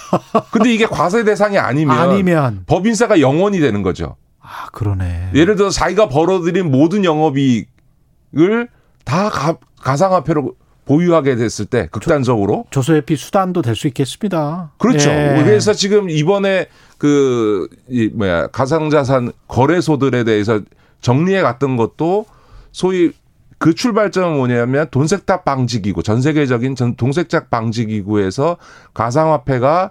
근데 0.50 0.72
이게 0.72 0.86
과세 0.86 1.22
대상이 1.24 1.58
아니면, 1.58 1.96
아니면 1.96 2.64
법인세가 2.66 3.20
영원이 3.20 3.60
되는 3.60 3.82
거죠. 3.82 4.16
아 4.40 4.66
그러네. 4.72 5.30
예를 5.34 5.56
들어서 5.56 5.78
자기가 5.78 6.08
벌어들인 6.08 6.70
모든 6.70 7.04
영업이익을 7.04 8.68
다 9.04 9.28
가, 9.28 9.56
가상화폐로 9.80 10.54
보유하게 10.86 11.36
됐을 11.36 11.66
때 11.66 11.86
극단적으로 11.90 12.64
조소회피 12.70 13.14
수단도 13.16 13.60
될 13.60 13.76
수 13.76 13.86
있겠습니다. 13.88 14.72
그렇죠. 14.78 15.10
예. 15.10 15.34
그래서 15.44 15.74
지금 15.74 16.08
이번에 16.08 16.66
그, 16.96 17.68
이, 17.88 18.08
뭐야, 18.12 18.46
가상자산 18.48 19.32
거래소들에 19.48 20.24
대해서 20.24 20.62
정리해 21.00 21.42
갔던 21.42 21.76
것도 21.76 22.26
소위 22.72 23.12
그 23.58 23.74
출발점은 23.74 24.36
뭐냐면 24.36 24.88
돈세탁 24.90 25.44
방지기구, 25.44 26.02
전 26.02 26.22
세계적인 26.22 26.76
전 26.76 26.94
돈세탁 26.94 27.50
방지기구에서 27.50 28.56
가상화폐가 28.94 29.90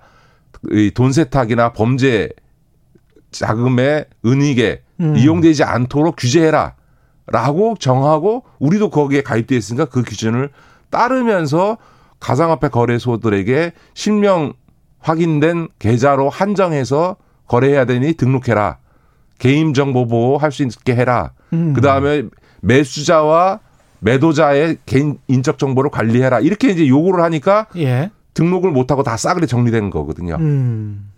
이 0.71 0.91
돈세탁이나 0.91 1.73
범죄 1.73 2.29
자금의 3.31 4.05
은닉에 4.25 4.81
음. 5.01 5.15
이용되지 5.17 5.63
않도록 5.63 6.15
규제해라. 6.17 6.75
라고 7.29 7.75
정하고 7.77 8.45
우리도 8.59 8.89
거기에 8.89 9.21
가입돼 9.21 9.57
있으니까 9.57 9.85
그 9.85 10.01
기준을 10.01 10.49
따르면서 10.89 11.77
가상화폐 12.21 12.69
거래소들에게 12.69 13.73
실명 13.93 14.53
확인된 14.99 15.67
계좌로 15.77 16.29
한정해서 16.29 17.17
거래해야 17.47 17.83
되니 17.85 18.13
등록해라. 18.13 18.77
개인 19.37 19.73
정보 19.73 20.07
보호 20.07 20.37
할 20.37 20.51
수 20.51 20.63
있게 20.63 20.95
해라. 20.95 21.31
음. 21.53 21.73
그 21.73 21.81
다음에 21.81 22.23
매수자와 22.61 23.59
매도자의 23.99 24.77
개인 24.85 25.17
인적 25.27 25.57
정보를 25.57 25.89
관리해라. 25.91 26.39
이렇게 26.39 26.69
이제 26.69 26.87
요구를 26.87 27.23
하니까 27.23 27.67
예. 27.77 28.11
등록을 28.33 28.71
못하고 28.71 29.03
다 29.03 29.17
싸그리 29.17 29.47
정리된 29.47 29.89
거거든요. 29.89 30.35
음. 30.39 31.11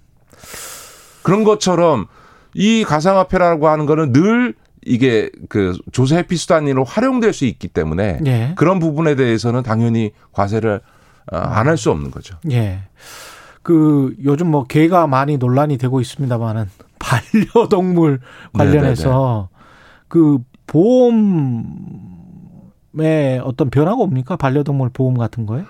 그런 1.24 1.44
것처럼 1.44 2.08
이 2.54 2.84
가상화폐라고 2.84 3.68
하는 3.68 3.86
거는 3.86 4.14
늘 4.14 4.56
이게 4.86 5.30
그 5.50 5.78
조세 5.92 6.16
회피 6.18 6.38
수단으로 6.38 6.86
활용될 6.86 7.34
수 7.34 7.46
있기 7.46 7.68
때문에 7.68 8.20
예. 8.26 8.54
그런 8.56 8.80
부분에 8.80 9.16
대해서는 9.16 9.62
당연히 9.64 10.12
과세를 10.32 10.80
어, 11.32 11.38
안할 11.38 11.78
수 11.78 11.92
없는 11.92 12.12
거죠. 12.12 12.38
예. 12.50 12.80
그 13.62 14.16
요즘 14.24 14.48
뭐 14.48 14.64
개가 14.64 15.06
많이 15.08 15.38
논란이 15.38 15.78
되고 15.78 16.00
있습니다만은 16.00 16.70
반려동물 17.00 18.20
관련해서 18.54 19.50
그 20.08 20.40
보험에 20.68 21.20
어떤 23.44 23.70
변화가 23.70 23.98
옵니까? 24.02 24.36
반려동물 24.36 24.90
보험 24.90 25.18
같은 25.18 25.46
거에? 25.46 25.64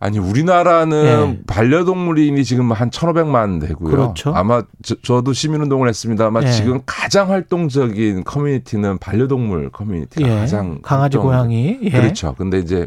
아니 0.00 0.20
우리나라는 0.20 1.38
예. 1.40 1.44
반려동물인이 1.48 2.44
지금 2.44 2.70
한 2.70 2.88
1,500만 2.90 3.60
되고요. 3.60 3.90
그렇죠. 3.90 4.32
아마 4.32 4.62
저, 5.02 5.22
도 5.22 5.32
시민운동을 5.32 5.88
했습니다만 5.88 6.44
예. 6.44 6.52
지금 6.52 6.80
가장 6.86 7.30
활동적인 7.30 8.22
커뮤니티는 8.22 8.98
반려동물 8.98 9.70
커뮤니티가 9.70 10.28
예. 10.28 10.34
가장 10.36 10.78
강아지 10.82 11.16
활동- 11.16 11.32
고양이. 11.32 11.78
예. 11.82 11.90
그렇죠. 11.90 12.34
근데 12.38 12.60
이제 12.60 12.86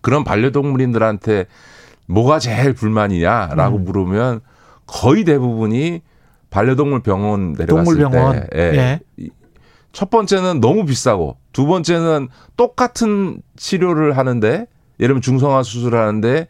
그런 0.00 0.22
반려동물인들한테 0.22 1.46
뭐가 2.06 2.38
제일 2.38 2.72
불만이냐라고 2.72 3.78
음. 3.78 3.84
물으면 3.84 4.40
거의 4.86 5.24
대부분이 5.24 6.02
반려동물 6.52 7.00
병원 7.02 7.54
내려갔을 7.54 7.96
동물병원. 7.96 8.40
때 8.40 8.46
예. 8.54 8.60
예. 8.78 9.00
이- 9.16 9.30
첫 9.92 10.08
번째는 10.10 10.60
너무 10.60 10.84
비싸고 10.86 11.36
두 11.52 11.66
번째는 11.66 12.28
똑같은 12.56 13.42
치료를 13.56 14.16
하는데 14.16 14.48
예를 15.00 15.08
들면 15.14 15.20
중성화 15.22 15.62
수술을 15.64 15.98
하는데 15.98 16.46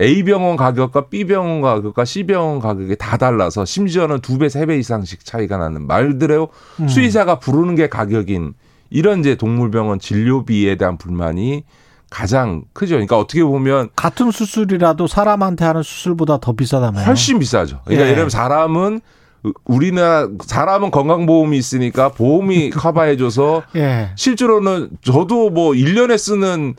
A 0.00 0.22
병원 0.24 0.56
가격과 0.56 1.08
B 1.08 1.24
병원 1.26 1.60
가격과 1.60 2.04
C 2.04 2.24
병원 2.24 2.58
가격이 2.60 2.96
다 2.96 3.16
달라서 3.16 3.64
심지어는 3.64 4.20
두 4.20 4.38
배, 4.38 4.48
세 4.48 4.66
배 4.66 4.78
이상씩 4.78 5.24
차이가 5.24 5.56
나는 5.58 5.86
말대로 5.86 6.48
음. 6.80 6.88
수의사가 6.88 7.38
부르는 7.38 7.74
게 7.76 7.88
가격인 7.88 8.54
이런 8.90 9.20
이제 9.20 9.34
동물병원 9.36 9.98
진료비에 9.98 10.76
대한 10.76 10.98
불만이 10.98 11.64
가장 12.10 12.62
크죠. 12.72 12.94
그러니까 12.94 13.18
어떻게 13.18 13.42
보면 13.42 13.88
같은 13.96 14.30
수술이라도 14.30 15.06
사람한테 15.06 15.64
하는 15.64 15.82
수술보다 15.82 16.38
더 16.38 16.52
비싸다며요. 16.52 17.04
훨씬 17.04 17.38
비싸죠. 17.38 17.80
그러니까 17.84 18.04
예. 18.04 18.10
예를 18.10 18.14
들면 18.16 18.30
사람은 18.30 19.00
우리나라 19.64 20.28
사람은 20.44 20.90
건강보험이 20.90 21.56
있으니까 21.58 22.10
보험이 22.10 22.70
커버해줘서 22.74 23.62
예. 23.76 24.10
실제로는 24.16 24.90
저도 25.02 25.50
뭐 25.50 25.72
1년에 25.72 26.16
쓰는 26.18 26.74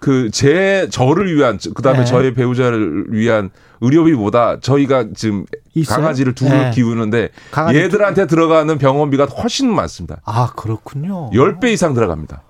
그 0.00 0.30
제 0.32 0.88
저를 0.90 1.32
위한 1.36 1.58
그다음에 1.74 2.00
네. 2.00 2.04
저의 2.04 2.34
배우자를 2.34 3.06
위한 3.10 3.50
의료비보다 3.80 4.58
저희가 4.58 5.06
지금 5.14 5.46
있어요? 5.74 6.00
강아지를 6.00 6.34
둘을 6.34 6.50
네. 6.50 6.70
키우는데 6.72 7.28
강아지 7.52 7.78
얘들한테 7.78 8.26
들어가는 8.26 8.78
병원비가 8.78 9.26
훨씬 9.26 9.72
많습니다. 9.72 10.20
아 10.24 10.50
그렇군요. 10.56 11.30
10배 11.30 11.66
이상 11.72 11.94
들어갑니다. 11.94 12.42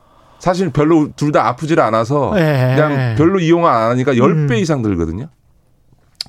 사실 0.43 0.71
별로 0.71 1.09
둘 1.15 1.31
다 1.31 1.47
아프질 1.47 1.79
않아서 1.79 2.33
예. 2.37 2.75
그냥 2.75 3.15
별로 3.17 3.39
이용 3.39 3.65
안 3.65 3.91
하니까 3.93 4.13
10배 4.15 4.51
음. 4.51 4.55
이상 4.57 4.83
들거든요. 4.83 5.29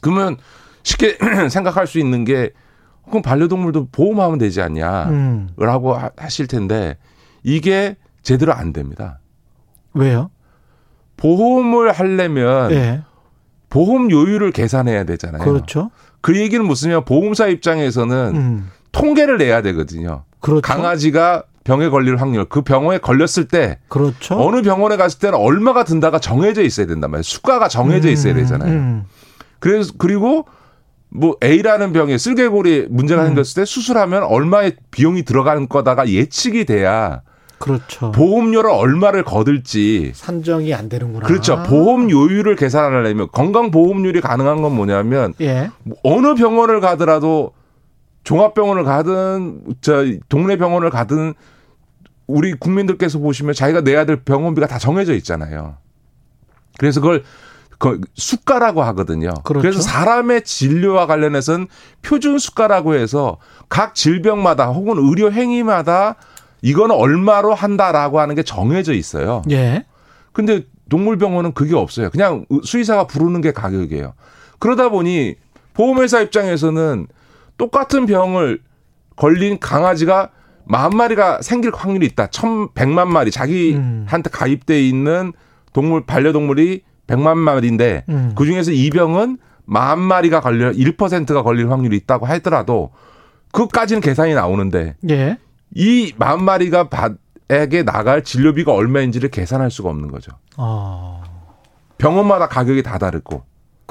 그러면 0.02 0.38
쉽게 0.84 1.18
생각할 1.50 1.88
수 1.88 1.98
있는 1.98 2.24
게 2.24 2.52
그럼 3.08 3.24
반려동물도 3.24 3.88
보험하면 3.92 4.38
되지 4.38 4.62
않냐. 4.62 5.06
음. 5.10 5.50
라고 5.58 5.96
하- 5.96 6.12
하실 6.16 6.46
텐데 6.46 6.98
이게 7.42 7.96
제대로 8.22 8.54
안 8.54 8.72
됩니다. 8.72 9.20
왜요? 9.96 10.30
보험을 11.18 11.92
하려면 11.92 12.72
예. 12.72 13.02
보험 13.72 14.12
요율을 14.12 14.52
계산해야 14.52 15.06
되잖아요. 15.06 15.44
그렇죠. 15.44 15.90
그 16.22 16.38
얘기는 16.38 16.64
무슨 16.64 16.92
냐 16.92 17.00
보험사 17.00 17.48
입장에서는 17.48 18.32
음. 18.36 18.70
통계를 18.92 19.40
내야 19.40 19.64
되거든요. 19.64 20.24
그렇죠. 20.40 20.62
강아지가 20.62 21.46
병에 21.64 21.90
걸릴 21.90 22.18
확률, 22.18 22.46
그 22.46 22.62
병에 22.62 22.98
걸렸을 22.98 23.48
때 23.48 23.80
그렇죠. 23.88 24.36
어느 24.36 24.62
병원에 24.62 24.98
갔을 24.98 25.20
때는 25.20 25.38
얼마가 25.38 25.84
든다가 25.84 26.20
정해져 26.20 26.62
있어야 26.62 26.86
된단 26.86 27.12
말이에요. 27.12 27.24
수가가 27.24 27.68
정해져 27.68 28.10
있어야 28.10 28.34
되잖아요. 28.34 28.72
음. 28.72 29.04
그래서 29.60 29.94
그리고 29.98 30.46
뭐 31.10 31.38
A라는 31.44 31.94
병에 31.94 32.18
쓸개골이 32.18 32.88
문제가 32.90 33.22
음. 33.22 33.28
생겼을 33.28 33.62
때 33.62 33.66
수술하면 33.66 34.24
얼마의 34.24 34.76
비용이 34.92 35.24
들어가는 35.24 35.70
거다가 35.70 36.10
예측이 36.10 36.66
돼야 36.66 37.22
그렇죠. 37.60 38.12
보험료를 38.12 38.70
얼마를 38.70 39.24
거둘지 39.24 40.12
산정이 40.14 40.74
안 40.74 40.90
되는구나. 40.90 41.26
그렇죠. 41.26 41.64
보험 41.64 42.12
요율을 42.12 42.58
계산하려면 42.58 43.30
건강 43.32 43.72
보험률이 43.72 44.20
가능한 44.20 44.62
건 44.62 44.76
뭐냐면 44.76 45.34
예. 45.40 45.70
뭐 45.84 45.98
어느 46.04 46.36
병원을 46.36 46.82
가더라도 46.82 47.54
종합병원을 48.26 48.84
가든 48.84 49.62
저 49.80 50.06
동네 50.28 50.58
병원을 50.58 50.90
가든 50.90 51.36
우리 52.28 52.54
국민들께서 52.54 53.20
보시면 53.20 53.54
자기가 53.54 53.82
내야 53.82 54.06
될 54.06 54.24
병원비가 54.24 54.68
다 54.68 54.78
정해져 54.78 55.14
있잖아요. 55.16 55.78
그래서 56.78 57.02
그걸 57.02 57.24
그 57.78 58.00
수가라고 58.16 58.82
하거든요. 58.84 59.34
그렇죠. 59.44 59.62
그래서 59.62 59.82
사람의 59.82 60.44
진료와 60.44 61.06
관련해서는 61.06 61.68
표준 62.02 62.40
수가라고 62.40 62.96
해서 62.96 63.38
각 63.68 63.94
질병마다 63.94 64.68
혹은 64.68 64.98
의료 64.98 65.32
행위마다 65.32 66.16
이거는 66.62 66.96
얼마로 66.96 67.54
한다라고 67.54 68.22
하는 68.22 68.36
게 68.36 68.44
정해져 68.44 68.94
있어요. 68.94 69.42
예. 69.52 69.86
근데 70.32 70.64
동물병원은 70.90 71.54
그게 71.54 71.76
없어요. 71.76 72.10
그냥 72.10 72.46
수의사가 72.64 73.08
부르는 73.08 73.42
게 73.42 73.52
가격이에요. 73.52 74.14
그러다 74.60 74.90
보니 74.90 75.36
보험회사 75.74 76.22
입장에서는 76.22 77.08
똑같은 77.58 78.06
병을 78.06 78.62
걸린 79.16 79.60
강아지가 79.60 80.30
만 80.66 80.92
마리가 80.92 81.42
생길 81.42 81.72
확률이 81.74 82.06
있다. 82.08 82.28
천, 82.28 82.74
백만 82.74 83.12
마리 83.12 83.32
자기한테 83.32 84.30
가입돼 84.32 84.82
있는 84.82 85.34
동물 85.74 86.06
반려동물이 86.06 86.84
백만 87.08 87.38
마리인데 87.38 88.06
음. 88.10 88.34
그 88.36 88.46
중에서 88.46 88.72
이 88.72 88.90
병은 88.90 89.38
만 89.66 90.00
마리가 90.00 90.42
걸려 90.42 90.72
1%가 90.72 91.44
걸릴 91.44 91.72
확률이 91.72 91.98
있다고 91.98 92.26
하더라도 92.28 92.92
그까지는 93.52 94.02
계산이 94.02 94.34
나오는데 94.34 94.96
예. 95.10 95.38
이만 95.76 96.44
마리가 96.44 96.90
받에게 96.90 97.84
나갈 97.84 98.24
진료비가 98.24 98.74
얼마인지를 98.74 99.30
계산할 99.30 99.72
수가 99.72 99.90
없는 99.90 100.12
거죠. 100.12 100.32
어. 100.58 101.24
병원마다 101.98 102.48
가격이 102.48 102.84
다 102.84 102.98
다르고. 102.98 103.44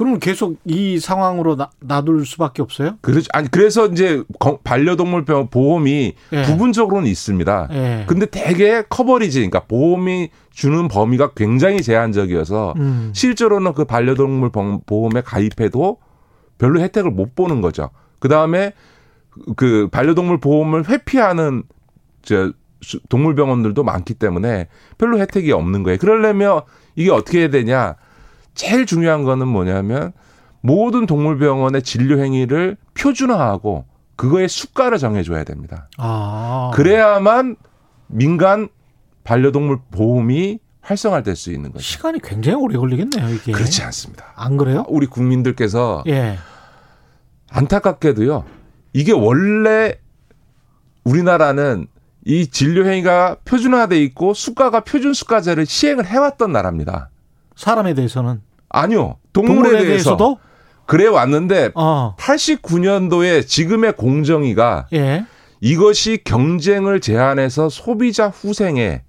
그러면 0.03 0.19
계속 0.21 0.57
이 0.65 0.99
상황으로 0.99 1.57
나, 1.57 1.71
놔둘 1.81 2.27
수밖에 2.27 2.61
없어요? 2.63 2.97
그렇죠. 3.01 3.29
아니 3.33 3.49
그래서 3.51 3.87
이제 3.87 4.23
거- 4.41 4.59
반려동물 4.65 5.25
병 5.25 5.49
보험이 5.49 6.15
예. 6.33 6.43
부분적으로는 6.43 7.09
있습니다. 7.09 7.69
예. 7.73 8.05
근데 8.09 8.27
대개 8.27 8.83
커버리지, 8.89 9.39
그러니까 9.39 9.61
보험이 9.61 10.31
주는 10.51 10.89
범위가 10.89 11.33
굉장히 11.35 11.83
제한적이어서 11.83 12.75
음. 12.79 13.13
실제로는 13.15 13.73
그 13.75 13.85
반려동물 13.85 14.51
범- 14.51 14.81
보험에 14.87 15.21
가입해도 15.23 15.99
별로 16.59 16.81
혜택을 16.81 17.11
못 17.11 17.35
보는 17.35 17.61
거죠. 17.61 17.91
그 18.19 18.29
다음에 18.29 18.73
그 19.57 19.89
반려동물 19.91 20.39
보험을 20.41 20.89
회피하는 20.89 21.63
저 22.23 22.53
수- 22.83 23.01
동물병원들도 23.09 23.83
많기 23.85 24.15
때문에 24.15 24.67
별로 24.99 25.19
혜택이 25.21 25.53
없는 25.53 25.85
거예요. 25.85 25.99
그러려면 25.99 26.63
이게 26.97 27.11
어떻게 27.11 27.41
해야 27.41 27.51
되냐? 27.51 27.95
제일 28.55 28.87
중요한 28.87 29.25
거는 29.25 29.49
뭐냐면 29.49 30.13
모든 30.61 31.07
동물병원의 31.07 31.83
진료 31.83 32.23
행위를 32.23 32.77
표준화하고 32.95 33.85
그거의 34.17 34.49
수가를 34.49 34.99
정해줘야 34.99 35.45
됩니다. 35.45 35.89
아. 35.99 36.71
그래야만 36.75 37.57
민간 38.07 38.69
반려동물 39.25 39.81
보험이 39.91 40.61
활성화될 40.81 41.37
수 41.37 41.53
있는 41.53 41.73
거죠. 41.73 41.83
시간이 41.83 42.21
굉장히 42.23 42.57
오래 42.57 42.77
걸리겠네요, 42.77 43.35
이게. 43.35 43.53
그렇지 43.53 43.83
않습니다. 43.83 44.33
안 44.37 44.57
그래요? 44.57 44.85
우리 44.89 45.07
국민들께서 45.07 46.05
예. 46.09 46.39
안타깝게도요. 47.51 48.45
이게 48.93 49.13
원래 49.13 49.95
우리나라는 51.05 51.87
이 52.25 52.47
진료 52.47 52.87
행위가 52.87 53.37
표준화돼 53.45 54.01
있고 54.05 54.35
수가가 54.35 54.81
표준 54.81 55.13
수가제를 55.13 55.67
시행을 55.67 56.07
해왔던 56.07 56.53
나라입니다. 56.53 57.11
사람에 57.63 57.95
대해서는 57.95 58.41
아니요, 58.71 59.19
동물에, 59.33 59.55
동물에 59.55 59.71
대해서 59.71 59.87
대해서 59.87 60.17
도 60.17 60.39
그래 60.85 61.07
왔는데 61.07 61.71
어. 61.77 62.17
89년도에 62.19 63.47
지금의 63.47 63.93
공정위가 63.97 64.89
예. 64.93 65.25
이것이 65.61 66.19
경쟁을 66.25 67.01
제한해서 67.01 67.69
소비자 67.69 68.29
후생에 68.29 69.03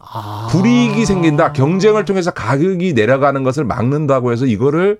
아. 0.00 0.48
불이익이 0.50 1.06
생긴다. 1.06 1.52
경쟁을 1.52 2.04
통해서 2.04 2.32
가격이 2.32 2.92
내려가는 2.94 3.44
것을 3.44 3.64
막는다고 3.64 4.32
해서 4.32 4.44
이거를 4.44 4.98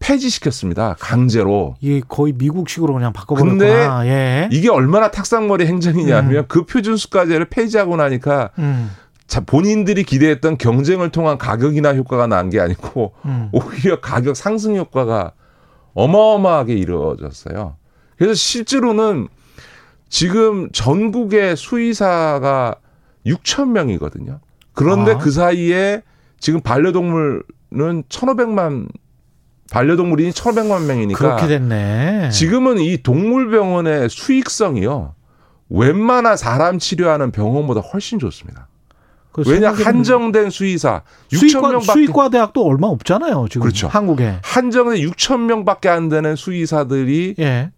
폐지시켰습니다. 0.00 0.96
강제로. 0.98 1.76
이게 1.80 2.02
거의 2.06 2.32
미국식으로 2.32 2.94
그냥 2.94 3.12
바꿔버렸구나. 3.12 4.06
예. 4.08 4.48
이게 4.50 4.68
얼마나 4.68 5.12
탁상머리 5.12 5.66
행정이냐면 5.66 6.46
그 6.48 6.64
표준수가제를 6.64 7.46
폐지하고 7.46 7.96
나니까 7.96 8.50
음. 8.58 8.90
자, 9.28 9.40
본인들이 9.40 10.02
기대했던 10.04 10.56
경쟁을 10.58 11.10
통한 11.10 11.38
가격이나 11.38 11.94
효과가 11.94 12.26
난 12.26 12.48
게 12.50 12.58
아니고 12.60 13.12
음. 13.26 13.50
오히려 13.52 14.00
가격 14.00 14.34
상승 14.36 14.74
효과가 14.76 15.32
어마어마하게 15.94 16.74
이루어졌어요. 16.74 17.76
그래서 18.16 18.34
실제로는 18.34 19.28
지금 20.08 20.70
전국의 20.72 21.56
수의사가 21.56 22.76
6천 23.26 23.68
명이거든요. 23.68 24.40
그런데 24.72 25.12
아. 25.12 25.18
그 25.18 25.30
사이에 25.30 26.02
지금 26.40 26.60
반려동물은 26.62 27.42
1,500만 28.08 28.88
반려동물이 29.70 30.30
1,500만 30.30 30.86
명이니까 30.86 31.18
그렇게 31.18 31.46
됐네. 31.48 32.30
지금은 32.30 32.78
이 32.78 33.02
동물병원의 33.02 34.08
수익성이요. 34.08 35.14
웬만한 35.68 36.38
사람 36.38 36.78
치료하는 36.78 37.30
병원보다 37.32 37.80
훨씬 37.80 38.18
좋습니다. 38.18 38.67
그 39.44 39.50
왜냐 39.50 39.72
한정된 39.72 40.50
수의사 40.50 41.02
6천 41.32 41.38
수의과, 41.38 41.60
명밖에 41.68 41.92
수의과 41.92 42.28
대학도 42.30 42.64
얼마 42.64 42.86
없잖아요. 42.88 43.46
지금 43.50 43.62
그렇죠. 43.62 43.88
한국에. 43.88 44.38
한정된 44.42 44.96
6천 45.10 45.40
명밖에 45.40 45.88
안 45.88 46.08
되는 46.08 46.36
수의사들이 46.36 47.36
예. 47.38 47.70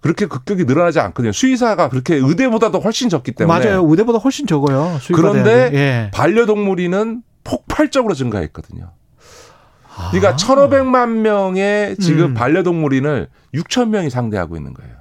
그렇게 0.00 0.26
급격히 0.26 0.64
늘어나지 0.64 0.98
않거든요. 1.00 1.32
수의사가 1.32 1.90
그렇게 1.90 2.14
의대보다도 2.14 2.80
훨씬 2.80 3.08
적기 3.08 3.32
때문에 3.32 3.66
맞아요. 3.66 3.86
의대보다 3.88 4.18
훨씬 4.18 4.46
적어요. 4.46 4.98
그런데. 5.12 5.70
예. 5.74 6.10
반려동물이는 6.14 7.22
폭발적으로 7.44 8.14
증가했거든요. 8.14 8.92
아. 9.96 10.10
그러니까 10.10 10.36
1,500만 10.36 11.08
명의 11.18 11.96
지금 11.98 12.26
음. 12.26 12.34
반려동물인을 12.34 13.28
6천 13.54 13.88
명이 13.88 14.08
상대하고 14.08 14.56
있는 14.56 14.72
거예요. 14.72 14.94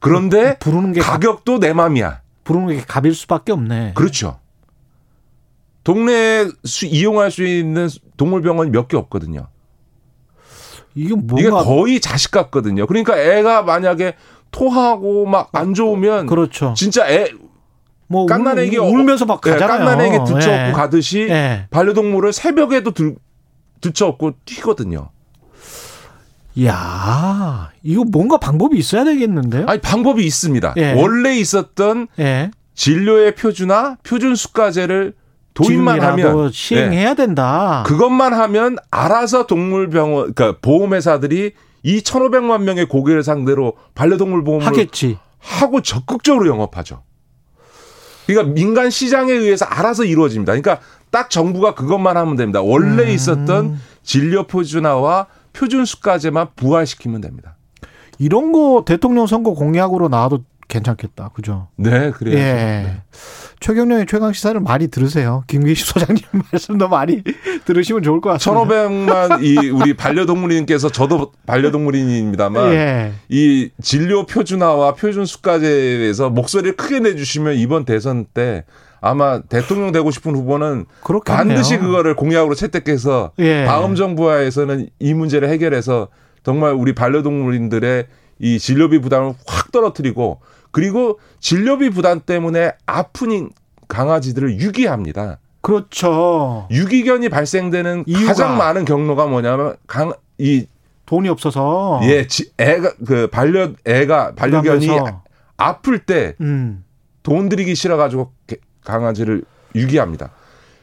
그런데 0.00 0.58
부르는 0.58 0.92
게 0.92 1.00
가격도 1.00 1.58
내 1.58 1.72
맘이야. 1.72 2.20
부르는 2.44 2.68
게 2.68 2.82
갑일 2.86 3.14
수밖에 3.14 3.52
없네. 3.52 3.92
그렇죠. 3.94 4.38
동네에 5.86 6.48
수- 6.64 6.86
이용할 6.86 7.30
수 7.30 7.44
있는 7.44 7.88
동물병원이 8.16 8.70
몇 8.70 8.88
개 8.88 8.96
없거든요. 8.96 9.46
이게 10.96 11.14
뭔가 11.14 11.38
이게 11.40 11.48
거의 11.50 12.00
자식 12.00 12.32
같거든요. 12.32 12.86
그러니까 12.88 13.16
애가 13.16 13.62
만약에 13.62 14.14
토하고 14.50 15.26
막 15.26 15.50
안 15.52 15.74
좋으면 15.74 16.26
그렇죠. 16.26 16.74
진짜 16.76 17.06
애뭐 17.08 18.22
울- 18.24 18.26
깐난애기 18.26 18.78
울면서 18.78 19.26
막 19.26 19.40
예, 19.46 19.50
가잖아요. 19.52 19.78
깐난애기 19.78 20.24
들쳐업고 20.24 20.68
예. 20.68 20.72
가듯이 20.72 21.20
예. 21.30 21.66
반려동물을 21.70 22.32
새벽에도 22.32 22.90
들, 22.90 23.14
들쳐업고 23.80 24.32
뛰거든요. 24.44 25.10
야, 26.64 27.70
이거 27.84 28.02
뭔가 28.04 28.38
방법이 28.38 28.76
있어야 28.78 29.04
되겠는데요? 29.04 29.66
아니 29.68 29.80
방법이 29.80 30.24
있습니다. 30.24 30.74
예. 30.78 30.92
원래 30.94 31.36
있었던 31.36 32.08
예. 32.18 32.50
진료의 32.74 33.34
표준화, 33.36 33.98
표준 34.02 34.34
수가제를 34.34 35.14
도입만 35.56 36.00
하면 36.00 36.52
시행해야 36.52 37.14
된다. 37.14 37.82
네. 37.84 37.90
그것만 37.90 38.34
하면 38.34 38.76
알아서 38.90 39.46
동물병원, 39.46 40.34
그러니까 40.34 40.58
보험회사들이 40.60 41.52
이 41.82 41.98
1,500만 42.00 42.62
명의 42.62 42.86
고객을 42.86 43.22
상대로 43.22 43.74
반려동물 43.94 44.44
보험을 44.44 44.66
하겠지. 44.66 45.18
하고 45.38 45.80
적극적으로 45.80 46.46
영업하죠. 46.48 47.02
그러니까 48.26 48.52
민간 48.52 48.90
시장에 48.90 49.32
의해서 49.32 49.64
알아서 49.64 50.04
이루어집니다. 50.04 50.52
그러니까 50.52 50.80
딱 51.10 51.30
정부가 51.30 51.74
그것만 51.74 52.16
하면 52.16 52.36
됩니다. 52.36 52.60
원래 52.60 53.04
음. 53.04 53.08
있었던 53.08 53.80
진료 54.02 54.46
표준화와 54.46 55.26
표준 55.52 55.84
수가제만 55.84 56.48
부활시키면 56.56 57.20
됩니다. 57.20 57.56
이런 58.18 58.52
거 58.52 58.84
대통령 58.86 59.26
선거 59.26 59.54
공약으로 59.54 60.08
나와도 60.08 60.40
괜찮겠다. 60.68 61.30
그죠? 61.34 61.68
네, 61.76 62.10
그래요. 62.10 62.36
예. 62.36 63.02
최경련의 63.60 64.06
최강 64.06 64.32
시사를 64.32 64.60
많이 64.60 64.88
들으세요. 64.88 65.44
김기식 65.46 65.86
소장님 65.94 66.22
말씀도 66.52 66.88
많이 66.88 67.22
들으시면 67.64 68.02
좋을 68.02 68.20
것 68.20 68.30
같습니다. 68.30 68.64
1,500만 68.64 69.42
이 69.42 69.70
우리 69.70 69.94
반려동물인께서 69.94 70.90
저도 70.90 71.32
반려동물인입니다만 71.46 72.72
예. 72.72 73.12
이 73.28 73.70
진료 73.82 74.26
표준화와 74.26 74.94
표준 74.94 75.24
수가제에서 75.24 76.30
목소리를 76.30 76.76
크게 76.76 77.00
내 77.00 77.14
주시면 77.16 77.54
이번 77.54 77.84
대선 77.84 78.24
때 78.24 78.64
아마 79.00 79.40
대통령 79.42 79.92
되고 79.92 80.10
싶은 80.10 80.34
후보는 80.34 80.86
그렇겠네요. 81.04 81.36
반드시 81.36 81.78
그거를 81.78 82.16
공약으로 82.16 82.54
채택해서 82.54 83.32
예. 83.38 83.64
다음 83.64 83.94
정부하에서는 83.94 84.88
이 84.98 85.14
문제를 85.14 85.48
해결해서 85.48 86.08
정말 86.42 86.72
우리 86.72 86.94
반려동물인들의 86.94 88.06
이 88.38 88.58
진료비 88.58 89.00
부담을 89.00 89.34
확 89.46 89.72
떨어뜨리고 89.72 90.40
그리고 90.76 91.18
진료비 91.40 91.88
부담 91.88 92.20
때문에 92.20 92.72
아픈 92.84 93.48
강아지들을 93.88 94.60
유기합니다. 94.60 95.38
그렇죠. 95.62 96.68
유기견이 96.70 97.30
발생되는 97.30 98.04
이유가. 98.06 98.26
가장 98.26 98.58
많은 98.58 98.84
경로가 98.84 99.24
뭐냐면 99.26 99.76
강 99.86 100.12
이 100.38 100.66
돈이 101.06 101.30
없어서. 101.30 102.00
예, 102.02 102.26
지- 102.26 102.50
애가 102.58 102.92
그 103.06 103.26
반려 103.28 103.70
애가 103.86 104.34
반려견이 104.34 104.86
부담돼서. 104.86 105.22
아플 105.56 105.98
때 106.00 106.34
음. 106.42 106.84
돈 107.22 107.48
들이기 107.48 107.74
싫어 107.74 107.96
가지고 107.96 108.34
강아지를 108.84 109.44
유기합니다. 109.74 110.32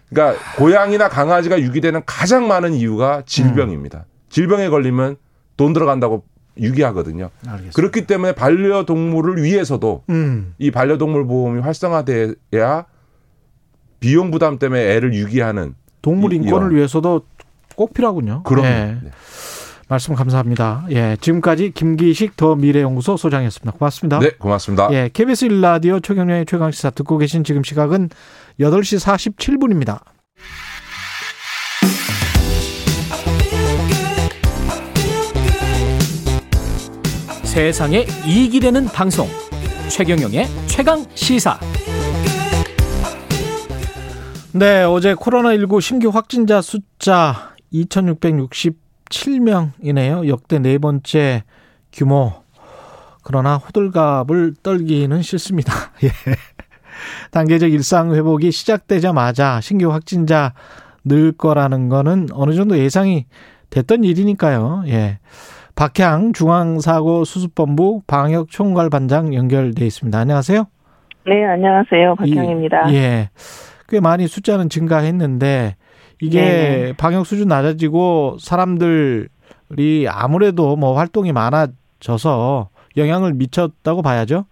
그러니까 0.10 0.40
고양이나 0.58 1.08
강아지가 1.08 1.62
유기되는 1.62 2.02
가장 2.08 2.48
많은 2.48 2.74
이유가 2.74 3.22
질병입니다. 3.28 4.06
질병에 4.30 4.70
걸리면 4.70 5.18
돈 5.56 5.74
들어간다고 5.74 6.24
유기하거든요. 6.60 7.30
알겠습니다. 7.48 7.74
그렇기 7.76 8.06
때문에 8.08 8.34
반려동물을 8.34 9.42
위해서도 9.44 10.04
음. 10.10 10.54
이 10.58 10.72
반려동물 10.72 11.26
보험이 11.26 11.62
활성화돼야 11.62 12.86
비용 14.00 14.32
부담 14.32 14.60
때문에 14.60 14.82
애를 14.96 15.14
유기하는 15.14 15.76
동물 16.02 16.34
이- 16.34 16.38
인권을 16.38 16.68
이런. 16.68 16.76
위해서도 16.76 17.26
꼭 17.76 17.94
필요하군요. 17.94 18.44
그런 18.44 18.66
예. 18.66 18.70
네. 19.02 19.12
말씀 19.90 20.16
감사합니다. 20.16 20.86
예. 20.92 21.18
지금까지 21.22 21.72
김기식 21.72 22.36
더 22.38 22.56
미래연구소 22.56 23.18
소장이었습니다. 23.18 23.78
고맙습니다. 23.78 24.20
네, 24.20 24.32
고맙습니다. 24.38 24.90
예. 24.92 25.10
KBS 25.12 25.48
1라디오 25.48 26.02
최경련의 26.04 26.46
최강 26.46 26.72
시사 26.72 26.90
듣고 26.92 27.18
계신 27.18 27.44
지금 27.44 27.64
시각은 27.64 28.10
8시 28.60 29.00
47분입니다. 29.38 30.02
세상에 37.54 38.06
이익이 38.26 38.60
되는 38.60 38.86
방송 38.86 39.28
최경영의 39.88 40.48
최강 40.66 41.06
시사 41.14 41.60
네, 44.54 44.82
어제 44.82 45.14
코로나19 45.14 45.80
신규 45.80 46.10
확진자 46.10 46.64
숫자 46.64 47.54
2,667명이네요. 47.72 50.28
역대 50.28 50.58
네 50.58 50.80
번째 50.80 51.44
규모. 51.92 52.34
그러나 53.22 53.58
호들갑을 53.58 54.56
떨기는 54.64 55.22
싫습니다. 55.22 55.92
예. 56.06 56.10
단계적 57.30 57.72
일상 57.72 58.16
회복이 58.16 58.52
시작되자마자 58.52 59.62
신규 59.62 59.94
확진자 59.94 60.56
늘 61.04 61.32
거라는 61.32 61.90
거는 61.90 62.30
어느 62.32 62.56
정도 62.56 62.80
예상이 62.80 63.28
됐던 63.70 64.04
일이니까요. 64.04 64.86
예. 64.88 65.20
박향 65.76 66.34
중앙사고 66.34 67.24
수습본부 67.26 68.04
방역 68.06 68.50
총괄반장 68.50 69.34
연결돼 69.34 69.86
있습니다. 69.86 70.18
안녕하세요. 70.18 70.66
네, 71.26 71.46
안녕하세요. 71.46 72.16
박향입니다. 72.16 72.90
이- 72.90 72.96
예. 72.96 73.30
꽤 73.90 74.00
많이 74.00 74.28
숫자는 74.28 74.70
증가했는데 74.70 75.76
이게 76.22 76.42
네네. 76.42 76.94
방역 76.98 77.26
수준 77.26 77.48
낮아지고 77.48 78.38
사람들이 78.40 79.28
아무래도 80.10 80.76
뭐 80.76 80.94
활동이 80.98 81.32
많아져서 81.32 82.70
영향을 82.98 83.34
미쳤다고 83.34 84.02
봐야죠. 84.04 84.46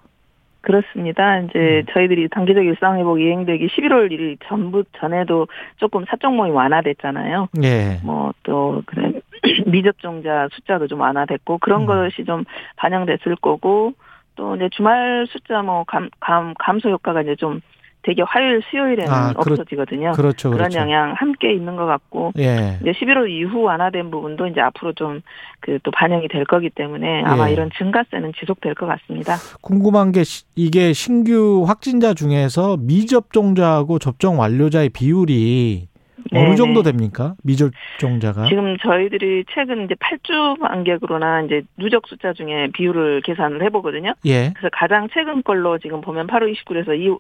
그렇습니다. 0.62 1.40
음. 1.40 1.48
이제 1.50 1.84
저희들이 1.94 2.30
단계적 2.30 2.64
일상 2.64 2.98
회복 3.00 3.20
이행되기 3.20 3.68
11월 3.68 4.12
1일 4.12 4.38
전부 4.48 4.84
전에도 5.00 5.48
조금 5.78 6.06
사적 6.08 6.34
모임 6.36 6.54
완화됐잖아요. 6.56 7.48
예. 7.64 8.00
뭐또 8.04 8.84
그래 8.86 9.12
미접종자 9.68 10.48
숫자도 10.54 10.88
좀 10.88 11.00
완화됐고 11.02 11.58
그런 11.60 11.82
음. 11.82 11.86
것이 11.88 12.24
좀 12.26 12.44
반영됐을 12.78 13.36
거고 13.38 13.94
또 14.36 14.56
이제 14.56 14.70
주말 14.72 15.26
숫자 15.30 15.62
뭐 15.62 15.84
감 15.86 16.10
감 16.20 16.54
감소 16.60 16.90
효과가 16.90 17.22
이제 17.24 17.36
좀 17.36 17.62
되게 18.04 18.24
화요일 18.24 18.64
수요일에는 18.72 19.14
아, 19.14 19.32
없어지거든요. 19.36 20.14
그렇죠, 20.14 20.50
런 20.50 20.58
그렇죠. 20.58 20.80
영향 20.80 21.14
함께 21.14 21.54
있는 21.54 21.76
것 21.76 21.86
같고 21.86 22.32
예. 22.40 22.80
이제 22.82 22.94
11월 22.94 23.30
이후 23.30 23.62
완화된 23.62 24.10
부분도 24.10 24.48
이제 24.48 24.60
앞으로 24.60 24.94
좀 24.94 25.22
그 25.60 25.78
또 25.84 25.92
반영이 25.92 26.28
될 26.30 26.44
거기 26.46 26.72
때문에 26.72 27.22
아마 27.24 27.50
예. 27.50 27.54
이런 27.54 27.70
증가세는 27.78 28.34
지속될 28.40 28.74
것 28.74 28.88
같습니다. 28.88 29.36
궁금한 29.62 30.12
게 30.12 30.24
시- 30.24 30.46
이게 30.56 30.94
신규 30.94 31.64
확진자 31.68 32.16
중에서 32.16 32.78
미접종자하고 32.78 34.00
접종 34.00 34.40
완료자의 34.40 34.90
비율이 34.90 35.88
어느 36.34 36.44
네네. 36.44 36.56
정도 36.56 36.82
됩니까? 36.82 37.36
미접종자가? 37.44 38.48
지금 38.48 38.78
저희들이 38.78 39.46
최근 39.54 39.84
이제 39.86 39.96
8주 39.96 40.60
간격으로나 40.60 41.42
이제 41.42 41.62
누적 41.78 42.08
숫자 42.08 42.34
중에 42.34 42.70
비율을 42.74 43.22
계산을 43.22 43.64
해보거든요. 43.64 44.14
예. 44.26 44.52
그래서 44.54 44.70
가장 44.72 45.08
최근 45.14 45.44
걸로 45.44 45.78
지금 45.78 46.02
보면 46.02 46.28
8월 46.28 46.54
29일에서 46.54 46.98
2, 46.98 47.18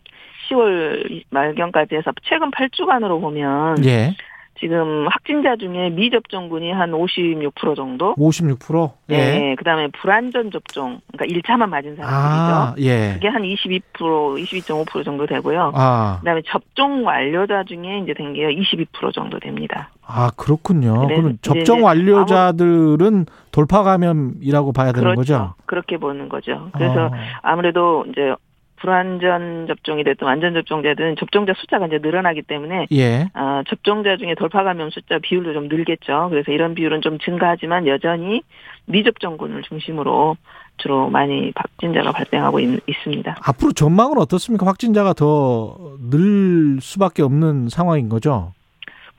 10월 0.50 1.24
말경까지 1.30 1.96
해서 1.96 2.12
최근 2.24 2.52
8주간으로 2.52 3.20
보면 3.20 3.84
예. 3.86 4.16
지금 4.62 5.08
확진자 5.10 5.56
중에 5.56 5.90
미접종군이 5.90 6.72
한 6.72 6.92
56% 6.92 7.76
정도. 7.76 8.14
56%? 8.16 8.92
예. 9.10 9.18
네, 9.18 9.56
그다음에 9.56 9.88
불안전 9.88 10.52
접종, 10.52 11.02
그러니까 11.12 11.40
1차만 11.42 11.68
맞은 11.70 11.96
사람들이죠. 11.96 12.06
아, 12.06 12.76
예. 12.78 13.14
그게 13.16 13.28
한 13.28 13.42
22%, 13.42 13.82
22.5% 13.98 15.04
정도 15.04 15.26
되고요. 15.26 15.72
아. 15.74 16.18
그다음에 16.22 16.42
접종 16.48 17.06
완료자 17.06 17.64
중에 17.64 18.00
이제 18.04 18.14
된 18.14 18.32
게 18.34 18.44
22% 18.56 19.14
정도 19.14 19.40
됩니다. 19.40 19.90
아, 20.06 20.30
그렇군요. 20.38 21.08
네, 21.08 21.16
그럼 21.16 21.32
이제 21.32 21.40
접종 21.42 21.78
이제 21.80 21.86
완료자들은 21.86 23.26
돌파 23.52 23.84
감염이라고 23.84 24.72
봐야 24.74 24.92
되는 24.92 25.16
그렇죠. 25.16 25.20
거죠? 25.20 25.54
그렇게 25.66 25.98
보는 25.98 26.30
거죠. 26.30 26.70
그래서 26.74 27.06
어. 27.08 27.12
아무래도 27.42 28.06
이제 28.12 28.34
불안전 28.82 29.68
접종이 29.68 30.04
됐든 30.04 30.26
완전 30.28 30.54
접종자든 30.54 31.16
접종자 31.18 31.54
숫자가 31.56 31.88
이제 31.88 32.00
늘어나기 32.02 32.42
때문에 32.42 32.88
예. 32.92 33.28
아, 33.34 33.64
접종자 33.68 34.18
중에 34.18 34.36
돌파 34.36 34.64
감염 34.64 34.90
숫자 34.90 35.20
비율도 35.20 35.54
좀 35.54 35.68
늘겠죠. 35.68 36.28
그래서 36.30 36.52
이런 36.52 36.74
비율은 36.76 37.02
좀 37.02 37.20
증가하지만 37.20 37.88
여전히 37.88 38.42
미접종군을 38.86 39.62
중심으로 39.64 40.36
주로 40.78 41.10
많이 41.10 41.52
확진자가 41.56 42.12
발생하고 42.12 42.60
있, 42.60 42.80
있습니다. 42.88 43.38
앞으로 43.44 43.72
전망은 43.72 44.18
어떻습니까? 44.18 44.66
확진자가 44.66 45.14
더 45.14 45.78
늘 46.10 46.80
수밖에 46.82 47.22
없는 47.22 47.70
상황인 47.70 48.10
거죠? 48.10 48.54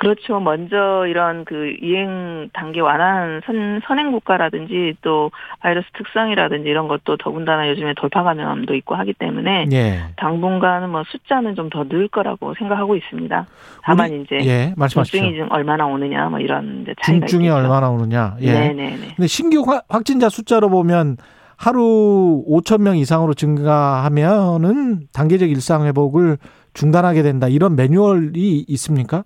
그렇죠. 0.02 0.40
먼저 0.40 1.06
이런 1.06 1.44
그 1.44 1.76
이행 1.80 2.50
단계 2.52 2.80
완화한 2.80 3.40
선, 3.46 3.80
선행 3.86 4.10
국가라든지 4.10 4.94
또 5.00 5.30
바이러스 5.60 5.86
특성이라든지 5.96 6.68
이런 6.68 6.88
것도 6.88 7.16
더군다나 7.18 7.68
요즘에 7.68 7.94
돌파 7.96 8.24
감염도 8.24 8.74
있고 8.74 8.96
하기 8.96 9.12
때문에 9.12 9.68
예. 9.72 10.00
당분간은 10.16 10.90
뭐 10.90 11.04
숫자는 11.06 11.54
좀 11.54 11.70
더 11.70 11.84
늘 11.88 12.08
거라고 12.08 12.54
생각하고 12.58 12.96
있습니다. 12.96 13.46
다만 13.84 14.10
우리- 14.10 14.22
이제 14.22 14.38
예, 14.44 14.74
말씀하십시오. 14.76 15.20
중증이 15.20 15.38
좀 15.38 15.52
얼마나 15.52 15.86
오느냐 15.86 16.28
뭐 16.30 16.40
이런 16.40 16.82
이제 16.82 16.94
차이가 17.00 17.26
중증이 17.26 17.44
있겠죠. 17.44 17.56
얼마나 17.62 17.88
오느냐? 17.90 18.36
예. 18.40 18.52
네네네. 18.52 19.14
근데 19.16 19.26
신규 19.28 19.62
화- 19.66 19.82
확진자 19.88 20.28
숫자로 20.28 20.68
보면 20.68 21.16
하루 21.56 22.42
5천 22.48 22.82
명 22.82 22.96
이상으로 22.96 23.34
증가하면은 23.34 25.02
단계적 25.12 25.48
일상 25.48 25.84
회복을 25.86 26.38
중단하게 26.74 27.22
된다. 27.22 27.46
이런 27.48 27.76
매뉴얼이 27.76 28.64
있습니까? 28.68 29.22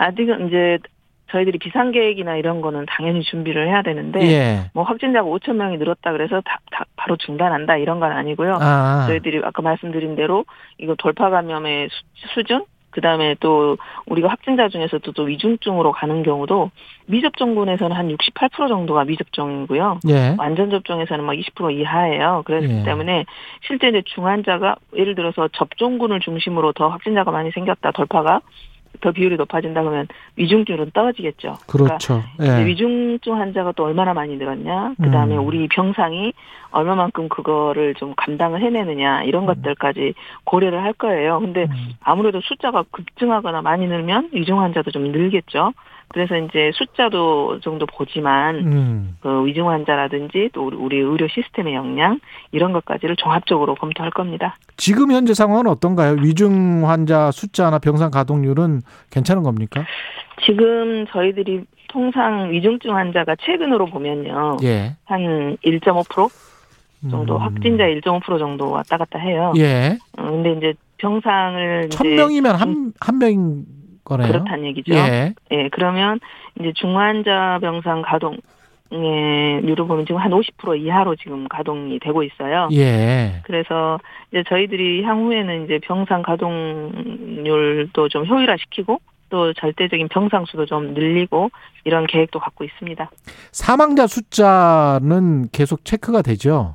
아직은 0.00 0.48
이제 0.48 0.78
저희들이 1.30 1.58
비상 1.58 1.92
계획이나 1.92 2.36
이런 2.36 2.60
거는 2.60 2.86
당연히 2.88 3.22
준비를 3.22 3.68
해야 3.68 3.82
되는데 3.82 4.20
예. 4.22 4.70
뭐 4.74 4.82
확진자가 4.82 5.28
5천 5.28 5.54
명이 5.54 5.76
늘었다 5.76 6.12
그래서 6.12 6.40
다, 6.40 6.58
다 6.72 6.84
바로 6.96 7.16
중단한다 7.16 7.76
이런 7.76 8.00
건 8.00 8.10
아니고요. 8.10 8.58
아. 8.60 9.04
저희들이 9.06 9.40
아까 9.44 9.62
말씀드린 9.62 10.16
대로 10.16 10.44
이거 10.78 10.94
돌파 10.96 11.30
감염의 11.30 11.88
수, 11.88 12.34
수준 12.34 12.64
그다음에 12.90 13.36
또 13.38 13.76
우리가 14.06 14.28
확진자 14.28 14.68
중에서도 14.68 15.12
또 15.12 15.22
위중증으로 15.22 15.92
가는 15.92 16.24
경우도 16.24 16.72
미접종군에서는 17.06 17.96
한 17.96 18.08
68% 18.08 18.68
정도가 18.68 19.04
미접종이고요. 19.04 20.00
예. 20.08 20.34
완전 20.36 20.70
접종에서는 20.70 21.24
막 21.24 21.34
20% 21.34 21.72
이하예요. 21.78 22.42
그렇기 22.46 22.68
예. 22.68 22.84
때문에 22.84 23.26
실제 23.66 23.88
이제 23.88 24.02
중환자가 24.06 24.76
예를 24.96 25.14
들어서 25.14 25.46
접종군을 25.52 26.18
중심으로 26.18 26.72
더 26.72 26.88
확진자가 26.88 27.30
많이 27.30 27.52
생겼다 27.52 27.92
돌파가 27.92 28.40
더 29.00 29.12
비율이 29.12 29.36
높아진다 29.36 29.82
그러면 29.82 30.06
위중증은 30.36 30.90
떨어지겠죠. 30.92 31.58
그렇죠. 31.66 32.22
그러니까 32.36 32.60
예. 32.60 32.66
위중증 32.66 33.38
환자가 33.38 33.72
또 33.72 33.84
얼마나 33.84 34.14
많이 34.14 34.36
늘었냐, 34.36 34.94
그 35.02 35.10
다음에 35.10 35.36
음. 35.36 35.46
우리 35.46 35.68
병상이 35.68 36.32
얼마만큼 36.70 37.28
그거를 37.28 37.94
좀 37.94 38.14
감당을 38.16 38.62
해내느냐 38.62 39.24
이런 39.24 39.46
것들까지 39.46 40.14
고려를 40.44 40.82
할 40.82 40.92
거예요. 40.92 41.40
근데 41.40 41.64
음. 41.64 41.90
아무래도 42.00 42.40
숫자가 42.40 42.84
급증하거나 42.90 43.62
많이 43.62 43.86
늘면 43.86 44.30
위중 44.32 44.60
환자도 44.60 44.90
좀 44.90 45.10
늘겠죠. 45.10 45.72
그래서 46.12 46.36
이제 46.36 46.72
숫자도 46.74 47.60
정도 47.60 47.86
보지만 47.86 48.56
음. 48.56 49.16
그 49.20 49.46
위중 49.46 49.68
환자라든지 49.70 50.50
또 50.52 50.68
우리- 50.72 50.98
의료 50.98 51.28
시스템의 51.28 51.74
역량 51.74 52.18
이런 52.50 52.72
것까지를 52.72 53.14
종합적으로 53.16 53.76
검토할 53.76 54.10
겁니다. 54.10 54.56
지금 54.76 55.12
현재 55.12 55.34
상황은 55.34 55.68
어떤가요? 55.68 56.16
위중 56.20 56.88
환자 56.88 57.30
숫자나 57.30 57.78
병상 57.78 58.10
가동률은 58.10 58.82
괜찮은 59.10 59.44
겁니까? 59.44 59.84
지금 60.44 61.06
저희들이 61.12 61.64
통상 61.88 62.50
위중증 62.50 62.94
환자가 62.96 63.36
최근으로 63.40 63.86
보면요. 63.86 64.56
예. 64.64 64.96
한 65.04 65.56
1.5% 65.64 66.28
정도 67.08 67.36
음. 67.36 67.40
확진자 67.40 67.84
1.5% 67.84 68.38
정도 68.38 68.70
왔다 68.70 68.96
갔다 68.96 69.18
해요. 69.20 69.52
예. 69.58 69.96
어, 70.18 70.24
근데 70.24 70.52
이제 70.54 70.74
병상을 70.98 71.88
천 71.90 72.06
이제 72.06 72.16
명이면 72.16 72.56
한, 72.56 72.92
한 73.00 73.18
명인 73.18 73.64
거네요. 74.10 74.28
그렇다는 74.28 74.64
얘기죠. 74.66 74.94
예. 74.94 75.34
예, 75.52 75.68
그러면 75.70 76.18
이제 76.58 76.72
중환자 76.74 77.58
병상 77.60 78.02
가동의 78.02 79.62
률을 79.62 79.86
보면 79.86 80.04
지금 80.06 80.20
한 80.20 80.32
50% 80.32 80.80
이하로 80.80 81.14
지금 81.16 81.46
가동이 81.48 81.98
되고 82.00 82.22
있어요. 82.24 82.68
예. 82.72 83.40
그래서 83.44 83.98
이제 84.32 84.42
저희들이 84.48 85.04
향후에는 85.04 85.64
이제 85.64 85.78
병상 85.82 86.22
가동률도 86.22 88.08
좀 88.08 88.26
효율화시키고 88.26 89.00
또 89.28 89.52
절대적인 89.52 90.08
병상 90.08 90.44
수도 90.46 90.66
좀 90.66 90.92
늘리고 90.92 91.50
이런 91.84 92.08
계획도 92.08 92.40
갖고 92.40 92.64
있습니다. 92.64 93.10
사망자 93.52 94.08
숫자는 94.08 95.50
계속 95.52 95.84
체크가 95.84 96.22
되죠. 96.22 96.74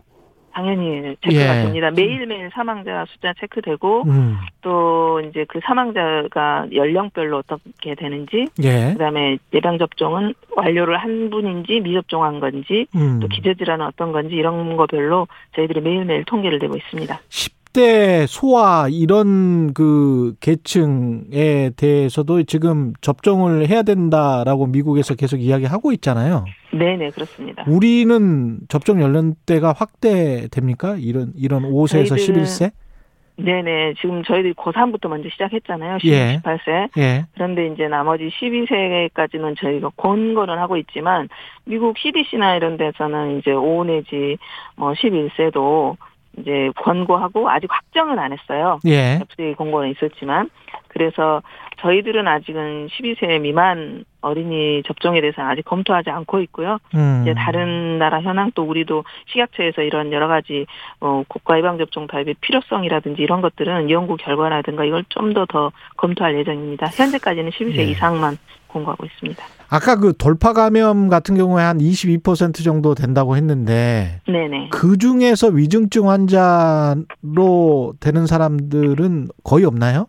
당연히 0.56 1.18
체크가 1.22 1.60
예. 1.60 1.64
됩니다. 1.64 1.92
매일매일 1.92 2.50
사망자 2.54 3.06
숫자 3.10 3.34
체크되고 3.42 4.04
음. 4.08 4.38
또 4.62 5.20
이제 5.20 5.46
그 5.50 5.60
사망자가 5.62 6.68
연령별로 6.74 7.40
어떻게 7.40 7.94
되는지 7.94 8.48
예. 8.64 8.94
그다음에 8.94 9.38
예방 9.54 9.78
접종은 9.78 10.34
완료를 10.56 10.98
한 10.98 11.30
분인지 11.30 11.82
미접종한 11.82 12.40
건지 12.40 12.88
음. 12.96 13.20
또 13.20 13.28
기저질환은 13.28 13.86
어떤 13.86 14.14
건지 14.14 14.36
이런 14.36 14.78
거별로 14.78 15.28
저희들이 15.56 15.82
매일매일 15.82 16.24
통계를 16.24 16.60
내고 16.60 16.78
있습니다. 16.78 17.20
10대 17.76 18.26
소아 18.28 18.88
이런 18.90 19.74
그 19.74 20.36
계층에 20.40 21.72
대해서도 21.76 22.44
지금 22.44 22.94
접종을 23.02 23.68
해야 23.68 23.84
된다라고 23.84 24.68
미국에서 24.68 25.16
계속 25.16 25.42
이야기하고 25.42 25.92
있잖아요. 25.94 26.46
네 26.72 26.96
네 26.96 27.10
그렇습니다. 27.10 27.64
우리는 27.68 28.60
접종 28.70 29.02
연령대가 29.02 29.74
확대됩니까? 29.74 30.96
이런 31.00 31.34
이런 31.36 31.64
5세에서 31.64 32.10
저희들은 32.10 32.44
11세? 32.44 32.72
네 33.38 33.62
네 33.62 33.94
지금 34.00 34.24
저희들이 34.24 34.54
고3부터 34.54 35.10
먼저 35.10 35.28
시작했잖아요. 35.30 36.00
16, 36.00 36.14
예. 36.14 36.40
18세. 36.44 36.90
예. 36.98 37.26
그런데 37.34 37.68
이제 37.68 37.88
나머지 37.90 38.30
12세까지는 38.30 39.58
저희가 39.60 39.90
권고는 39.98 40.58
하고 40.58 40.78
있지만 40.78 41.28
미국 41.66 41.98
CDC나 41.98 42.56
이런 42.56 42.78
데서는 42.78 43.40
이제 43.40 43.52
5 43.52 43.84
내지 43.84 44.38
뭐 44.78 44.94
11세도 44.94 45.98
이제 46.38 46.70
권고하고 46.78 47.50
아직 47.50 47.72
확정은 47.72 48.20
안 48.20 48.34
했어요. 48.34 48.80
예. 48.86 49.20
FDA 49.22 49.56
공고는 49.56 49.92
있었지만 49.92 50.50
그래서 50.88 51.42
저희들은 51.80 52.28
아직은 52.28 52.88
12세 52.88 53.42
미만 53.42 54.06
어린이 54.22 54.82
접종에 54.84 55.22
대해서는 55.22 55.50
아직 55.50 55.64
검토하지 55.64 56.10
않고 56.10 56.40
있고요. 56.42 56.80
음. 56.96 57.22
이제 57.22 57.34
다른 57.34 58.00
나라 58.00 58.22
현황 58.22 58.52
또 58.56 58.64
우리도 58.64 59.04
식약처에서 59.28 59.82
이런 59.82 60.12
여러 60.12 60.28
가지 60.28 60.66
어, 61.02 61.24
국가 61.28 61.58
예방 61.58 61.78
접종 61.78 62.08
타입의 62.08 62.36
필요성이라든지 62.42 63.22
이런 63.22 63.42
것들은 63.42 63.90
연구 63.90 64.16
결과라든가 64.16 64.86
이걸 64.86 65.04
좀 65.10 65.34
더더 65.34 65.72
검토할 65.98 66.38
예정입니다. 66.40 66.88
현재까지는 66.88 67.52
12세 67.52 67.78
예. 67.78 67.84
이상만 67.84 68.38
공고하고 68.68 69.06
있습니다. 69.06 69.44
아까 69.70 69.96
그 69.98 70.14
돌파 70.18 70.54
감염 70.54 71.10
같은 71.10 71.36
경우에 71.36 71.64
한 71.64 71.78
22% 71.80 72.64
정도 72.64 72.94
된다고 72.96 73.36
했는데 73.36 74.22
네네. 74.28 74.70
그 74.72 74.98
중에서 74.98 75.48
위중증 75.48 76.10
환자로 76.10 77.94
되는 78.00 78.26
사람들은 78.28 79.30
거의 79.44 79.66
없나요? 79.66 80.08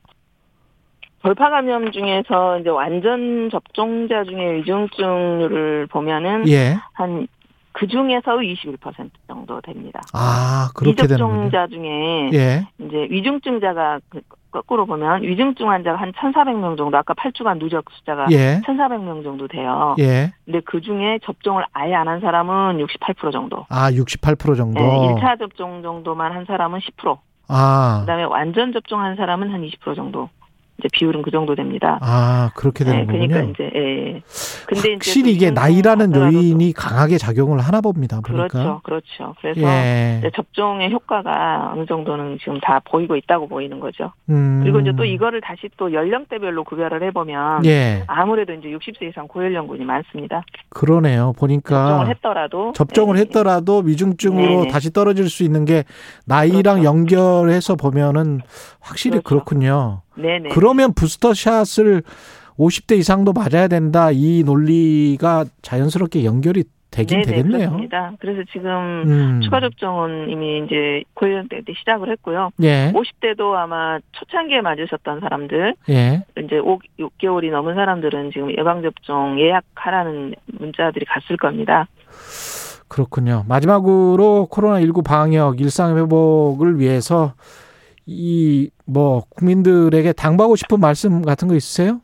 돌파 1.22 1.50
감염 1.50 1.90
중에서 1.90 2.60
이제 2.60 2.68
완전 2.70 3.48
접종자 3.50 4.22
중에 4.24 4.56
위중증률을 4.58 5.88
보면은 5.88 6.48
예. 6.48 6.76
한그 6.92 7.88
중에서 7.90 8.36
21% 8.36 9.10
정도 9.26 9.60
됩니다. 9.60 10.00
아, 10.12 10.70
그렇게 10.74 11.06
되는군요. 11.08 11.44
미접종자 11.46 11.66
중에 11.68 12.30
예. 12.32 12.68
이제 12.78 13.08
위중증자가 13.10 13.98
그- 14.08 14.20
거꾸로 14.56 14.86
보면 14.86 15.22
위중증 15.22 15.68
환자가 15.70 15.98
한 15.98 16.12
1,400명 16.12 16.76
정도 16.78 16.96
아까 16.96 17.12
8주간 17.14 17.58
누적 17.58 17.84
숫자가 17.90 18.26
예. 18.30 18.60
1,400명 18.64 19.22
정도 19.22 19.46
돼요. 19.48 19.94
예. 19.98 20.32
근데 20.44 20.60
그 20.64 20.80
중에 20.80 21.18
접종을 21.24 21.64
아예 21.72 21.94
안 21.94 22.06
한 22.06 22.20
사람은 22.20 22.78
68% 22.78 23.32
정도. 23.32 23.66
아, 23.68 23.90
68% 23.90 24.56
정도. 24.56 24.80
네, 24.80 25.14
1차 25.14 25.38
접종 25.38 25.82
정도만 25.82 26.32
한 26.32 26.44
사람은 26.46 26.78
10%. 26.78 27.18
아. 27.48 27.98
그다음에 28.00 28.22
완전 28.24 28.72
접종한 28.72 29.16
사람은 29.16 29.52
한 29.52 29.62
20% 29.62 29.94
정도. 29.96 30.30
이제 30.78 30.88
비율은 30.92 31.22
그 31.22 31.30
정도 31.30 31.54
됩니다. 31.54 31.98
아, 32.02 32.50
그렇게 32.54 32.84
되는 32.84 33.00
네, 33.00 33.06
거군요. 33.06 33.28
그러니까 33.28 33.50
이제 33.52 33.70
예. 33.74 34.22
근데 34.66 34.92
확실히 34.92 35.32
이제 35.32 35.46
이게 35.46 35.48
또 35.48 35.60
나이라는 35.60 36.14
요인이 36.14 36.72
강하게 36.74 37.16
작용을 37.18 37.60
하나 37.60 37.80
봅니다. 37.80 38.20
보니까. 38.20 38.48
그렇죠, 38.48 38.80
그렇죠. 38.82 39.34
그래서 39.40 39.60
예. 39.60 40.30
접종의 40.34 40.92
효과가 40.92 41.72
어느 41.74 41.86
정도는 41.86 42.38
지금 42.40 42.60
다 42.60 42.80
보이고 42.84 43.16
있다고 43.16 43.48
보이는 43.48 43.80
거죠. 43.80 44.12
음. 44.28 44.60
그리고 44.62 44.80
이제 44.80 44.92
또 44.96 45.04
이거를 45.04 45.40
다시 45.40 45.68
또 45.78 45.92
연령대별로 45.92 46.64
구별을 46.64 47.02
해보면 47.04 47.64
예. 47.64 48.04
아무래도 48.06 48.52
이제 48.52 48.68
60세 48.68 49.08
이상 49.08 49.26
고연령군이 49.28 49.84
많습니다. 49.84 50.42
그러네요. 50.68 51.32
보니까 51.38 51.86
접종을 51.86 52.08
했더라도 52.08 52.72
접종을 52.74 53.16
예, 53.16 53.20
했더라도 53.22 53.78
위중증으로 53.78 54.48
네네. 54.48 54.68
다시 54.68 54.92
떨어질 54.92 55.30
수 55.30 55.42
있는 55.42 55.64
게 55.64 55.84
나이랑 56.26 56.80
그렇죠. 56.80 56.84
연결해서 56.84 57.76
보면은 57.76 58.40
확실히 58.80 59.20
그렇군요 59.20 60.02
네네. 60.16 60.50
그러면 60.50 60.92
부스터 60.94 61.34
샷을 61.34 62.02
50대 62.58 62.98
이상도 62.98 63.32
맞아야 63.32 63.68
된다 63.68 64.10
이 64.10 64.42
논리가 64.44 65.44
자연스럽게 65.62 66.24
연결이 66.24 66.64
되긴 66.90 67.20
네네, 67.20 67.26
되겠네요. 67.26 67.58
그렇습니다. 67.68 68.12
그래서 68.18 68.42
지금 68.52 68.70
음. 69.06 69.40
추가 69.42 69.60
접종은 69.60 70.30
이미 70.30 70.64
이제 70.64 71.02
고연령 71.14 71.48
때 71.48 71.60
시작을 71.78 72.10
했고요. 72.12 72.50
예. 72.62 72.92
50대도 72.94 73.54
아마 73.54 73.98
초창기에 74.12 74.62
맞으셨던 74.62 75.20
사람들, 75.20 75.74
예. 75.90 76.24
이제 76.38 76.58
5, 76.58 76.78
6개월이 76.98 77.50
넘은 77.50 77.74
사람들은 77.74 78.30
지금 78.32 78.50
예방 78.56 78.82
접종 78.82 79.38
예약하라는 79.38 80.34
문자들이 80.58 81.04
갔을 81.04 81.36
겁니다. 81.36 81.86
그렇군요. 82.88 83.44
마지막으로 83.48 84.46
코로나 84.50 84.80
19 84.80 85.02
방역 85.02 85.60
일상 85.60 85.98
회복을 85.98 86.78
위해서 86.78 87.34
이 88.06 88.70
뭐 88.86 89.22
국민들에게 89.30 90.12
당부하고 90.12 90.56
싶은 90.56 90.80
말씀 90.80 91.22
같은 91.22 91.48
거 91.48 91.54
있으세요? 91.54 92.00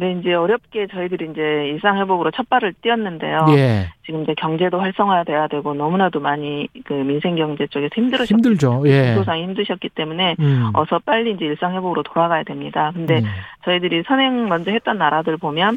네, 0.00 0.12
이제 0.12 0.32
어렵게 0.32 0.86
저희들이 0.92 1.30
이제 1.32 1.42
일상회복으로 1.72 2.30
첫 2.30 2.48
발을 2.48 2.72
띄었는데요. 2.82 3.46
예. 3.50 3.88
지금 4.06 4.22
이제 4.22 4.32
경제도 4.38 4.78
활성화돼야 4.78 5.48
되고 5.48 5.74
너무나도 5.74 6.20
많이 6.20 6.68
그 6.84 6.92
민생 6.92 7.34
경제 7.34 7.66
쪽에서 7.66 7.90
힘들으셨 7.96 8.30
힘들죠. 8.30 8.84
예. 8.86 9.14
구조상 9.14 9.38
힘드셨기 9.38 9.88
때문에 9.88 10.36
음. 10.38 10.70
어서 10.74 11.00
빨리 11.04 11.32
이제 11.32 11.46
일상회복으로 11.46 12.04
돌아가야 12.04 12.44
됩니다. 12.44 12.92
근데 12.94 13.18
음. 13.18 13.24
저희들이 13.64 14.04
선행 14.06 14.48
먼저 14.48 14.70
했던 14.70 14.98
나라들 14.98 15.36
보면 15.36 15.76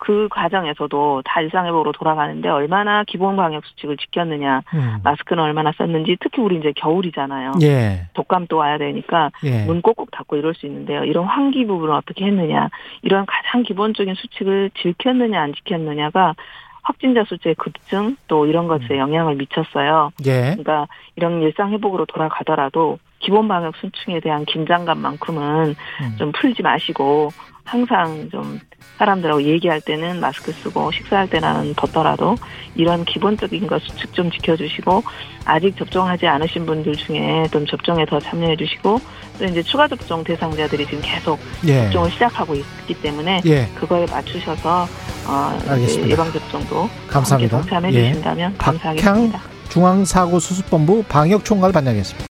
그 0.00 0.28
과정에서도 0.30 1.22
다 1.26 1.42
일상회복으로 1.42 1.92
돌아가는데 1.92 2.48
얼마나 2.48 3.04
기본 3.04 3.36
방역 3.36 3.64
수칙을 3.66 3.98
지켰느냐, 3.98 4.62
음. 4.72 4.96
마스크는 5.04 5.42
얼마나 5.42 5.72
썼는지 5.76 6.16
특히 6.20 6.40
우리 6.40 6.56
이제 6.56 6.72
겨울이잖아요. 6.74 7.52
예. 7.62 8.06
독감도 8.14 8.56
와야 8.56 8.78
되니까 8.78 9.30
예. 9.44 9.64
문 9.66 9.82
꼭꼭 9.82 10.10
닫고 10.10 10.36
이럴 10.36 10.54
수 10.54 10.64
있는데요. 10.64 11.04
이런 11.04 11.26
환기 11.26 11.66
부분을 11.66 11.94
어떻게 11.94 12.24
했느냐, 12.24 12.70
이런 13.02 13.26
가장 13.26 13.62
기본적인 13.62 14.14
수칙을 14.14 14.70
지켰느냐 14.74 15.40
안 15.40 15.52
지켰느냐가 15.52 16.34
확진자 16.82 17.24
숫자의 17.24 17.54
급증 17.56 18.16
또 18.26 18.46
이런 18.46 18.68
것에 18.68 18.96
영향을 18.96 19.34
미쳤어요. 19.34 20.12
예. 20.24 20.56
그러니까 20.56 20.86
이런 21.14 21.42
일상 21.42 21.72
회복으로 21.72 22.06
돌아가더라도 22.06 22.98
기본 23.18 23.48
방역 23.48 23.76
수칙에 23.76 24.20
대한 24.20 24.46
긴장감만큼은 24.46 25.68
음. 25.68 26.16
좀 26.16 26.32
풀지 26.32 26.62
마시고 26.62 27.28
항상 27.64 28.28
좀 28.30 28.60
사람들하고 28.98 29.42
얘기할 29.42 29.80
때는 29.80 30.20
마스크 30.20 30.52
쓰고 30.52 30.90
식사할 30.92 31.28
때는 31.30 31.74
벗더라도 31.74 32.36
이런 32.74 33.04
기본적인 33.04 33.66
것 33.66 33.82
수칙 33.82 34.12
좀 34.12 34.30
지켜주시고 34.30 35.02
아직 35.44 35.76
접종하지 35.76 36.26
않으신 36.26 36.66
분들 36.66 36.96
중에 36.96 37.46
좀 37.50 37.66
접종에 37.66 38.04
더 38.04 38.20
참여해 38.20 38.56
주시고 38.56 39.00
또 39.38 39.44
이제 39.44 39.62
추가 39.62 39.88
접종 39.88 40.22
대상자들이 40.22 40.84
지금 40.86 41.00
계속 41.02 41.38
예. 41.66 41.84
접종을 41.84 42.10
시작하고 42.10 42.54
있기 42.54 42.94
때문에 43.00 43.40
예. 43.46 43.66
그거에 43.74 44.06
맞추셔서 44.06 44.86
어. 45.26 45.58
예방 46.06 46.30
접종도 46.32 46.88
감사합니다. 47.08 47.56
함께 47.56 47.70
동참해 47.70 47.92
예. 47.92 48.08
주신다면 48.08 48.56
감사하겠습니다. 48.58 49.40
중앙사고수습본부 49.70 51.04
방역총괄 51.08 51.72
반장이었습니다. 51.72 52.26